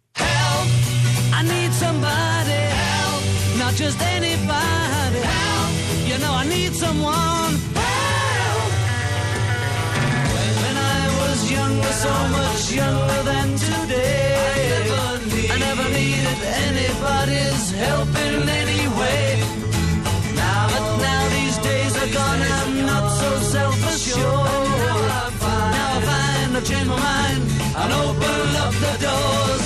Just 3.77 4.01
anybody 4.01 5.21
help. 5.21 5.73
You 6.09 6.17
know 6.19 6.33
I 6.33 6.45
need 6.49 6.73
someone 6.75 7.53
help. 7.77 8.73
When 10.63 10.77
I 10.97 11.01
was 11.21 11.51
younger, 11.51 11.93
so 12.05 12.13
much 12.39 12.73
younger 12.73 13.23
than 13.31 13.49
today, 13.69 14.33
I 14.41 14.89
never, 14.89 15.27
need, 15.29 15.51
I 15.51 15.59
never 15.69 15.87
needed 15.93 16.41
anybody's 16.65 17.71
help 17.73 18.09
in 18.27 18.49
any 18.49 18.89
way. 18.97 19.45
Now, 20.41 20.69
but 20.73 20.87
now 21.07 21.23
these 21.37 21.59
days 21.59 21.93
are 22.03 22.13
gone, 22.17 22.43
I'm 22.59 22.87
not 22.87 23.07
so 23.21 23.29
self-assured. 23.55 24.69
Now 25.77 25.93
I 25.93 26.01
find, 26.09 26.57
I've 26.57 26.65
changed 26.65 26.89
my 26.89 26.97
mind 26.97 27.43
and 27.77 27.93
open 27.93 28.57
up 28.65 28.73
the 28.73 28.93
doors. 29.05 29.66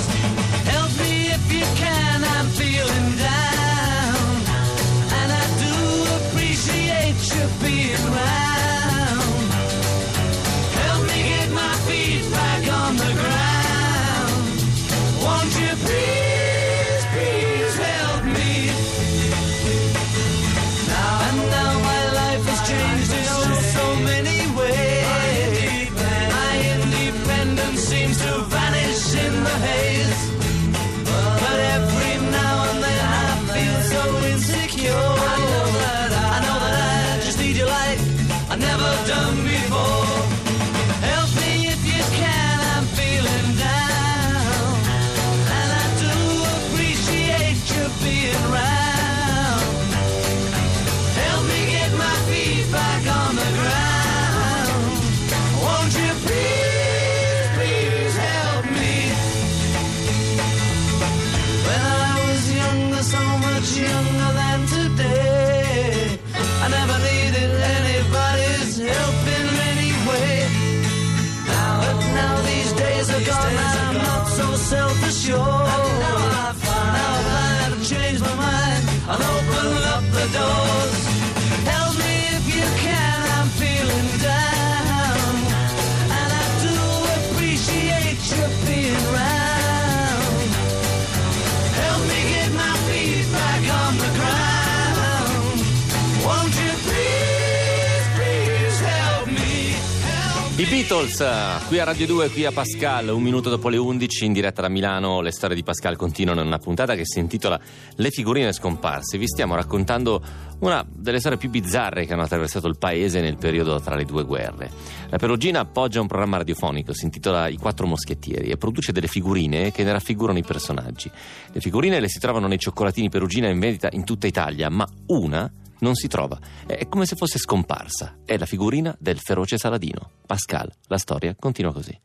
Beatles, 100.71 101.21
qui 101.67 101.79
a 101.79 101.83
Radio 101.83 102.05
2, 102.05 102.29
qui 102.29 102.45
a 102.45 102.51
Pascal, 102.53 103.09
un 103.09 103.21
minuto 103.21 103.49
dopo 103.49 103.67
le 103.67 103.75
11, 103.75 104.23
in 104.23 104.31
diretta 104.31 104.61
da 104.61 104.69
Milano, 104.69 105.19
le 105.19 105.31
storie 105.33 105.53
di 105.53 105.63
Pascal 105.63 105.97
continuano 105.97 106.39
in 106.39 106.47
una 106.47 106.59
puntata 106.59 106.95
che 106.95 107.01
si 107.03 107.19
intitola 107.19 107.59
Le 107.95 108.09
figurine 108.09 108.53
scomparse. 108.53 109.17
Vi 109.17 109.27
stiamo 109.27 109.55
raccontando 109.55 110.23
una 110.59 110.85
delle 110.89 111.19
storie 111.19 111.37
più 111.37 111.49
bizzarre 111.49 112.05
che 112.05 112.13
hanno 112.13 112.21
attraversato 112.21 112.69
il 112.69 112.77
paese 112.77 113.19
nel 113.19 113.35
periodo 113.35 113.81
tra 113.81 113.95
le 113.95 114.05
due 114.05 114.23
guerre. 114.23 114.71
La 115.09 115.17
Perugina 115.17 115.59
appoggia 115.59 115.99
un 115.99 116.07
programma 116.07 116.37
radiofonico, 116.37 116.93
si 116.93 117.03
intitola 117.03 117.49
I 117.49 117.57
Quattro 117.57 117.85
Moschettieri 117.85 118.49
e 118.49 118.55
produce 118.55 118.93
delle 118.93 119.07
figurine 119.07 119.73
che 119.73 119.83
ne 119.83 119.91
raffigurano 119.91 120.37
i 120.37 120.43
personaggi. 120.43 121.11
Le 121.51 121.59
figurine 121.59 121.99
le 121.99 122.07
si 122.07 122.19
trovano 122.19 122.47
nei 122.47 122.59
cioccolatini 122.59 123.09
Perugina 123.09 123.49
in 123.49 123.59
vendita 123.59 123.89
in 123.91 124.05
tutta 124.05 124.25
Italia, 124.25 124.69
ma 124.69 124.87
una 125.07 125.51
non 125.81 125.95
si 125.95 126.07
trova. 126.07 126.39
È 126.65 126.87
come 126.87 127.05
se 127.05 127.15
fosse 127.15 127.37
scomparsa. 127.37 128.19
È 128.25 128.37
la 128.37 128.45
figurina 128.45 128.95
del 128.99 129.19
feroce 129.19 129.57
Saladino. 129.57 130.11
Pascal, 130.25 130.71
la 130.87 130.97
storia 130.97 131.35
continua 131.37 131.71
così. 131.71 131.99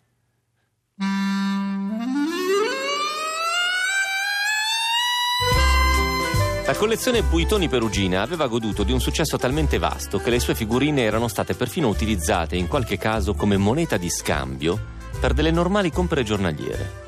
La 6.67 6.75
collezione 6.75 7.23
Buitoni 7.23 7.69
Perugina 7.69 8.23
aveva 8.23 8.49
goduto 8.49 8.83
di 8.83 8.91
un 8.91 8.99
successo 8.99 9.37
talmente 9.37 9.79
vasto 9.79 10.19
che 10.19 10.31
le 10.31 10.41
sue 10.41 10.57
figurine 10.57 11.03
erano 11.03 11.29
state 11.29 11.55
perfino 11.55 11.87
utilizzate 11.87 12.57
in 12.57 12.67
qualche 12.67 12.99
caso 12.99 13.35
come 13.35 13.57
moneta 13.57 13.97
di 13.97 14.11
scambio 14.11 14.95
per 15.21 15.33
delle 15.33 15.53
normali 15.53 15.93
compere 15.93 16.25
giornaliere. 16.25 17.06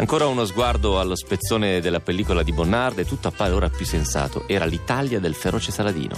Ancora 0.00 0.26
uno 0.26 0.46
sguardo 0.46 0.98
allo 0.98 1.14
spezzone 1.14 1.78
della 1.82 2.00
pellicola 2.00 2.42
di 2.42 2.54
Bonnard 2.54 2.98
e 2.98 3.04
tutto 3.04 3.28
appare 3.28 3.52
ora 3.52 3.68
più 3.68 3.84
sensato. 3.84 4.48
Era 4.48 4.64
l'Italia 4.64 5.20
del 5.20 5.34
feroce 5.34 5.72
Saladino. 5.72 6.16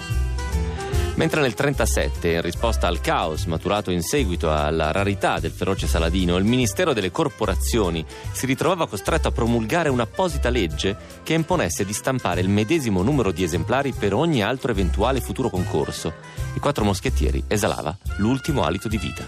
Mentre 1.16 1.40
nel 1.40 1.52
1937, 1.56 2.30
in 2.30 2.42
risposta 2.42 2.86
al 2.86 3.00
caos 3.00 3.46
maturato 3.46 3.90
in 3.90 4.02
seguito 4.02 4.52
alla 4.52 4.92
rarità 4.92 5.40
del 5.40 5.50
feroce 5.50 5.88
Saladino, 5.88 6.36
il 6.36 6.44
Ministero 6.44 6.92
delle 6.92 7.10
Corporazioni 7.10 8.06
si 8.30 8.46
ritrovava 8.46 8.86
costretto 8.86 9.26
a 9.26 9.32
promulgare 9.32 9.88
un'apposita 9.88 10.48
legge 10.48 10.96
che 11.24 11.34
imponesse 11.34 11.84
di 11.84 11.92
stampare 11.92 12.40
il 12.40 12.48
medesimo 12.48 13.02
numero 13.02 13.32
di 13.32 13.42
esemplari 13.42 13.92
per 13.92 14.14
ogni 14.14 14.44
altro 14.44 14.70
eventuale 14.70 15.20
futuro 15.20 15.50
concorso, 15.50 16.12
i 16.54 16.60
quattro 16.60 16.84
moschettieri 16.84 17.42
esalava 17.48 17.98
l'ultimo 18.18 18.62
alito 18.62 18.86
di 18.86 18.96
vita. 18.96 19.26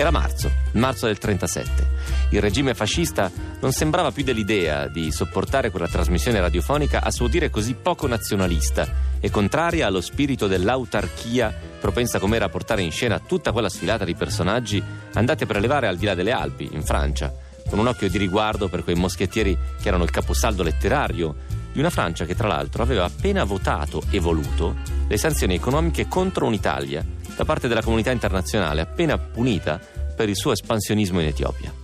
Era 0.00 0.10
marzo, 0.10 0.50
marzo 0.72 1.04
del 1.04 1.18
37. 1.18 2.19
Il 2.32 2.40
regime 2.40 2.74
fascista 2.74 3.30
non 3.60 3.72
sembrava 3.72 4.12
più 4.12 4.22
dell'idea 4.22 4.86
di 4.86 5.10
sopportare 5.10 5.70
quella 5.70 5.88
trasmissione 5.88 6.40
radiofonica 6.40 7.02
a 7.02 7.10
suo 7.10 7.26
dire 7.26 7.50
così 7.50 7.74
poco 7.74 8.06
nazionalista 8.06 9.08
e 9.18 9.30
contraria 9.30 9.86
allo 9.86 10.00
spirito 10.00 10.46
dell'autarchia 10.46 11.52
propensa 11.80 12.20
com'era 12.20 12.44
a 12.44 12.48
portare 12.48 12.82
in 12.82 12.92
scena 12.92 13.18
tutta 13.18 13.50
quella 13.50 13.68
sfilata 13.68 14.04
di 14.04 14.14
personaggi 14.14 14.82
andati 15.14 15.42
a 15.42 15.46
prelevare 15.46 15.88
al 15.88 15.96
di 15.96 16.06
là 16.06 16.14
delle 16.14 16.30
Alpi, 16.30 16.68
in 16.72 16.82
Francia, 16.82 17.32
con 17.68 17.80
un 17.80 17.88
occhio 17.88 18.08
di 18.08 18.18
riguardo 18.18 18.68
per 18.68 18.84
quei 18.84 18.96
moschettieri 18.96 19.56
che 19.80 19.88
erano 19.88 20.04
il 20.04 20.10
caposaldo 20.10 20.62
letterario 20.62 21.34
di 21.72 21.80
una 21.80 21.90
Francia 21.90 22.24
che 22.24 22.36
tra 22.36 22.48
l'altro 22.48 22.82
aveva 22.82 23.04
appena 23.04 23.44
votato 23.44 24.02
e 24.10 24.20
voluto 24.20 24.76
le 25.08 25.16
sanzioni 25.16 25.54
economiche 25.54 26.06
contro 26.06 26.46
un'Italia 26.46 27.04
da 27.34 27.44
parte 27.44 27.66
della 27.66 27.82
comunità 27.82 28.10
internazionale 28.12 28.82
appena 28.82 29.18
punita 29.18 29.80
per 30.14 30.28
il 30.28 30.36
suo 30.36 30.52
espansionismo 30.52 31.20
in 31.20 31.26
Etiopia. 31.26 31.79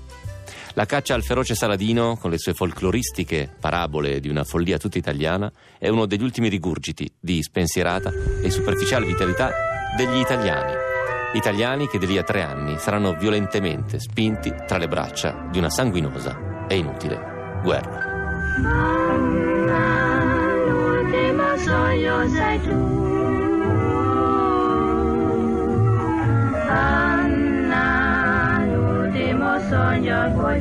La 0.77 0.85
caccia 0.85 1.15
al 1.15 1.23
feroce 1.23 1.55
Saladino, 1.55 2.19
con 2.19 2.31
le 2.31 2.37
sue 2.37 2.53
folcloristiche 2.53 3.51
parabole 3.59 4.21
di 4.21 4.29
una 4.29 4.45
follia 4.45 4.77
tutta 4.77 4.99
italiana, 4.99 5.51
è 5.79 5.89
uno 5.89 6.05
degli 6.05 6.23
ultimi 6.23 6.51
rigurgiti 6.51 7.11
di 7.19 7.43
spensierata 7.43 8.13
e 8.43 8.51
superficiale 8.51 9.07
vitalità 9.07 9.53
degli 9.97 10.19
italiani. 10.19 10.75
Italiani 11.33 11.89
che 11.89 11.97
di 11.97 12.07
lì 12.07 12.19
a 12.19 12.25
tre 12.25 12.43
anni 12.43 12.77
saranno 12.79 13.15
violentemente 13.15 13.99
spinti 13.99 14.53
tra 14.67 14.77
le 14.77 14.87
braccia 14.87 15.49
di 15.51 15.57
una 15.57 15.71
sanguinosa 15.71 16.67
e 16.69 16.77
inutile 16.77 17.61
guerra. 17.63 18.03
Anna, 26.69 27.06
l'ultimo 29.57 29.69
sogno 29.69 30.33
poi 30.35 30.61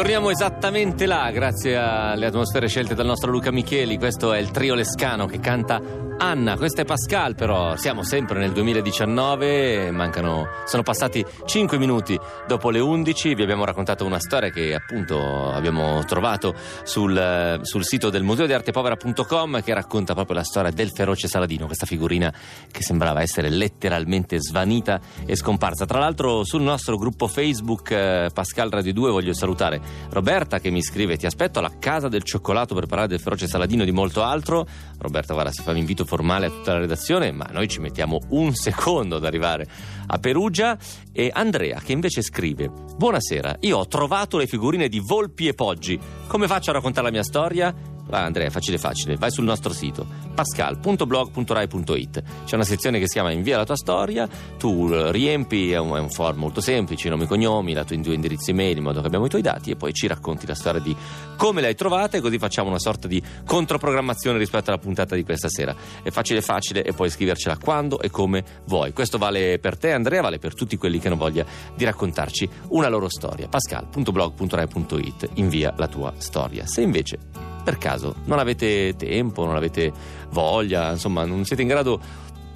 Ritorniamo 0.00 0.30
esattamente 0.30 1.04
là, 1.04 1.30
grazie 1.30 1.76
alle 1.76 2.24
atmosfere 2.24 2.68
scelte 2.68 2.94
dal 2.94 3.04
nostro 3.04 3.30
Luca 3.30 3.50
Micheli. 3.50 3.98
Questo 3.98 4.32
è 4.32 4.38
il 4.38 4.50
trio 4.50 4.72
Lescano 4.72 5.26
che 5.26 5.40
canta 5.40 5.78
Anna. 6.22 6.58
Questo 6.58 6.82
è 6.82 6.84
Pascal, 6.84 7.34
però 7.34 7.76
siamo 7.76 8.02
sempre 8.02 8.38
nel 8.38 8.52
2019. 8.52 9.90
Mancano, 9.90 10.48
sono 10.66 10.82
passati 10.82 11.24
5 11.46 11.78
minuti 11.78 12.18
dopo 12.46 12.68
le 12.68 12.78
11. 12.78 13.34
Vi 13.34 13.42
abbiamo 13.42 13.64
raccontato 13.64 14.04
una 14.04 14.18
storia 14.18 14.50
che 14.50 14.74
appunto 14.74 15.50
abbiamo 15.50 16.04
trovato 16.04 16.54
sul, 16.82 17.60
sul 17.62 17.84
sito 17.86 18.10
del 18.10 18.22
museo 18.22 18.44
di 18.44 18.52
arte 18.52 18.70
povera.com 18.70 19.62
che 19.62 19.72
racconta 19.72 20.12
proprio 20.12 20.36
la 20.36 20.44
storia 20.44 20.70
del 20.70 20.90
feroce 20.90 21.26
Saladino, 21.26 21.64
questa 21.64 21.86
figurina 21.86 22.30
che 22.70 22.82
sembrava 22.82 23.22
essere 23.22 23.48
letteralmente 23.48 24.38
svanita 24.40 25.00
e 25.24 25.34
scomparsa. 25.36 25.86
Tra 25.86 26.00
l'altro, 26.00 26.44
sul 26.44 26.60
nostro 26.60 26.98
gruppo 26.98 27.28
Facebook 27.28 27.92
eh, 27.92 28.28
Pascal 28.32 28.68
Radio 28.68 28.92
2 28.92 29.10
voglio 29.10 29.32
salutare 29.32 29.80
Roberta 30.10 30.60
che 30.60 30.68
mi 30.68 30.82
scrive: 30.82 31.16
Ti 31.16 31.24
aspetto 31.24 31.60
alla 31.60 31.72
casa 31.78 32.08
del 32.08 32.24
cioccolato 32.24 32.74
per 32.74 32.84
parlare 32.84 33.08
del 33.08 33.20
feroce 33.20 33.46
Saladino 33.46 33.82
e 33.82 33.86
di 33.86 33.92
molto 33.92 34.22
altro. 34.22 34.66
Roberta, 34.98 35.32
guarda, 35.32 35.50
si 35.50 35.62
fa 35.62 35.70
un 35.70 35.78
invito 35.78 36.08
formale 36.10 36.46
a 36.46 36.50
tutta 36.50 36.72
la 36.72 36.80
redazione, 36.80 37.30
ma 37.30 37.46
noi 37.52 37.68
ci 37.68 37.78
mettiamo 37.78 38.18
un 38.30 38.52
secondo 38.56 39.16
ad 39.16 39.24
arrivare 39.24 39.64
a 40.08 40.18
Perugia. 40.18 40.76
E 41.12 41.30
Andrea 41.32 41.80
che 41.80 41.92
invece 41.92 42.20
scrive: 42.22 42.68
Buonasera, 42.68 43.58
io 43.60 43.78
ho 43.78 43.86
trovato 43.86 44.36
le 44.36 44.48
figurine 44.48 44.88
di 44.88 44.98
Volpi 44.98 45.46
e 45.46 45.54
Poggi. 45.54 45.98
Come 46.26 46.48
faccio 46.48 46.70
a 46.70 46.72
raccontare 46.72 47.06
la 47.06 47.12
mia 47.12 47.22
storia? 47.22 47.72
Va 48.10 48.24
Andrea, 48.24 48.50
facile 48.50 48.76
facile, 48.76 49.16
vai 49.16 49.30
sul 49.30 49.44
nostro 49.44 49.72
sito 49.72 50.06
pascal.blog.rai.it 50.34 52.22
c'è 52.44 52.54
una 52.54 52.64
sezione 52.64 52.98
che 52.98 53.06
si 53.06 53.14
chiama 53.14 53.30
invia 53.30 53.56
la 53.56 53.64
tua 53.64 53.76
storia. 53.76 54.28
Tu 54.58 55.10
riempi, 55.10 55.70
è 55.72 55.78
un, 55.78 55.94
è 55.94 56.00
un 56.00 56.10
form 56.10 56.38
molto 56.38 56.60
semplice, 56.60 57.08
nomi 57.08 57.24
e 57.24 57.26
cognomi, 57.26 57.72
la 57.72 57.84
tua, 57.84 57.96
i 57.96 58.02
tuoi 58.02 58.14
indirizzi 58.14 58.50
email 58.50 58.78
in 58.78 58.82
modo 58.82 59.00
che 59.00 59.06
abbiamo 59.06 59.26
i 59.26 59.28
tuoi 59.28 59.42
dati 59.42 59.70
e 59.70 59.76
poi 59.76 59.92
ci 59.92 60.06
racconti 60.06 60.46
la 60.46 60.54
storia 60.54 60.80
di 60.80 60.96
come 61.36 61.60
l'hai 61.60 61.74
trovata 61.74 62.16
e 62.16 62.20
così 62.20 62.38
facciamo 62.38 62.68
una 62.68 62.78
sorta 62.78 63.06
di 63.06 63.22
controprogrammazione 63.44 64.38
rispetto 64.38 64.70
alla 64.70 64.80
puntata 64.80 65.14
di 65.14 65.24
questa 65.24 65.48
sera. 65.48 65.74
È 66.02 66.10
facile 66.10 66.40
facile 66.40 66.82
e 66.82 66.92
puoi 66.92 67.10
scrivercela 67.10 67.56
quando 67.58 68.00
e 68.00 68.10
come 68.10 68.44
vuoi. 68.66 68.92
Questo 68.92 69.18
vale 69.18 69.58
per 69.58 69.76
te 69.76 69.92
Andrea, 69.92 70.22
vale 70.22 70.38
per 70.38 70.54
tutti 70.54 70.76
quelli 70.76 70.98
che 70.98 71.08
hanno 71.08 71.16
voglia 71.16 71.44
di 71.74 71.84
raccontarci 71.84 72.48
una 72.68 72.88
loro 72.88 73.08
storia. 73.08 73.48
Pascal.blog.rai.it 73.48 75.30
invia 75.34 75.74
la 75.76 75.86
tua 75.86 76.12
storia. 76.16 76.66
Se 76.66 76.80
invece 76.80 77.49
per 77.62 77.78
caso 77.78 78.14
non 78.24 78.38
avete 78.38 78.94
tempo, 78.96 79.44
non 79.44 79.56
avete 79.56 79.92
voglia, 80.30 80.90
insomma 80.90 81.24
non 81.24 81.44
siete 81.44 81.62
in 81.62 81.68
grado 81.68 82.00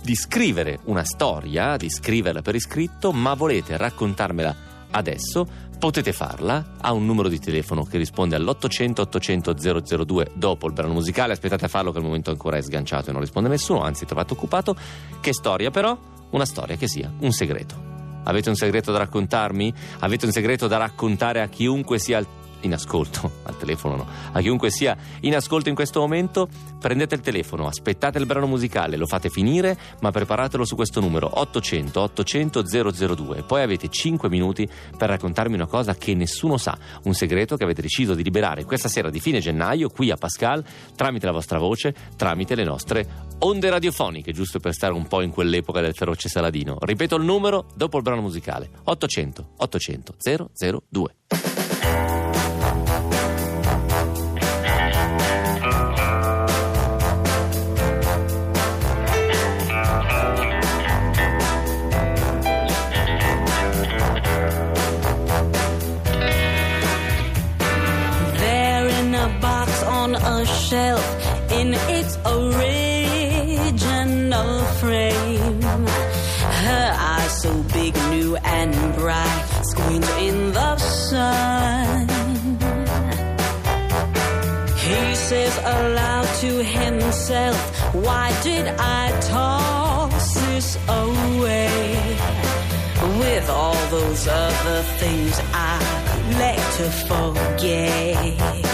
di 0.03 0.15
scrivere 0.15 0.81
una 0.85 1.05
storia, 1.05 1.77
di 1.77 1.89
scriverla 1.89 2.43
per 2.43 2.55
iscritto, 2.55 3.11
ma 3.13 3.35
volete 3.35 3.77
raccontarmela 3.77 4.73
adesso, 4.91 5.47
potete 5.79 6.13
farla 6.13 6.77
a 6.81 6.93
un 6.93 7.05
numero 7.05 7.29
di 7.29 7.39
telefono 7.39 7.85
che 7.85 7.99
risponde 7.99 8.37
all'800 8.37 9.01
800 9.01 9.55
002 10.05 10.31
dopo 10.35 10.67
il 10.67 10.73
brano 10.73 10.93
musicale. 10.93 11.33
Aspettate 11.33 11.65
a 11.65 11.69
farlo 11.69 11.91
che 11.91 11.99
al 11.99 12.05
momento 12.05 12.31
ancora 12.31 12.57
è 12.57 12.63
sganciato 12.63 13.11
e 13.11 13.13
non 13.13 13.21
risponde 13.21 13.49
nessuno, 13.49 13.83
anzi 13.83 14.05
trovate 14.05 14.35
occupato. 14.35 14.77
Che 15.21 15.33
storia 15.33 15.71
però? 15.71 15.97
Una 16.31 16.45
storia 16.47 16.77
che 16.77 16.89
sia 16.89 17.13
un 17.21 17.33
segreto. 17.33 17.93
Avete 18.25 18.49
un 18.49 18.57
segreto 18.57 18.93
da 18.93 18.99
raccontarmi? 18.99 19.73
Avete 20.01 20.27
un 20.27 20.33
segreto 20.33 20.67
da 20.67 20.79
raccontare 20.79 21.43
a 21.43 21.49
chiunque 21.49 21.99
sia 21.99 22.25
in 22.67 22.75
ascolto, 22.75 23.31
al 23.45 23.57
telefono 23.57 23.97
no, 23.97 24.07
a 24.33 24.41
chiunque 24.41 24.71
sia 24.71 24.97
in 25.21 25.35
ascolto 25.35 25.69
in 25.69 25.75
questo 25.75 26.01
momento, 26.01 26.49
prendete 26.79 27.15
il 27.15 27.21
telefono, 27.21 27.67
aspettate 27.67 28.19
il 28.19 28.27
brano 28.27 28.47
musicale, 28.47 28.97
lo 28.97 29.07
fate 29.07 29.31
finire, 29.31 29.77
ma 30.01 30.11
preparatelo 30.11 30.65
su 30.65 30.75
questo 30.75 31.01
numero 31.01 31.41
800 31.41 32.01
800 32.01 32.63
002. 32.63 33.43
Poi 33.43 33.63
avete 33.63 33.89
5 33.89 34.29
minuti 34.29 34.69
per 34.97 35.09
raccontarmi 35.09 35.55
una 35.55 35.67
cosa 35.67 35.95
che 35.95 36.15
nessuno 36.15 36.57
sa, 36.57 36.77
un 37.05 37.15
segreto 37.15 37.57
che 37.57 37.65
avete 37.65 37.83
deciso 37.83 38.15
di 38.15 38.23
liberare 38.23 38.65
questa 38.65 38.89
sera 38.89 39.11
di 39.11 39.21
fine 39.21 39.41
gennaio 39.41 39.89
qui 39.89 40.11
a 40.11 40.17
Pascal 40.17 40.65
tramite 40.95 41.27
la 41.27 41.33
vostra 41.33 41.59
voce, 41.59 41.95
tramite 42.17 42.55
le 42.55 42.65
nostre 42.65 43.07
onde 43.41 43.71
radiofoniche, 43.71 44.33
giusto 44.33 44.59
per 44.59 44.73
stare 44.73 44.95
un 44.95 45.07
po' 45.07 45.21
in 45.21 45.31
quell'epoca 45.31 45.81
del 45.81 45.95
feroce 45.95 46.29
Saladino. 46.29 46.77
Ripeto 46.79 47.17
il 47.17 47.25
numero 47.25 47.67
dopo 47.75 47.97
il 47.97 48.03
brano 48.03 48.23
musicale 48.23 48.71
800 48.85 49.53
800 49.57 50.15
002. 50.91 51.54
In 70.75 71.73
its 71.89 72.19
original 72.27 72.65
frame. 74.81 75.63
Her 75.63 76.97
eyes 76.99 77.43
so 77.43 77.63
big, 77.73 77.95
new 78.11 78.37
and 78.37 78.75
bright, 78.97 79.45
squint 79.63 80.09
in 80.19 80.53
the 80.53 80.77
sun. 80.77 82.09
He 84.77 85.15
says 85.15 85.57
aloud 85.59 86.29
to 86.41 86.65
himself, 86.65 87.57
Why 87.95 88.33
did 88.43 88.67
I 88.77 89.13
toss 89.21 90.35
this 90.35 90.77
away? 90.89 92.17
With 93.21 93.49
all 93.49 93.87
those 93.91 94.27
other 94.27 94.83
things 94.99 95.41
I 95.53 95.79
like 96.41 96.67
to 96.79 96.91
forget. 97.07 98.74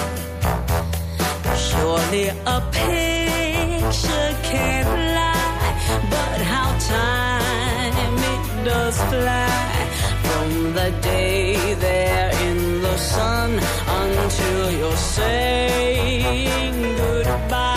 Surely 1.71 2.25
a 2.57 2.59
picture 2.73 4.31
can't 4.51 4.93
lie, 5.17 5.73
but 6.15 6.39
how 6.53 6.69
time 6.97 8.19
it 8.35 8.45
does 8.65 8.97
fly 9.11 9.71
from 10.25 10.49
the 10.75 10.91
day 11.01 11.75
there 11.75 12.31
in 12.49 12.83
the 12.83 12.97
sun 12.97 13.51
until 14.03 14.71
you're 14.79 15.03
saying 15.17 16.75
goodbye. 16.97 17.70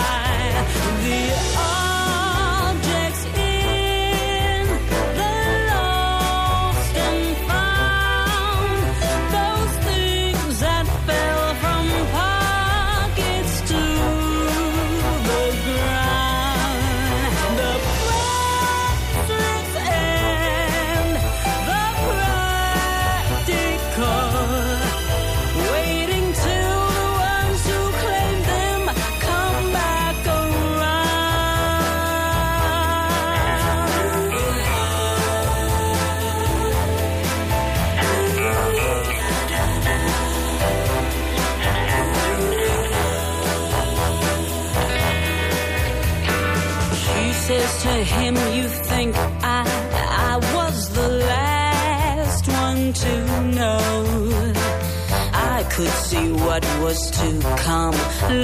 Could 55.76 55.88
see 55.88 56.30
what 56.30 56.62
was 56.82 57.10
to 57.10 57.40
come 57.56 57.96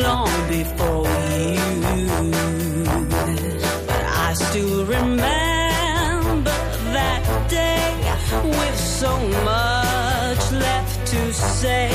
long 0.02 0.48
before 0.48 1.06
you. 1.46 2.32
But 3.86 4.04
I 4.26 4.34
still 4.34 4.84
remember 4.84 6.56
that 6.96 7.22
day 7.48 7.86
with 8.42 8.76
so 8.76 9.16
much 9.44 10.42
left 10.50 11.06
to 11.06 11.32
say. 11.32 11.92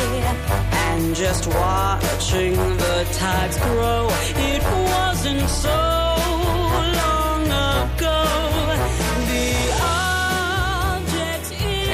And 0.88 1.14
just 1.14 1.48
watching 1.48 2.54
the 2.56 3.06
tides 3.12 3.58
grow, 3.58 4.08
it 4.38 4.64
wasn't 4.64 5.50
so 5.50 6.05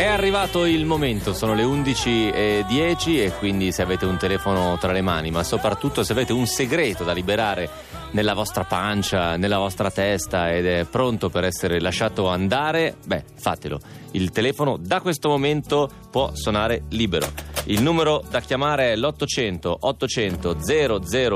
È 0.02 0.08
arrivato 0.08 0.66
il 0.66 0.84
momento, 0.86 1.32
sono 1.32 1.54
le 1.54 1.62
11.10 1.62 3.24
e 3.24 3.34
quindi 3.38 3.72
se 3.72 3.84
avete 3.84 4.08
un 4.08 4.18
telefono 4.18 4.76
tra 4.80 4.92
le 4.92 5.02
mani, 5.02 5.30
ma 5.30 5.44
soprattutto 5.44 6.04
se 6.04 6.14
avete 6.14 6.34
un 6.34 6.48
segreto 6.48 7.04
da 7.04 7.12
liberare 7.12 7.70
nella 8.14 8.34
vostra 8.34 8.64
pancia, 8.64 9.38
nella 9.38 9.60
vostra 9.60 9.92
testa 9.92 10.50
ed 10.50 10.66
è 10.66 10.86
pronto 10.86 11.30
per 11.30 11.44
essere 11.44 11.80
lasciato 11.80 12.30
andare, 12.30 12.96
beh, 13.06 13.26
fatelo. 13.36 13.80
Il 14.14 14.32
telefono 14.32 14.76
da 14.76 15.02
questo 15.02 15.30
momento 15.30 15.88
può 16.10 16.32
suonare 16.34 16.86
libero. 16.90 17.51
Il 17.66 17.84
numero 17.84 18.24
da 18.28 18.40
chiamare 18.40 18.92
è 18.92 18.96
l'800 18.96 19.76
800 19.82 20.58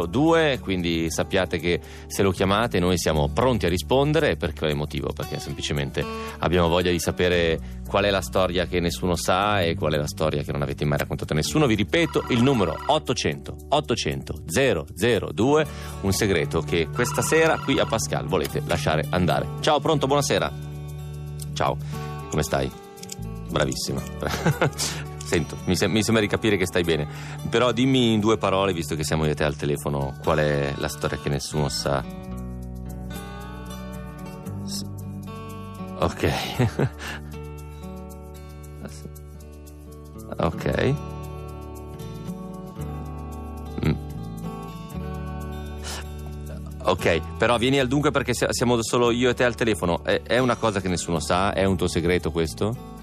002, 0.09 0.59
quindi 0.59 1.11
sappiate 1.11 1.59
che 1.59 1.80
se 2.07 2.23
lo 2.23 2.32
chiamate 2.32 2.80
noi 2.80 2.97
siamo 2.97 3.30
pronti 3.30 3.67
a 3.67 3.69
rispondere. 3.69 4.36
Per 4.36 4.53
quale 4.53 4.73
motivo? 4.73 5.13
Perché 5.13 5.39
semplicemente 5.39 6.03
abbiamo 6.39 6.67
voglia 6.67 6.89
di 6.89 6.99
sapere 6.99 7.84
qual 7.88 8.05
è 8.05 8.09
la 8.09 8.21
storia 8.21 8.65
che 8.65 8.80
nessuno 8.80 9.15
sa 9.15 9.61
e 9.61 9.76
qual 9.76 9.93
è 9.93 9.97
la 9.97 10.07
storia 10.07 10.41
che 10.41 10.51
non 10.51 10.63
avete 10.63 10.84
mai 10.84 10.97
raccontato 10.97 11.34
a 11.34 11.36
nessuno. 11.36 11.67
Vi 11.67 11.76
ripeto 11.76 12.26
il 12.30 12.41
numero 12.41 12.76
800 12.88 13.55
800 13.69 14.43
002, 15.34 15.67
un 16.01 16.11
segreto 16.11 16.61
che 16.61 16.88
questa 16.91 17.21
sera 17.21 17.59
qui 17.59 17.80
a 17.80 17.86
Pascal 17.86 18.26
volete 18.26 18.63
lasciare 18.65 19.05
andare. 19.11 19.47
Ciao, 19.59 19.80
pronto, 19.80 20.07
buonasera. 20.07 20.51
Ciao, 21.53 21.78
come 22.32 22.41
stai? 22.41 22.69
Bravissima. 23.47 24.01
Sento, 25.26 25.57
mi, 25.65 25.76
sem- 25.76 25.91
mi 25.91 26.03
sembra 26.03 26.21
di 26.21 26.30
capire 26.30 26.55
che 26.55 26.67
stai 26.67 26.84
bene, 26.84 27.07
però 27.49 27.71
dimmi 27.71 28.13
in 28.13 28.19
due 28.19 28.38
parole, 28.38 28.73
visto 28.73 28.95
che 28.95 29.03
siamo 29.03 29.26
io 29.26 29.32
e 29.32 29.36
te 29.36 29.43
al 29.43 29.55
telefono, 29.55 30.13
qual 30.21 30.38
è 30.38 30.71
la 30.78 30.88
storia 30.88 31.17
che 31.17 31.30
nessuno 31.30 31.67
sa. 31.67 32.03
S- 34.65 34.86
ok. 35.97 36.78
ok. 40.38 40.93
Mm. 43.84 43.93
Ok, 46.84 47.21
però 47.39 47.57
vieni 47.57 47.80
al 47.80 47.88
dunque 47.88 48.11
perché 48.11 48.36
sia- 48.36 48.53
siamo 48.53 48.78
solo 48.84 49.09
io 49.09 49.32
e 49.32 49.34
te 49.34 49.43
al 49.43 49.55
telefono. 49.55 50.03
È 50.03 50.38
una 50.38 50.55
cosa 50.55 50.80
che 50.82 50.88
nessuno 50.88 51.19
sa? 51.19 51.51
È 51.51 51.65
un 51.65 51.78
tuo 51.78 51.88
segreto 51.88 52.30
questo? 52.32 52.93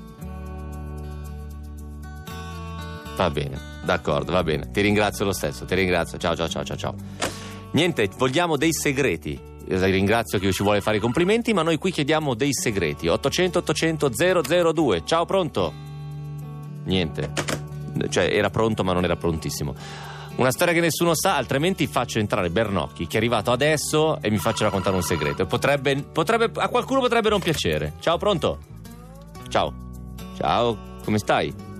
Va 3.22 3.30
bene, 3.30 3.56
d'accordo, 3.84 4.32
va 4.32 4.42
bene. 4.42 4.68
Ti 4.72 4.80
ringrazio 4.80 5.24
lo 5.24 5.32
stesso, 5.32 5.64
ti 5.64 5.76
ringrazio. 5.76 6.18
Ciao, 6.18 6.34
ciao, 6.34 6.48
ciao, 6.48 6.64
ciao, 6.64 6.76
ciao. 6.76 6.94
Niente, 7.70 8.10
vogliamo 8.18 8.56
dei 8.56 8.72
segreti. 8.72 9.38
Io 9.68 9.84
ringrazio 9.84 10.40
chi 10.40 10.52
ci 10.52 10.64
vuole 10.64 10.80
fare 10.80 10.96
i 10.96 11.00
complimenti, 11.00 11.52
ma 11.52 11.62
noi 11.62 11.78
qui 11.78 11.92
chiediamo 11.92 12.34
dei 12.34 12.52
segreti. 12.52 13.06
800 13.06 13.60
800 13.60 14.10
002. 14.72 15.04
Ciao, 15.04 15.24
pronto? 15.24 15.72
Niente. 16.82 17.30
Cioè, 18.08 18.28
era 18.28 18.50
pronto, 18.50 18.82
ma 18.82 18.92
non 18.92 19.04
era 19.04 19.14
prontissimo. 19.14 19.72
Una 20.34 20.50
storia 20.50 20.74
che 20.74 20.80
nessuno 20.80 21.14
sa, 21.14 21.36
altrimenti 21.36 21.86
faccio 21.86 22.18
entrare 22.18 22.50
Bernocchi, 22.50 23.06
che 23.06 23.14
è 23.14 23.16
arrivato 23.18 23.52
adesso 23.52 24.20
e 24.20 24.30
mi 24.30 24.38
faccio 24.38 24.64
raccontare 24.64 24.96
un 24.96 25.02
segreto. 25.02 25.46
Potrebbe, 25.46 25.94
potrebbe, 26.02 26.50
a 26.60 26.66
qualcuno 26.66 26.98
potrebbe 26.98 27.28
non 27.28 27.38
piacere. 27.38 27.92
Ciao, 28.00 28.16
pronto? 28.16 28.58
Ciao. 29.48 29.72
Ciao, 30.36 30.76
come 31.04 31.18
stai? 31.18 31.70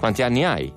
Quanti 0.00 0.22
anni 0.22 0.44
hai? 0.46 0.72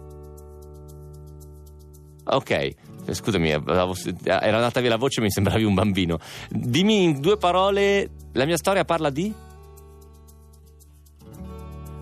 Ok, 2.25 2.75
scusami, 3.09 3.53
avevo- 3.53 3.95
era 4.25 4.57
andata 4.57 4.81
via 4.81 4.89
la 4.89 4.97
voce 4.97 5.21
mi 5.21 5.31
sembravi 5.31 5.63
un 5.63 5.73
bambino. 5.73 6.19
Dimmi 6.49 7.03
in 7.03 7.21
due 7.21 7.37
parole, 7.37 8.09
la 8.33 8.43
mia 8.43 8.57
storia 8.57 8.83
parla 8.83 9.09
di? 9.09 9.33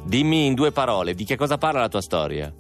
Dimmi 0.03 0.47
in 0.47 0.55
due 0.55 0.71
parole, 0.71 1.13
di 1.13 1.23
che 1.23 1.37
cosa 1.37 1.59
parla 1.59 1.81
la 1.81 1.89
tua 1.89 2.01
storia? 2.01 2.51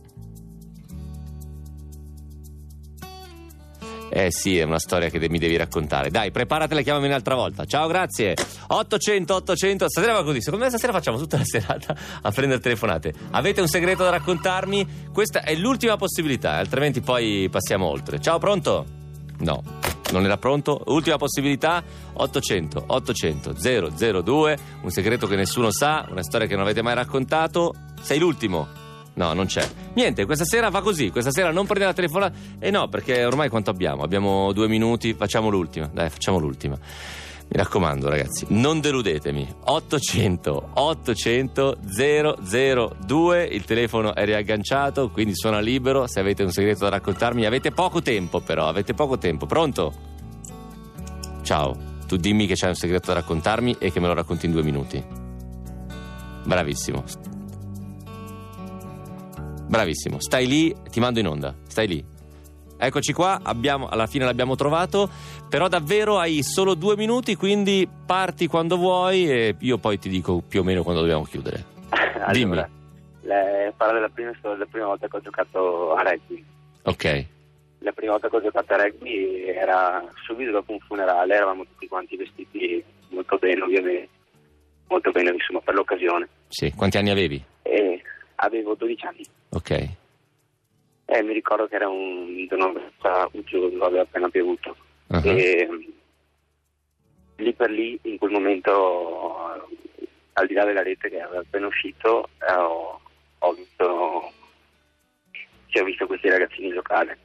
Eh 4.13 4.29
sì, 4.29 4.57
è 4.57 4.63
una 4.63 4.77
storia 4.77 5.07
che 5.07 5.29
mi 5.29 5.39
devi 5.39 5.55
raccontare. 5.55 6.09
Dai, 6.09 6.31
preparatela 6.31 6.81
chiamami 6.81 7.07
un'altra 7.07 7.33
volta. 7.33 7.63
Ciao, 7.63 7.87
grazie. 7.87 8.35
800 8.67 9.35
800. 9.35 9.87
Stasera 9.87 10.11
va 10.11 10.23
così. 10.25 10.41
Secondo 10.41 10.65
me 10.65 10.69
stasera 10.69 10.91
facciamo 10.91 11.17
tutta 11.17 11.37
la 11.37 11.45
serata 11.45 11.95
a 12.21 12.29
prendere 12.31 12.59
telefonate. 12.59 13.13
Avete 13.31 13.61
un 13.61 13.69
segreto 13.69 14.03
da 14.03 14.09
raccontarmi? 14.09 15.07
Questa 15.13 15.43
è 15.43 15.55
l'ultima 15.55 15.95
possibilità, 15.95 16.55
altrimenti 16.55 16.99
poi 16.99 17.47
passiamo 17.49 17.85
oltre. 17.85 18.19
Ciao, 18.19 18.37
pronto? 18.37 18.85
No. 19.39 19.63
Non 20.11 20.25
era 20.25 20.35
pronto? 20.37 20.81
Ultima 20.87 21.15
possibilità 21.15 21.81
800 22.11 22.83
800 22.87 23.53
002 24.23 24.57
Un 24.81 24.91
segreto 24.91 25.25
che 25.25 25.37
nessuno 25.37 25.71
sa 25.71 26.05
Una 26.11 26.21
storia 26.21 26.47
che 26.47 26.55
non 26.55 26.63
avete 26.63 26.81
mai 26.81 26.95
raccontato 26.95 27.73
Sei 28.01 28.19
l'ultimo 28.19 28.67
No, 29.13 29.33
non 29.33 29.45
c'è. 29.45 29.67
Niente, 29.93 30.25
questa 30.25 30.45
sera 30.45 30.69
va 30.69 30.81
così. 30.81 31.09
Questa 31.09 31.31
sera 31.31 31.51
non 31.51 31.65
prendere 31.65 31.89
la 31.89 31.95
telefonata. 31.95 32.37
Eh 32.59 32.71
no, 32.71 32.87
perché 32.87 33.25
ormai 33.25 33.49
quanto 33.49 33.69
abbiamo? 33.69 34.03
Abbiamo 34.03 34.53
due 34.53 34.67
minuti. 34.67 35.13
Facciamo 35.13 35.49
l'ultima. 35.49 35.89
Dai, 35.91 36.09
facciamo 36.09 36.39
l'ultima. 36.39 36.75
Mi 37.53 37.57
raccomando, 37.57 38.07
ragazzi, 38.07 38.45
non 38.49 38.79
deludetemi. 38.79 39.55
800 39.65 40.69
800 40.73 41.77
002. 43.05 43.43
Il 43.43 43.65
telefono 43.65 44.15
è 44.15 44.23
riagganciato, 44.23 45.09
quindi 45.09 45.35
suona 45.35 45.59
libero. 45.59 46.07
Se 46.07 46.21
avete 46.21 46.43
un 46.43 46.51
segreto 46.51 46.85
da 46.85 46.91
raccontarmi, 46.91 47.45
avete 47.45 47.71
poco 47.71 48.01
tempo, 48.01 48.39
però. 48.39 48.69
Avete 48.69 48.93
poco 48.93 49.17
tempo. 49.17 49.45
Pronto? 49.45 49.93
Ciao. 51.43 51.89
Tu 52.07 52.15
dimmi 52.15 52.45
che 52.45 52.55
c'hai 52.55 52.69
un 52.69 52.75
segreto 52.75 53.07
da 53.07 53.19
raccontarmi 53.19 53.75
e 53.79 53.91
che 53.91 53.99
me 53.99 54.07
lo 54.07 54.13
racconti 54.13 54.45
in 54.45 54.53
due 54.53 54.63
minuti. 54.63 55.03
Bravissimo. 56.43 57.03
Bravissimo, 59.71 60.19
stai 60.19 60.47
lì, 60.47 60.75
ti 60.89 60.99
mando 60.99 61.19
in 61.21 61.27
onda, 61.27 61.55
stai 61.65 61.87
lì. 61.87 62.03
Eccoci 62.77 63.13
qua, 63.13 63.39
abbiamo, 63.41 63.87
alla 63.87 64.05
fine 64.05 64.25
l'abbiamo 64.25 64.55
trovato, 64.55 65.09
però 65.47 65.69
davvero 65.69 66.17
hai 66.19 66.43
solo 66.43 66.73
due 66.73 66.97
minuti, 66.97 67.35
quindi 67.37 67.87
parti 68.05 68.47
quando 68.47 68.75
vuoi 68.75 69.29
e 69.31 69.55
io 69.57 69.77
poi 69.77 69.97
ti 69.97 70.09
dico 70.09 70.41
più 70.45 70.59
o 70.59 70.63
meno 70.63 70.83
quando 70.83 70.99
dobbiamo 70.99 71.23
chiudere. 71.23 71.63
allora, 71.87 72.31
Dimmi. 72.33 72.65
Le, 73.21 73.73
parlo 73.77 73.93
della 73.93 74.09
prima, 74.09 74.33
della 74.41 74.65
prima 74.69 74.87
volta 74.87 75.07
che 75.07 75.15
ho 75.15 75.21
giocato 75.21 75.93
a 75.93 76.01
rugby. 76.03 76.43
Ok, 76.83 77.25
La 77.79 77.91
prima 77.93 78.11
volta 78.11 78.27
che 78.27 78.35
ho 78.35 78.41
giocato 78.41 78.73
a 78.73 78.83
rugby 78.83 79.45
era 79.45 80.03
subito 80.25 80.51
dopo 80.51 80.73
un 80.73 80.79
funerale, 80.79 81.33
eravamo 81.33 81.63
tutti 81.63 81.87
quanti 81.87 82.17
vestiti 82.17 82.83
molto 83.11 83.37
bene, 83.37 83.61
ovviamente, 83.61 84.09
molto 84.89 85.11
bene 85.11 85.29
insomma 85.29 85.61
per 85.61 85.75
l'occasione. 85.75 86.27
sì. 86.49 86.73
Quanti 86.75 86.97
anni 86.97 87.11
avevi? 87.11 87.41
E 87.61 88.01
avevo 88.43 88.75
12 88.75 89.05
anni. 89.05 89.23
Ok, 89.49 89.69
E 91.05 91.23
mi 91.23 91.33
ricordo 91.33 91.67
che 91.67 91.75
era 91.75 91.89
un 91.89 92.45
giorno 92.47 92.73
uggioso, 93.33 93.83
aveva 93.83 94.01
appena 94.03 94.29
piovuto. 94.29 94.75
Ah. 95.07 95.21
E 95.25 95.67
lì 97.37 97.53
per 97.53 97.69
lì, 97.71 97.99
in 98.03 98.17
quel 98.17 98.31
momento, 98.31 99.35
al 100.33 100.47
di 100.47 100.53
là 100.53 100.63
della 100.65 100.83
rete 100.83 101.09
che 101.09 101.19
aveva 101.19 101.41
appena 101.41 101.67
uscito, 101.67 102.29
eh, 102.47 102.53
ho, 102.53 102.99
ho 103.39 103.53
visto, 103.53 104.31
cioè, 105.67 105.81
ho 105.81 105.85
visto 105.85 106.05
questi 106.07 106.29
ragazzini 106.29 106.71
giocare. 106.71 107.17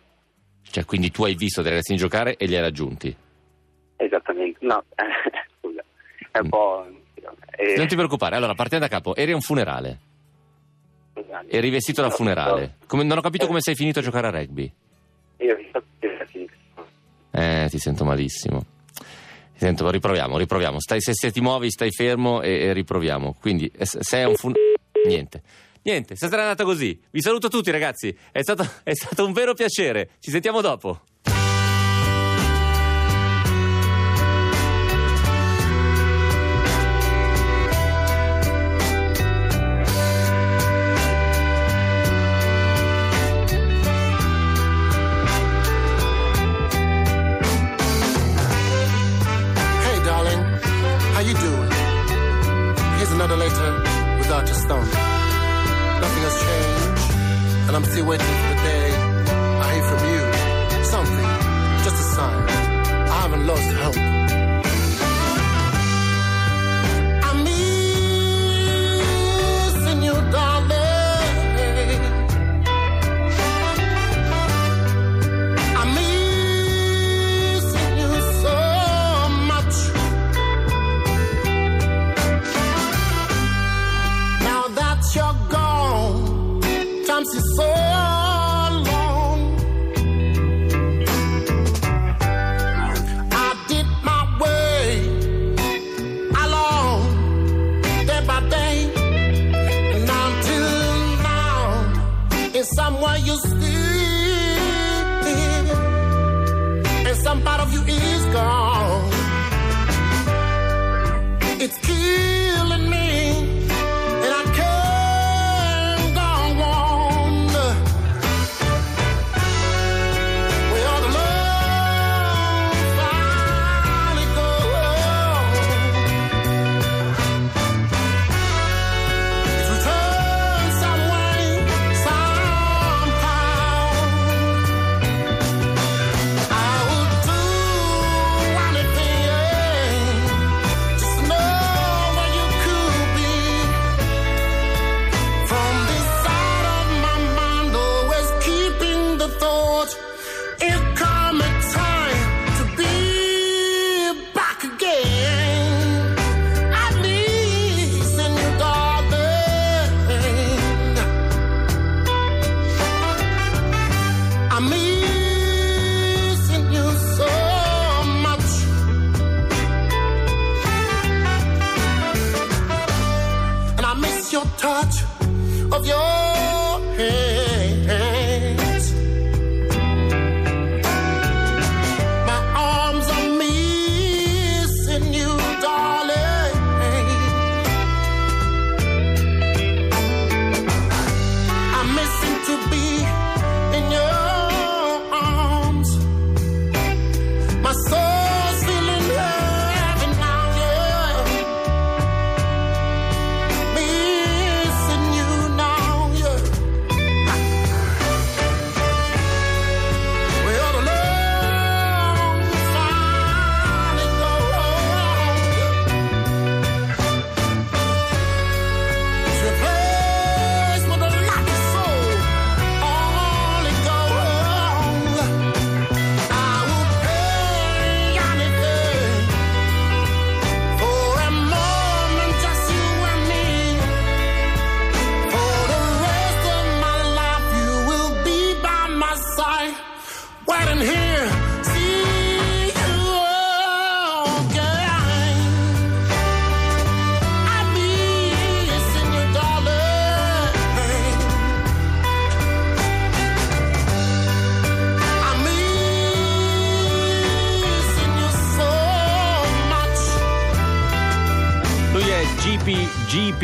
cioè 0.71 0.85
quindi 0.85 1.11
tu 1.11 1.25
hai 1.25 1.35
visto 1.35 1.63
dei 1.63 1.71
ragazzini 1.71 1.99
giocare 1.99 2.37
e 2.37 2.47
li 2.47 2.57
hai 2.57 2.63
raggiunti. 2.63 3.15
Esattamente, 3.99 4.59
no, 4.67 4.83
scusa, 5.61 5.85
è 6.33 6.39
un 6.39 6.47
Mm. 6.47 6.49
po'... 6.49 6.87
eh, 7.57 7.77
Non 7.77 7.87
ti 7.87 7.95
preoccupare, 7.95 8.37
allora 8.37 8.55
partiamo 8.55 8.85
da 8.85 8.91
capo, 8.91 9.15
eri 9.15 9.33
a 9.33 9.35
un 9.37 9.41
funerale, 9.43 9.99
eri 11.49 11.71
vestito 11.71 12.03
da 12.03 12.11
funerale. 12.11 12.77
Come- 12.87 13.05
non 13.05 13.19
ho 13.19 13.21
capito 13.21 13.47
come 13.47 13.61
sei 13.61 13.75
finito 13.75 14.01
a 14.01 14.03
giocare 14.03 14.27
a 14.27 14.31
rugby. 14.31 14.73
Io. 15.39 15.57
Eh, 17.31 17.67
ti 17.69 17.79
sento 17.79 18.05
malissimo. 18.05 18.65
Ti 18.95 19.59
sento, 19.59 19.91
riproviamo, 19.91 20.39
riproviamo. 20.39 20.81
Stai, 20.81 21.01
se, 21.01 21.13
se 21.15 21.31
ti 21.31 21.41
muovi, 21.41 21.71
stai 21.71 21.91
fermo 21.91 22.43
e, 22.43 22.51
e 22.51 22.73
riproviamo. 22.73 23.37
Quindi, 23.41 23.71
eh, 23.77 23.85
se 23.87 23.99
se 24.03 24.19
è 24.19 24.25
un 24.25 24.35
fun... 24.35 24.53
Niente. 25.07 25.43
Niente, 25.83 26.17
stasera 26.17 26.39
è 26.39 26.45
andata 26.45 26.65
così. 26.65 26.99
Vi 27.11 27.21
saluto 27.21 27.49
tutti, 27.49 27.71
ragazzi. 27.71 28.17
È 28.33 28.43
stato, 28.43 28.67
è 28.83 28.95
stato 28.95 29.25
un 29.25 29.33
vero 29.33 29.55
piacere. 29.55 30.11
Ci 30.19 30.31
sentiamo 30.31 30.61
dopo. 30.61 31.03
Another 53.27 53.45
letter 53.45 53.73
without 54.19 54.49
a 54.49 54.55
stone. 54.55 54.89
Nothing 56.01 56.23
has 56.27 56.37
changed, 56.47 57.67
and 57.67 57.77
I'm 57.77 57.85
still 57.85 58.07
waiting 58.07 58.27
for 58.27 58.49
the 58.55 58.63
day 58.63 58.96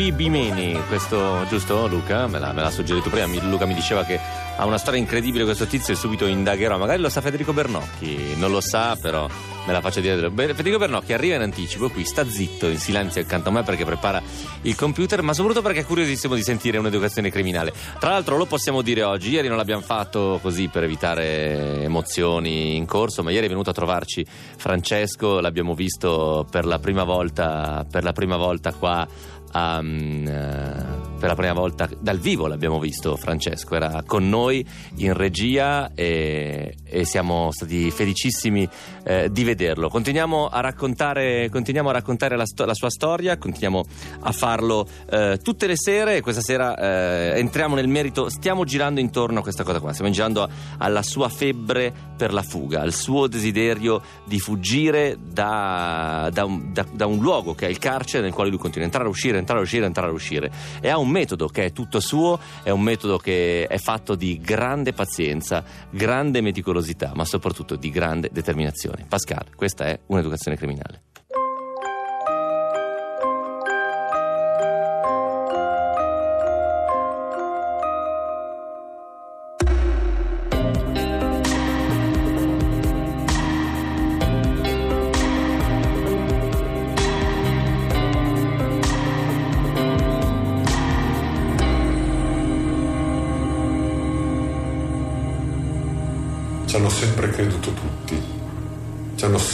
GP 0.03 0.14
Bimeni, 0.14 0.80
questo 0.88 1.46
giusto 1.48 1.86
Luca? 1.86 2.26
Me 2.26 2.40
l'ha, 2.40 2.53
me 2.53 2.61
l'ha 2.61 2.70
suggerito 2.70 3.09
prima, 3.09 3.26
Luca 3.48 3.66
mi 3.66 3.74
diceva 3.74 4.05
che 4.05 4.18
ha 4.57 4.64
una 4.64 4.78
storia 4.78 4.98
incredibile 4.98 5.44
questo 5.44 5.66
tizio 5.66 5.92
e 5.92 5.96
subito 5.96 6.26
indagherò, 6.26 6.76
magari 6.76 7.00
lo 7.00 7.09
sa 7.09 7.20
Federico 7.20 7.53
Bernocchi, 7.53 8.34
non 8.36 8.50
lo 8.50 8.61
sa 8.61 8.96
però 9.00 9.28
me 9.64 9.72
la 9.72 9.80
faccio 9.80 10.00
dire. 10.00 10.28
Federico 10.28 10.78
Bernocchi 10.78 11.12
arriva 11.12 11.36
in 11.36 11.42
anticipo 11.42 11.88
qui, 11.88 12.05
sta 12.05 12.28
zitto 12.28 12.66
in 12.66 12.78
silenzio 12.78 13.20
accanto 13.20 13.50
a 13.50 13.53
me 13.53 13.62
perché 13.62 13.84
prepara 13.84 14.20
il 14.62 14.74
computer, 14.74 15.22
ma 15.22 15.34
soprattutto 15.34 15.62
perché 15.62 15.80
è 15.80 15.84
curiosissimo 15.84 16.34
di 16.34 16.42
sentire 16.42 16.78
un'educazione 16.78 17.30
criminale. 17.30 17.72
Tra 18.00 18.11
l'altro 18.11 18.36
lo 18.36 18.46
possiamo 18.46 18.82
dire 18.82 19.05
oggi, 19.05 19.30
ieri 19.30 19.46
non 19.46 19.57
l'abbiamo 19.57 19.82
fatto 19.82 20.40
così 20.42 20.66
per 20.68 20.82
evitare 20.82 21.82
emozioni 21.82 22.76
in 22.76 22.86
corso, 22.86 23.22
ma 23.22 23.30
ieri 23.30 23.46
è 23.46 23.48
venuto 23.48 23.70
a 23.70 23.72
trovarci 23.72 24.26
Francesco, 24.57 25.38
l'abbiamo 25.38 25.74
visto 25.74 26.44
per 26.50 26.66
la 26.66 26.80
prima 26.80 27.05
volta, 27.05 27.86
per 27.88 28.03
la 28.03 28.12
prima 28.12 28.36
volta 28.36 28.72
qua 28.72 29.07
um, 29.55 30.26
eh, 30.28 31.11
per 31.22 31.30
la 31.30 31.36
prima 31.36 31.52
volta 31.52 31.88
dal 32.00 32.18
vivo 32.18 32.48
l'abbiamo 32.48 32.80
visto 32.80 33.14
Francesco, 33.16 33.76
era 33.76 34.02
con 34.04 34.28
noi 34.28 34.66
in 34.96 35.12
regia 35.12 35.92
e, 35.94 36.74
e 36.84 37.04
siamo 37.04 37.52
stati 37.52 37.92
felicissimi 37.92 38.68
eh, 39.04 39.30
di 39.30 39.44
vederlo. 39.44 39.88
Continuiamo 39.88 40.48
a 40.48 40.58
raccontare, 40.58 41.48
continuiamo 41.48 41.90
a 41.90 41.92
raccontare 41.92 42.36
la, 42.36 42.44
sto- 42.44 42.64
la 42.64 42.74
sua 42.74 42.90
storia, 42.90 43.38
continuiamo 43.38 43.84
a 44.22 44.32
farlo 44.32 44.84
eh, 45.08 45.38
tutte 45.40 45.68
le 45.68 45.76
sere 45.76 46.16
e 46.16 46.20
questa 46.22 46.40
sera 46.40 46.76
eh, 46.76 47.38
entriamo 47.38 47.76
nel 47.76 47.86
merito, 47.86 48.28
stiamo 48.28 48.64
girando 48.64 48.98
intorno 48.98 49.38
a 49.38 49.42
questa 49.42 49.62
cosa 49.62 49.78
qua, 49.78 49.92
stiamo 49.92 50.10
girando 50.10 50.42
a- 50.42 50.48
alla 50.78 51.02
sua 51.04 51.28
febbre 51.28 51.92
per 52.16 52.32
la 52.32 52.42
fuga, 52.42 52.80
al 52.80 52.92
suo 52.92 53.28
desiderio 53.28 54.02
di 54.24 54.40
fuggire 54.40 55.16
da, 55.24 56.30
da 56.32 56.44
un, 56.44 56.72
da- 56.72 56.86
da 56.92 57.06
un 57.06 57.20
luogo 57.20 57.54
che 57.54 57.66
è 57.68 57.70
il 57.70 57.78
carcere 57.78 58.24
nel 58.24 58.32
quale 58.32 58.50
lui 58.50 58.58
continua 58.58 58.82
a 58.82 58.86
entrare, 58.86 59.06
a 59.06 59.10
uscire, 59.10 59.38
entrare, 59.38 59.60
a 59.60 59.62
uscire, 59.62 59.86
entrare, 59.86 60.10
uscire. 60.10 60.50
E 60.80 60.88
ha 60.88 60.98
un 60.98 61.10
metodo 61.12 61.46
che 61.46 61.66
è 61.66 61.72
tutto 61.72 62.00
suo, 62.00 62.38
è 62.64 62.70
un 62.70 62.80
metodo 62.80 63.18
che 63.18 63.66
è 63.68 63.78
fatto 63.78 64.16
di 64.16 64.40
grande 64.40 64.92
pazienza, 64.92 65.62
grande 65.90 66.40
meticolosità, 66.40 67.12
ma 67.14 67.24
soprattutto 67.24 67.76
di 67.76 67.90
grande 67.90 68.30
determinazione. 68.32 69.04
Pascal, 69.08 69.54
questa 69.54 69.84
è 69.84 70.00
un'educazione 70.06 70.56
criminale. 70.56 71.11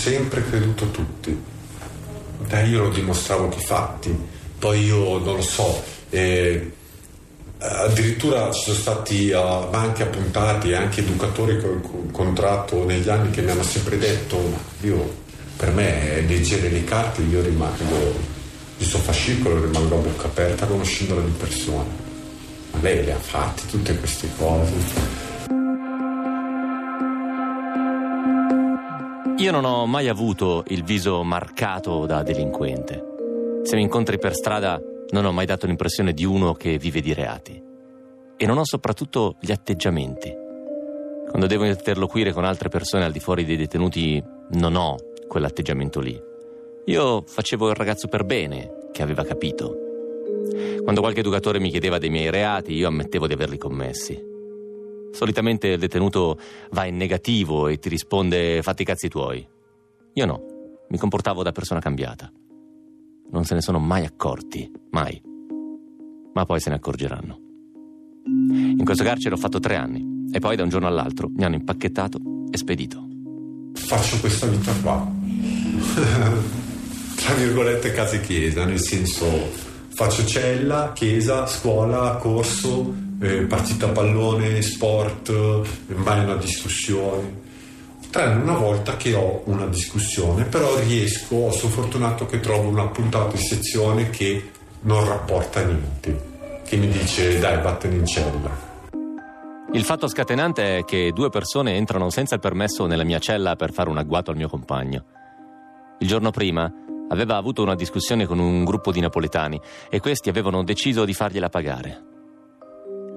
Sempre 0.09 0.43
creduto 0.49 0.91
tutti. 0.91 1.39
Beh, 2.47 2.67
io 2.67 2.85
lo 2.85 2.89
dimostravo 2.89 3.49
di 3.55 3.63
fatti. 3.63 4.17
Poi 4.59 4.85
io 4.85 5.19
non 5.19 5.37
lo 5.37 5.43
so. 5.43 5.83
eh, 6.11 6.73
addirittura 7.59 8.51
ci 8.53 8.63
sono 8.63 8.77
stati 8.77 9.29
eh, 9.31 9.67
banchi 9.71 10.03
appuntati 10.03 10.71
e 10.71 10.75
anche 10.77 11.01
educatori 11.01 11.59
che 11.59 11.67
ho 11.67 11.81
incontrato 12.05 12.85
negli 12.85 13.09
anni 13.09 13.31
che 13.31 13.43
mi 13.43 13.51
hanno 13.51 13.63
sempre 13.63 13.99
detto: 13.99 14.39
"Ma 14.39 14.59
io 14.89 15.27
per 15.57 15.73
me 15.73 16.17
è 16.17 16.23
leggere 16.23 16.71
le 16.71 16.85
carte, 16.85 17.23
io 17.23 17.43
rimango. 17.43 18.37
Questo 18.77 18.99
fascicolo 18.99 19.61
rimango 19.61 19.97
a 19.97 19.99
bocca 19.99 20.27
aperta 20.27 20.67
conoscendola 20.67 21.21
di 21.21 21.33
persona. 21.33 21.85
Ma 22.71 22.79
lei 22.81 23.05
le 23.05 23.13
ha 23.13 23.19
fatte 23.19 23.63
tutte 23.69 23.97
queste 23.99 24.29
cose. 24.39 25.18
Io 29.39 29.53
non 29.53 29.65
ho 29.65 29.87
mai 29.87 30.09
avuto 30.09 30.65
il 30.67 30.83
viso 30.83 31.23
marcato 31.23 32.07
da 32.07 32.25
delinquente. 32.25 33.05
Se 33.63 33.77
mi 33.77 33.83
incontri 33.83 34.19
per 34.19 34.35
strada 34.35 34.83
non 35.11 35.25
ho 35.25 35.31
mai 35.31 35.47
dato 35.47 35.67
l'impressione 35.67 36.13
di 36.13 36.25
uno 36.25 36.55
che 36.55 36.77
vive 36.77 37.01
di 37.01 37.15
reati. 37.15 37.63
E 38.37 38.47
non 38.47 38.59
ho 38.59 38.65
soprattutto 38.65 39.37
gli 39.41 39.53
atteggiamenti. 39.53 40.35
Quando 41.29 41.47
devo 41.47 41.67
interloquire 41.67 42.33
con 42.33 42.45
altre 42.45 42.69
persone 42.69 43.05
al 43.05 43.13
di 43.13 43.21
fuori 43.21 43.45
dei 43.45 43.57
detenuti 43.57 44.21
non 44.55 44.75
ho 44.75 44.97
quell'atteggiamento 45.29 46.01
lì. 46.01 46.21
Io 46.87 47.23
facevo 47.25 47.69
il 47.69 47.77
ragazzo 47.77 48.09
per 48.09 48.25
bene, 48.25 48.89
che 48.91 49.03
aveva 49.03 49.23
capito. 49.23 49.73
Quando 50.83 51.01
qualche 51.01 51.21
educatore 51.21 51.61
mi 51.61 51.71
chiedeva 51.71 51.99
dei 51.99 52.11
miei 52.11 52.31
reati, 52.31 52.75
io 52.75 52.89
ammettevo 52.89 53.29
di 53.29 53.35
averli 53.35 53.57
commessi. 53.57 54.28
Solitamente 55.11 55.69
il 55.69 55.79
detenuto 55.79 56.39
va 56.71 56.85
in 56.85 56.97
negativo 56.97 57.69
e 57.69 57.79
ti 57.79 57.89
risponde 57.89 58.63
fatti 58.63 58.83
i 58.83 58.85
cazzi 58.85 59.09
tuoi. 59.09 59.47
Io 60.15 60.27
no, 60.27 60.43
mi 60.89 60.99
comportavo 60.99 61.43
da 61.43 61.53
persona 61.53 61.81
cambiata. 61.81 62.31
Non 63.31 63.45
se 63.45 63.55
ne 63.55 63.61
sono 63.61 63.79
mai 63.79 64.05
accorti, 64.05 64.71
mai. 64.91 65.21
Ma 66.33 66.45
poi 66.45 66.61
se 66.61 66.71
ne 66.71 66.77
accorgeranno. 66.77 67.41
In 68.25 68.85
questo 68.85 69.05
carcere 69.05 69.35
ho 69.35 69.39
fatto 69.39 69.59
tre 69.59 69.77
anni 69.77 70.27
e 70.31 70.39
poi 70.39 70.57
da 70.57 70.63
un 70.63 70.69
giorno 70.69 70.87
all'altro 70.87 71.29
mi 71.29 71.45
hanno 71.45 71.57
impacchettato 71.57 72.19
e 72.51 72.57
spedito. 72.57 73.07
faccio 73.75 74.19
questa 74.21 74.47
vita 74.47 74.73
qua. 74.83 75.07
Tra 77.17 77.35
virgolette 77.35 77.93
casa 77.93 78.17
e 78.17 78.21
chiesa, 78.21 78.65
nel 78.65 78.81
senso 78.81 79.27
faccio 79.89 80.25
cella, 80.25 80.93
chiesa, 80.95 81.47
scuola, 81.47 82.17
corso, 82.17 82.95
eh, 83.21 83.43
partita 83.43 83.89
pallone, 83.89 84.63
sport, 84.63 85.29
eh, 85.29 85.95
mai 85.95 86.25
una 86.25 86.37
discussione. 86.37 87.47
Tranne 88.11 88.43
una 88.43 88.57
volta 88.57 88.97
che 88.97 89.15
ho 89.15 89.43
una 89.47 89.67
discussione, 89.67 90.45
però 90.45 90.79
riesco, 90.79 91.51
sono 91.51 91.73
fortunato 91.73 92.25
che 92.27 92.41
trovo 92.41 92.69
un 92.69 92.79
appuntato 92.79 93.37
in 93.37 93.43
sezione 93.43 94.09
che 94.11 94.51
non 94.83 95.07
rapporta 95.07 95.63
niente, 95.63 96.61
che 96.65 96.77
mi 96.77 96.89
dice 96.89 97.39
dai 97.39 97.61
vattene 97.61 97.97
in 97.97 98.07
cella. 98.07 98.67
Il 99.73 99.85
fatto 99.85 100.09
scatenante 100.09 100.79
è 100.79 100.85
che 100.85 101.13
due 101.13 101.29
persone 101.29 101.75
entrano 101.75 102.09
senza 102.09 102.35
il 102.35 102.41
permesso 102.41 102.87
nella 102.87 103.05
mia 103.05 103.19
cella 103.19 103.55
per 103.57 103.73
fare 103.73 103.91
un 103.91 103.99
agguato 103.99 104.31
al 104.31 104.39
mio 104.39 104.49
compagno. 104.49 105.05
Il 105.99 106.09
giorno 106.09 106.31
prima 106.31 106.73
aveva 107.11 107.37
avuto 107.37 107.63
una 107.63 107.75
discussione 107.75 108.25
con 108.25 108.39
un 108.39 108.65
gruppo 108.65 108.91
di 108.91 109.01
napoletani 109.01 109.61
e 109.91 110.01
questi 110.01 110.31
avevano 110.31 110.65
deciso 110.65 111.05
di 111.05 111.13
fargliela 111.13 111.51
pagare. 111.51 112.17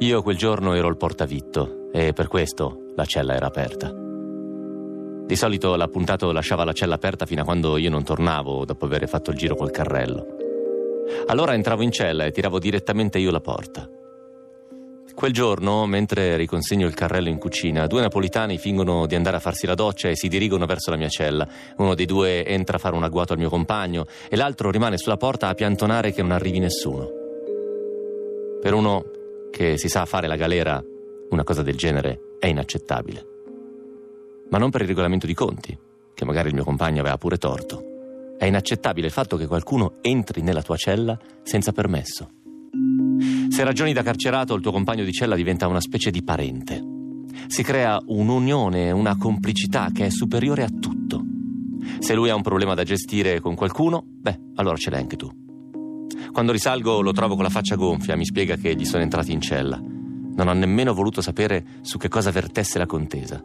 Io 0.02 0.24
quel 0.24 0.36
giorno 0.36 0.74
ero 0.74 0.88
il 0.88 0.98
portavitto 0.98 1.92
e 1.92 2.12
per 2.12 2.28
questo 2.28 2.92
la 2.96 3.06
cella 3.06 3.36
era 3.36 3.46
aperta. 3.46 3.94
Di 3.94 5.36
solito 5.36 5.76
l'appuntato 5.76 6.32
lasciava 6.32 6.64
la 6.64 6.74
cella 6.74 6.96
aperta 6.96 7.28
fino 7.28 7.42
a 7.42 7.46
quando 7.46 7.78
io 7.78 7.92
non 7.92 8.04
tornavo 8.04 8.66
dopo 8.66 8.86
aver 8.86 9.08
fatto 9.08 9.30
il 9.30 9.38
giro 9.38 9.54
col 9.54 9.70
carrello. 9.70 10.26
Allora 11.28 11.54
entravo 11.54 11.84
in 11.84 11.92
cella 11.92 12.26
e 12.26 12.32
tiravo 12.32 12.58
direttamente 12.58 13.20
io 13.20 13.30
la 13.30 13.42
porta. 13.42 13.88
Quel 15.14 15.34
giorno, 15.34 15.86
mentre 15.86 16.36
riconsegno 16.36 16.88
il 16.88 16.96
carrello 16.96 17.30
in 17.30 17.38
cucina, 17.38 17.86
due 17.86 18.02
napolitani 18.02 18.58
fingono 18.58 19.06
di 19.06 19.14
andare 19.14 19.38
a 19.38 19.40
farsi 19.40 19.68
la 19.68 19.76
doccia 19.76 20.10
e 20.10 20.16
si 20.16 20.30
dirigono 20.30 20.66
verso 20.66 20.90
la 20.90 20.98
mia 20.98 21.10
cella. 21.10 21.48
Uno 21.78 21.94
dei 21.94 22.08
due 22.08 22.44
entra 22.44 22.78
a 22.78 22.80
fare 22.80 22.96
un 22.96 23.04
agguato 23.04 23.34
al 23.34 23.40
mio 23.40 23.50
compagno 23.50 24.08
e 24.28 24.36
l'altro 24.36 24.72
rimane 24.72 24.98
sulla 24.98 25.18
porta 25.18 25.48
a 25.48 25.54
piantonare 25.54 26.12
che 26.12 26.24
non 26.24 26.32
arrivi 26.32 26.58
nessuno. 26.58 27.08
Per 28.60 28.74
uno 28.74 29.20
che 29.52 29.78
si 29.78 29.90
sa 29.90 30.06
fare 30.06 30.28
la 30.28 30.36
galera, 30.36 30.82
una 31.30 31.44
cosa 31.44 31.62
del 31.62 31.76
genere 31.76 32.38
è 32.40 32.48
inaccettabile. 32.48 33.26
Ma 34.50 34.58
non 34.58 34.72
per 34.72 34.82
il 34.82 34.88
regolamento 34.88 35.28
di 35.28 35.34
conti, 35.34 35.78
che 36.14 36.26
magari 36.26 36.48
il 36.48 36.56
mio 36.56 36.64
compagno 36.64 37.02
aveva 37.02 37.18
pure 37.18 37.38
torto. 37.38 37.84
È 38.38 38.46
inaccettabile 38.46 39.08
il 39.08 39.14
fatto 39.14 39.38
che 39.38 39.46
qualcuno 39.46 39.98
entri 40.02 40.42
nella 40.42 40.64
tua 40.64 40.78
cella 40.78 41.20
senza 41.44 41.72
permesso. 41.72 42.30
Se 43.50 43.64
ragioni 43.64 43.94
da 43.94 44.02
carcerato, 44.02 44.56
il 44.56 44.62
tuo 44.62 44.72
compagno 44.72 45.04
di 45.04 45.12
cella 45.12 45.36
diventa 45.36 45.68
una 45.68 45.82
specie 45.82 46.10
di 46.10 46.24
parente. 46.24 46.82
Si 47.48 47.62
crea 47.62 48.00
un'unione, 48.04 48.92
una 48.92 49.18
complicità 49.18 49.90
che 49.94 50.06
è 50.06 50.10
superiore 50.10 50.64
a 50.64 50.70
tutto. 50.70 51.22
Se 52.00 52.14
lui 52.16 52.30
ha 52.30 52.36
un 52.36 52.42
problema 52.42 52.74
da 52.74 52.84
gestire 52.84 53.40
con 53.40 53.56
qualcuno, 53.56 54.04
beh, 54.06 54.40
allora 54.56 54.78
ce 54.78 54.90
l'hai 54.90 55.02
anche 55.02 55.18
tu. 55.18 55.30
Quando 56.32 56.52
risalgo 56.52 57.02
lo 57.02 57.12
trovo 57.12 57.36
con 57.36 57.44
la 57.44 57.50
faccia 57.50 57.76
gonfia, 57.76 58.16
mi 58.16 58.26
spiega 58.26 58.56
che 58.56 58.76
gli 58.76 58.86
sono 58.86 59.04
entrati 59.04 59.32
in 59.32 59.42
cella. 59.42 59.78
Non 59.78 60.48
ho 60.48 60.54
nemmeno 60.54 60.94
voluto 60.94 61.22
sapere 61.22 61.64
su 61.82 61.98
che 61.98 62.08
cosa 62.08 62.32
vertesse 62.32 62.78
la 62.78 62.86
contesa. 62.86 63.44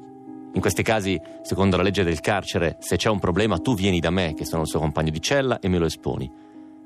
In 0.52 0.60
questi 0.60 0.82
casi, 0.82 1.20
secondo 1.42 1.76
la 1.76 1.82
legge 1.82 2.04
del 2.04 2.20
carcere, 2.20 2.76
se 2.80 2.96
c'è 2.96 3.10
un 3.10 3.18
problema 3.18 3.58
tu 3.58 3.74
vieni 3.74 4.00
da 4.00 4.10
me, 4.10 4.34
che 4.34 4.44
sono 4.44 4.62
il 4.62 4.68
suo 4.68 4.78
compagno 4.78 5.10
di 5.10 5.20
cella, 5.20 5.58
e 5.58 5.68
me 5.68 5.78
lo 5.78 5.86
esponi. 5.86 6.30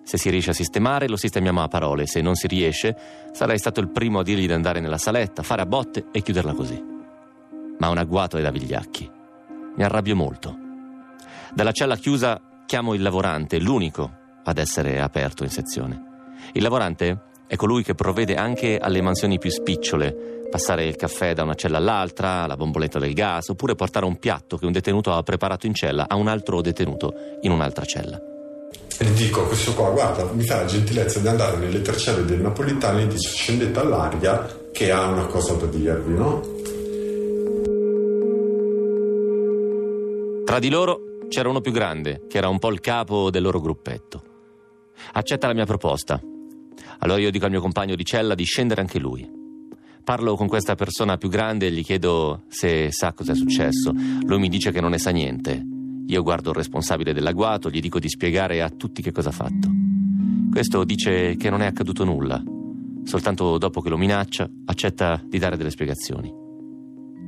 Se 0.03 0.16
si 0.16 0.30
riesce 0.30 0.51
a 0.51 0.55
sistemare, 0.55 1.07
lo 1.07 1.16
sistemiamo 1.16 1.62
a 1.62 1.68
parole. 1.68 2.07
Se 2.07 2.20
non 2.20 2.34
si 2.34 2.47
riesce, 2.47 2.97
sarai 3.32 3.59
stato 3.59 3.80
il 3.80 3.91
primo 3.91 4.20
a 4.20 4.22
dirgli 4.22 4.47
di 4.47 4.53
andare 4.53 4.80
nella 4.80 4.99
saletta, 4.99 5.43
fare 5.43 5.62
a 5.62 5.66
botte 5.66 6.07
e 6.11 6.22
chiuderla 6.22 6.55
così. 6.55 6.82
Ma 7.78 7.88
un 7.88 7.99
agguato 7.99 8.36
è 8.36 8.43
da 8.43 8.51
vigliacchi. 8.51 9.09
Mi 9.76 9.84
arrabbio 9.84 10.16
molto. 10.16 10.57
Dalla 11.55 11.72
cella 11.72 11.97
chiusa 11.97 12.41
chiamo 12.66 12.95
il 12.95 13.03
lavorante, 13.03 13.61
l'unico 13.61 14.18
ad 14.45 14.59
essere 14.59 15.01
aperto 15.01 15.45
in 15.45 15.51
sezione. 15.51 16.09
Il 16.53 16.62
lavorante 16.62 17.28
è 17.47 17.57
colui 17.57 17.82
che 17.82 17.95
provvede 17.95 18.36
anche 18.36 18.78
alle 18.78 19.01
mansioni 19.03 19.38
più 19.38 19.51
spicciole, 19.51 20.47
passare 20.51 20.84
il 20.84 20.97
caffè 20.97 21.34
da 21.34 21.43
una 21.43 21.55
cella 21.55 21.78
all'altra, 21.78 22.47
la 22.47 22.57
bomboletta 22.57 22.99
del 22.99 23.12
gas, 23.12 23.49
oppure 23.49 23.74
portare 23.74 24.07
un 24.07 24.18
piatto 24.18 24.57
che 24.57 24.66
un 24.66 24.72
detenuto 24.72 25.12
ha 25.12 25.22
preparato 25.22 25.66
in 25.66 25.74
cella 25.74 26.07
a 26.09 26.16
un 26.16 26.28
altro 26.28 26.61
detenuto 26.61 27.12
in 27.41 27.51
un'altra 27.51 27.84
cella. 27.84 28.20
E 28.99 29.05
gli 29.05 29.24
dico 29.24 29.43
a 29.43 29.47
questo 29.47 29.74
qua, 29.74 29.91
guarda, 29.91 30.30
mi 30.32 30.45
fa 30.45 30.57
la 30.57 30.64
gentilezza 30.66 31.20
di 31.20 31.28
andare 31.28 31.57
nelle 31.57 31.80
tre 31.82 31.97
celle 31.97 32.24
del 32.24 32.41
napoletano 32.41 33.01
e 33.01 33.07
dice 33.07 33.30
scendete 33.30 33.78
all'aria 33.78 34.47
che 34.72 34.91
ha 34.91 35.07
una 35.07 35.26
cosa 35.26 35.55
da 35.55 35.66
dirvi, 35.66 36.14
no? 36.14 36.41
Tra 40.45 40.59
di 40.59 40.68
loro 40.68 41.01
c'era 41.28 41.49
uno 41.49 41.61
più 41.61 41.72
grande, 41.72 42.22
che 42.28 42.38
era 42.38 42.49
un 42.49 42.59
po' 42.59 42.70
il 42.70 42.80
capo 42.80 43.30
del 43.30 43.43
loro 43.43 43.61
gruppetto. 43.61 44.30
Accetta 45.12 45.46
la 45.46 45.55
mia 45.55 45.66
proposta. 45.66 46.20
Allora 46.98 47.20
io 47.20 47.30
dico 47.30 47.44
al 47.44 47.51
mio 47.51 47.61
compagno 47.61 47.94
di 47.94 48.05
cella 48.05 48.34
di 48.34 48.44
scendere 48.44 48.80
anche 48.80 48.98
lui. 48.98 49.28
Parlo 50.03 50.34
con 50.34 50.48
questa 50.48 50.74
persona 50.74 51.16
più 51.16 51.28
grande 51.28 51.66
e 51.66 51.72
gli 51.72 51.84
chiedo 51.84 52.44
se 52.48 52.90
sa 52.90 53.12
cosa 53.12 53.32
è 53.32 53.34
successo. 53.34 53.92
Lui 53.92 54.38
mi 54.38 54.48
dice 54.48 54.72
che 54.72 54.80
non 54.80 54.90
ne 54.90 54.98
sa 54.98 55.11
niente. 55.11 55.62
Io 56.07 56.22
guardo 56.22 56.51
il 56.51 56.57
responsabile 56.57 57.12
dell'agguato, 57.12 57.70
gli 57.70 57.80
dico 57.80 58.01
di 58.01 58.09
spiegare 58.09 58.62
a 58.62 58.70
tutti 58.70 59.03
che 59.03 59.12
cosa 59.12 59.28
ha 59.28 59.32
fatto. 59.32 59.68
Questo 60.51 60.82
dice 60.84 61.36
che 61.36 61.51
non 61.51 61.62
è 61.62 61.66
accaduto 61.66 62.05
nulla. 62.05 62.42
Soltanto 63.05 63.57
dopo 63.59 63.80
che 63.80 63.88
lo 63.88 63.96
minaccia, 63.96 64.51
accetta 64.64 65.22
di 65.24 65.38
dare 65.38 65.57
delle 65.57 65.70
spiegazioni. 65.70 66.32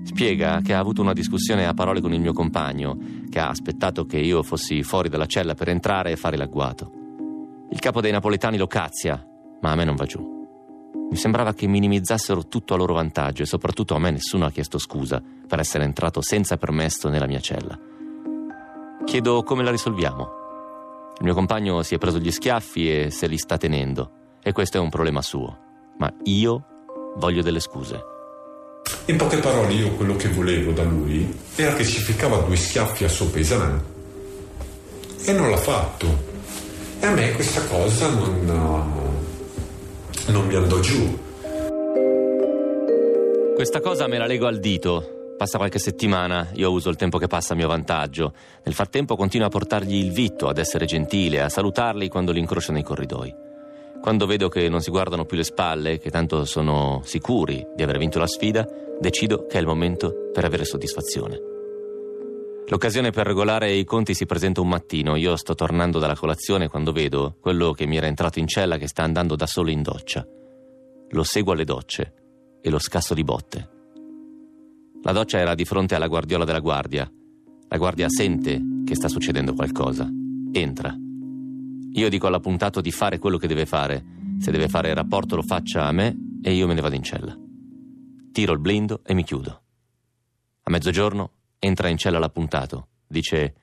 Spiega 0.04 0.60
che 0.62 0.74
ha 0.74 0.80
avuto 0.80 1.00
una 1.00 1.12
discussione 1.12 1.66
a 1.66 1.74
parole 1.74 2.00
con 2.00 2.12
il 2.12 2.20
mio 2.20 2.32
compagno, 2.32 2.98
che 3.30 3.38
ha 3.38 3.48
aspettato 3.48 4.04
che 4.04 4.18
io 4.18 4.42
fossi 4.42 4.82
fuori 4.82 5.08
dalla 5.08 5.26
cella 5.26 5.54
per 5.54 5.68
entrare 5.68 6.10
e 6.10 6.16
fare 6.16 6.36
l'agguato. 6.36 7.01
Il 7.72 7.78
capo 7.78 8.02
dei 8.02 8.12
napoletani 8.12 8.58
lo 8.58 8.66
cazia, 8.66 9.26
ma 9.62 9.70
a 9.70 9.74
me 9.74 9.84
non 9.84 9.96
va 9.96 10.04
giù. 10.04 10.20
Mi 11.10 11.16
sembrava 11.16 11.54
che 11.54 11.66
minimizzassero 11.66 12.46
tutto 12.46 12.74
a 12.74 12.76
loro 12.76 12.92
vantaggio 12.92 13.44
e 13.44 13.46
soprattutto 13.46 13.94
a 13.94 13.98
me 13.98 14.10
nessuno 14.10 14.44
ha 14.44 14.50
chiesto 14.50 14.76
scusa 14.76 15.22
per 15.48 15.58
essere 15.58 15.84
entrato 15.84 16.20
senza 16.20 16.58
permesso 16.58 17.08
nella 17.08 17.26
mia 17.26 17.40
cella. 17.40 17.78
Chiedo 19.06 19.42
come 19.42 19.64
la 19.64 19.70
risolviamo. 19.70 20.20
Il 21.18 21.24
mio 21.24 21.32
compagno 21.32 21.82
si 21.82 21.94
è 21.94 21.98
preso 21.98 22.18
gli 22.18 22.30
schiaffi 22.30 23.04
e 23.04 23.10
se 23.10 23.26
li 23.26 23.38
sta 23.38 23.56
tenendo 23.56 24.36
e 24.42 24.52
questo 24.52 24.76
è 24.76 24.80
un 24.80 24.90
problema 24.90 25.22
suo, 25.22 25.58
ma 25.96 26.12
io 26.24 26.66
voglio 27.16 27.40
delle 27.40 27.60
scuse. 27.60 28.04
In 29.06 29.16
poche 29.16 29.38
parole 29.38 29.72
io 29.72 29.94
quello 29.94 30.16
che 30.16 30.28
volevo 30.28 30.72
da 30.72 30.82
lui 30.82 31.40
era 31.56 31.72
che 31.72 31.86
ci 31.86 32.00
ficcava 32.00 32.42
due 32.42 32.56
schiaffi 32.56 33.04
a 33.04 33.08
suo 33.08 33.30
pesante 33.30 34.00
e 35.24 35.32
non 35.32 35.48
l'ha 35.48 35.56
fatto. 35.56 36.31
E 37.02 37.06
a 37.06 37.10
me 37.10 37.32
questa 37.32 37.66
cosa 37.66 38.08
non, 38.10 38.44
non 40.26 40.46
mi 40.46 40.54
andò 40.54 40.78
giù. 40.78 41.18
Questa 43.56 43.80
cosa 43.80 44.06
me 44.06 44.18
la 44.18 44.26
lego 44.26 44.46
al 44.46 44.60
dito. 44.60 45.34
Passa 45.36 45.58
qualche 45.58 45.80
settimana, 45.80 46.50
io 46.54 46.70
uso 46.70 46.90
il 46.90 46.94
tempo 46.94 47.18
che 47.18 47.26
passa 47.26 47.54
a 47.54 47.56
mio 47.56 47.66
vantaggio. 47.66 48.32
Nel 48.62 48.74
frattempo 48.74 49.16
continuo 49.16 49.48
a 49.48 49.50
portargli 49.50 49.96
il 49.96 50.12
vitto, 50.12 50.46
ad 50.46 50.58
essere 50.58 50.84
gentile, 50.84 51.40
a 51.40 51.48
salutarli 51.48 52.06
quando 52.06 52.30
li 52.30 52.38
incrocio 52.38 52.70
nei 52.70 52.84
corridoi. 52.84 53.34
Quando 54.00 54.26
vedo 54.26 54.48
che 54.48 54.68
non 54.68 54.80
si 54.80 54.90
guardano 54.90 55.24
più 55.24 55.36
le 55.36 55.42
spalle, 55.42 55.98
che 55.98 56.10
tanto 56.10 56.44
sono 56.44 57.00
sicuri 57.02 57.66
di 57.74 57.82
aver 57.82 57.98
vinto 57.98 58.20
la 58.20 58.28
sfida, 58.28 58.64
decido 59.00 59.46
che 59.46 59.56
è 59.56 59.60
il 59.60 59.66
momento 59.66 60.30
per 60.32 60.44
avere 60.44 60.64
soddisfazione. 60.64 61.51
L'occasione 62.68 63.10
per 63.10 63.26
regolare 63.26 63.72
i 63.72 63.84
conti 63.84 64.14
si 64.14 64.24
presenta 64.24 64.60
un 64.60 64.68
mattino. 64.68 65.16
Io 65.16 65.36
sto 65.36 65.54
tornando 65.54 65.98
dalla 65.98 66.16
colazione 66.16 66.68
quando 66.68 66.92
vedo 66.92 67.36
quello 67.40 67.72
che 67.72 67.86
mi 67.86 67.96
era 67.96 68.06
entrato 68.06 68.38
in 68.38 68.46
cella 68.46 68.78
che 68.78 68.88
sta 68.88 69.02
andando 69.02 69.36
da 69.36 69.46
solo 69.46 69.70
in 69.70 69.82
doccia. 69.82 70.26
Lo 71.10 71.22
seguo 71.22 71.52
alle 71.52 71.64
docce 71.64 72.14
e 72.62 72.70
lo 72.70 72.78
scasso 72.78 73.12
di 73.12 73.24
botte. 73.24 73.70
La 75.02 75.12
doccia 75.12 75.38
era 75.38 75.54
di 75.54 75.64
fronte 75.64 75.94
alla 75.94 76.06
guardiola 76.06 76.44
della 76.44 76.60
guardia. 76.60 77.10
La 77.68 77.76
guardia 77.76 78.08
sente 78.08 78.60
che 78.84 78.94
sta 78.94 79.08
succedendo 79.08 79.52
qualcosa. 79.52 80.08
Entra. 80.52 80.96
Io 81.94 82.08
dico 82.08 82.26
all'appuntato 82.26 82.80
di 82.80 82.90
fare 82.90 83.18
quello 83.18 83.36
che 83.36 83.48
deve 83.48 83.66
fare. 83.66 84.04
Se 84.38 84.50
deve 84.50 84.68
fare 84.68 84.88
il 84.90 84.94
rapporto 84.94 85.36
lo 85.36 85.42
faccia 85.42 85.86
a 85.86 85.92
me 85.92 86.16
e 86.42 86.54
io 86.54 86.66
me 86.66 86.74
ne 86.74 86.80
vado 86.80 86.94
in 86.94 87.02
cella. 87.02 87.36
Tiro 88.32 88.52
il 88.52 88.60
blindo 88.60 89.00
e 89.04 89.12
mi 89.12 89.24
chiudo. 89.24 89.62
A 90.62 90.70
mezzogiorno 90.70 91.30
entra 91.64 91.88
in 91.88 91.96
cella 91.96 92.18
l'appuntato. 92.18 92.88
Dice: 93.06 93.54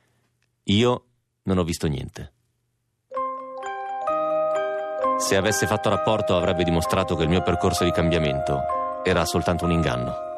Io 0.64 1.06
non 1.43 1.58
ho 1.58 1.64
visto 1.64 1.88
niente. 1.88 2.34
Se 5.18 5.36
avesse 5.36 5.68
fatto 5.68 5.89
rapporto 5.89 6.38
avrebbe 6.38 6.64
dimostrato 6.64 7.16
che 7.16 7.24
il 7.24 7.30
mio 7.30 7.41
percorso 7.41 7.84
di 7.84 7.91
cambiamento 7.91 8.62
era 9.04 9.26
soltanto 9.26 9.66
un 9.66 9.72
inganno. 9.72 10.28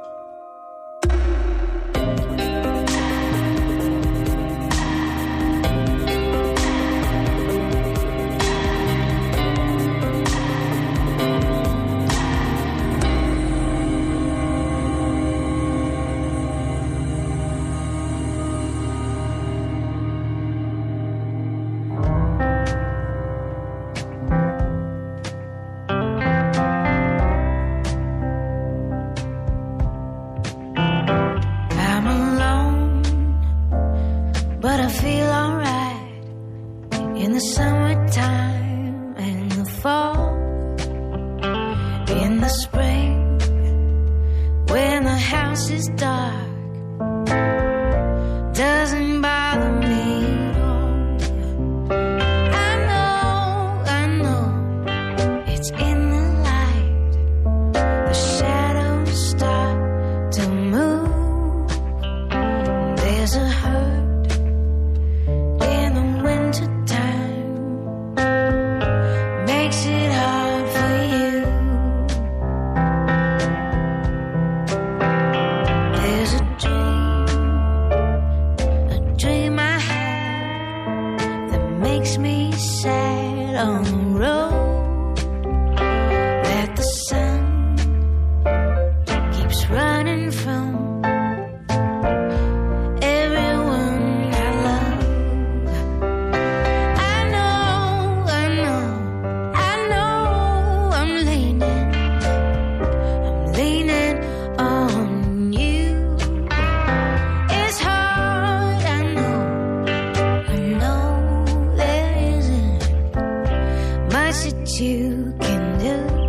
wish 114.31 114.53
that 114.53 114.79
you 114.79 115.33
can 115.41 115.79
do. 115.79 116.20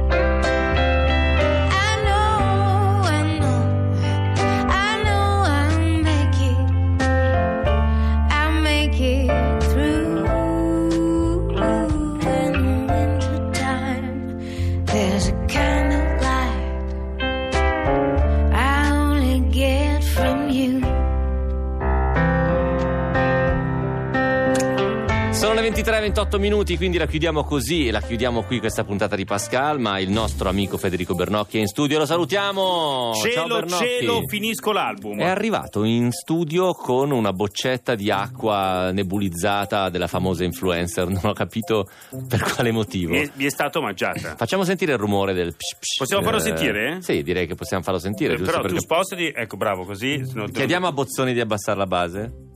28 26.02 26.40
minuti, 26.40 26.76
quindi 26.76 26.98
la 26.98 27.06
chiudiamo 27.06 27.44
così 27.44 27.86
e 27.86 27.92
la 27.92 28.00
chiudiamo 28.00 28.42
qui 28.42 28.58
questa 28.58 28.82
puntata 28.82 29.14
di 29.14 29.24
Pascal, 29.24 29.78
ma 29.78 30.00
il 30.00 30.10
nostro 30.10 30.48
amico 30.48 30.76
Federico 30.76 31.14
Bernocchi 31.14 31.58
è 31.58 31.60
in 31.60 31.68
studio, 31.68 31.96
lo 31.96 32.06
salutiamo! 32.06 33.12
Cielo, 33.22 33.64
Ciao 33.68 33.78
cielo, 33.78 34.22
finisco 34.26 34.72
l'album! 34.72 35.20
È 35.20 35.26
arrivato 35.26 35.84
in 35.84 36.10
studio 36.10 36.72
con 36.72 37.12
una 37.12 37.32
boccetta 37.32 37.94
di 37.94 38.10
acqua 38.10 38.90
nebulizzata 38.90 39.90
della 39.90 40.08
famosa 40.08 40.42
influencer, 40.42 41.06
non 41.06 41.20
ho 41.22 41.32
capito 41.34 41.88
per 42.26 42.42
quale 42.52 42.72
motivo. 42.72 43.12
Vi 43.12 43.44
è, 43.44 43.46
è 43.46 43.50
stato 43.50 43.80
mangiata. 43.80 44.34
Facciamo 44.34 44.64
sentire 44.64 44.94
il 44.94 44.98
rumore 44.98 45.32
del 45.34 45.54
psh, 45.54 45.76
psh 45.78 45.98
Possiamo 45.98 46.24
farlo 46.24 46.40
eh, 46.40 46.42
sentire? 46.42 46.96
Sì, 47.00 47.22
direi 47.22 47.46
che 47.46 47.54
possiamo 47.54 47.84
farlo 47.84 48.00
sentire. 48.00 48.34
Eh, 48.34 48.38
però 48.38 48.56
tu 48.56 48.62
perché... 48.62 48.80
spostati, 48.80 49.32
ecco 49.32 49.56
bravo, 49.56 49.84
così... 49.84 50.20
Chiediamo 50.52 50.88
a 50.88 50.92
Bozzoni 50.92 51.32
di 51.32 51.38
abbassare 51.38 51.78
la 51.78 51.86
base. 51.86 52.50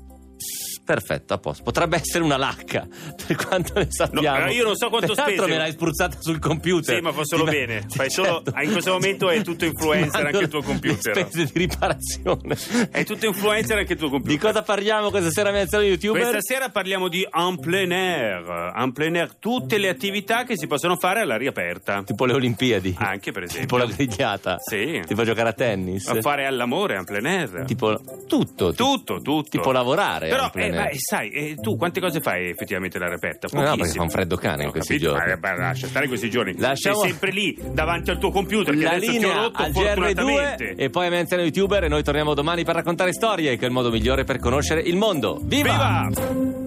Perfetto, 0.87 1.35
a 1.35 1.39
posto. 1.39 1.65
Potrebbe 1.65 1.97
essere 1.97 2.23
una 2.23 2.37
lacca, 2.37 2.87
per 3.27 3.35
quanto 3.35 3.73
ne 3.75 3.89
sappiamo. 3.91 4.45
No, 4.45 4.51
io 4.53 4.63
non 4.65 4.77
so 4.77 4.89
quanto 4.89 5.15
Peraltro 5.15 5.43
spese. 5.43 5.51
me 5.51 5.59
l'hai 5.59 5.73
spruzzata 5.73 6.17
sul 6.21 6.39
computer. 6.39 6.95
Sì, 6.95 7.01
ma 7.03 7.11
fa 7.13 7.25
solo 7.25 7.45
Ti- 7.45 7.51
bene. 7.51 7.85
Fai 7.91 8.09
solo- 8.09 8.43
certo. 8.45 8.63
in 8.63 8.71
questo 8.71 8.93
momento 8.93 9.29
è 9.29 9.43
tutto 9.43 9.65
influencer, 9.65 10.27
anche 10.27 10.39
il 10.39 10.49
tuo 10.49 10.63
computer. 10.63 11.17
Spese 11.27 11.51
di 11.53 11.59
riparazione. 11.59 12.57
È 12.91 13.05
tutto 13.05 13.27
influencer 13.27 13.79
anche 13.79 13.95
il 13.95 13.99
tuo 13.99 14.09
computer. 14.11 14.37
Di 14.37 14.41
cosa 14.41 14.63
parliamo 14.63 15.11
questa 15.11 15.31
sera 15.31 15.51
nella 15.51 15.65
di 15.67 15.87
youtuber? 15.89 16.21
Questa 16.23 16.41
sera 16.41 16.69
parliamo 16.69 17.09
di 17.09 17.27
en 17.29 17.59
plein 17.59 17.93
air. 17.93 18.73
En 18.77 18.93
plein 18.93 19.17
air, 19.17 19.35
tutte 19.35 19.79
le 19.79 19.89
attività 19.89 20.45
che 20.45 20.57
si 20.57 20.69
possono 20.69 20.97
fare 20.97 21.21
all'aria 21.23 21.51
aperta. 21.51 22.03
Tipo 22.05 22.25
le 22.27 22.35
Olimpiadi. 22.35 22.95
Anche, 22.99 23.33
per 23.33 23.43
esempio. 23.43 23.67
Tipo 23.67 23.77
la 23.79 23.93
grigliata. 23.93 24.57
Sì. 24.59 25.03
Tipo 25.05 25.25
giocare 25.25 25.49
a 25.49 25.53
tennis. 25.53 26.07
A 26.07 26.21
fare 26.21 26.47
all'amore 26.47 26.95
en 26.95 27.05
plein 27.05 27.27
air. 27.27 27.65
Tipo 27.67 28.01
tutto. 28.29 28.73
Tutto, 28.73 29.21
tutto. 29.21 29.49
Tipo 29.49 29.73
lavorare. 29.73 30.29
Però, 30.29 30.51
plein 30.77 30.89
eh, 30.89 30.93
ma, 30.93 30.99
sai, 30.99 31.29
eh, 31.31 31.55
tu 31.61 31.77
quante 31.77 32.01
cose 32.01 32.21
fai 32.21 32.51
effettivamente 32.51 32.97
all'aria 32.97 33.17
aperta? 33.17 33.49
No, 33.53 33.61
no, 33.63 33.77
perché 33.77 33.93
fa 33.93 34.03
un 34.03 34.11
freddo 34.11 34.37
cane 34.37 34.65
in 34.65 34.71
questi 34.71 34.95
capito, 34.95 35.13
giorni. 35.13 35.31
ma, 35.31 35.37
beh, 35.37 35.57
lascia 35.57 35.87
stare 35.87 36.09
questi 36.09 36.31
giorni. 36.31 36.55
Lasciamo- 36.59 37.01
Sei 37.01 37.11
sempre 37.11 37.31
lì 37.31 37.59
davanti 37.73 38.11
al 38.11 38.19
tuo 38.19 38.31
computer 38.31 38.75
che 38.75 38.83
la 38.83 38.91
adesso 38.91 39.11
ti 39.11 39.17
ho 39.17 39.21
linea 39.21 39.37
rotto 39.43 39.63
al 39.63 39.73
fortunatamente. 39.73 40.75
GR2 40.75 40.79
e 40.79 40.91
poi 40.91 41.07
a 41.07 41.11
Menziano 41.11 41.43
youtuber 41.43 41.85
e 41.85 41.89
noi 41.89 42.03
torniamo 42.03 42.35
domani 42.35 42.65
per 42.65 42.75
raccontare 42.75 43.13
storie 43.13 43.57
che 43.57 43.65
è 43.65 43.69
il 43.69 43.73
modo 43.73 43.91
migliore 43.91 44.25
per 44.25 44.39
conoscere 44.39 44.81
il 44.81 44.97
mondo. 44.97 45.39
Viva! 45.43 46.09
Viva! 46.09 46.66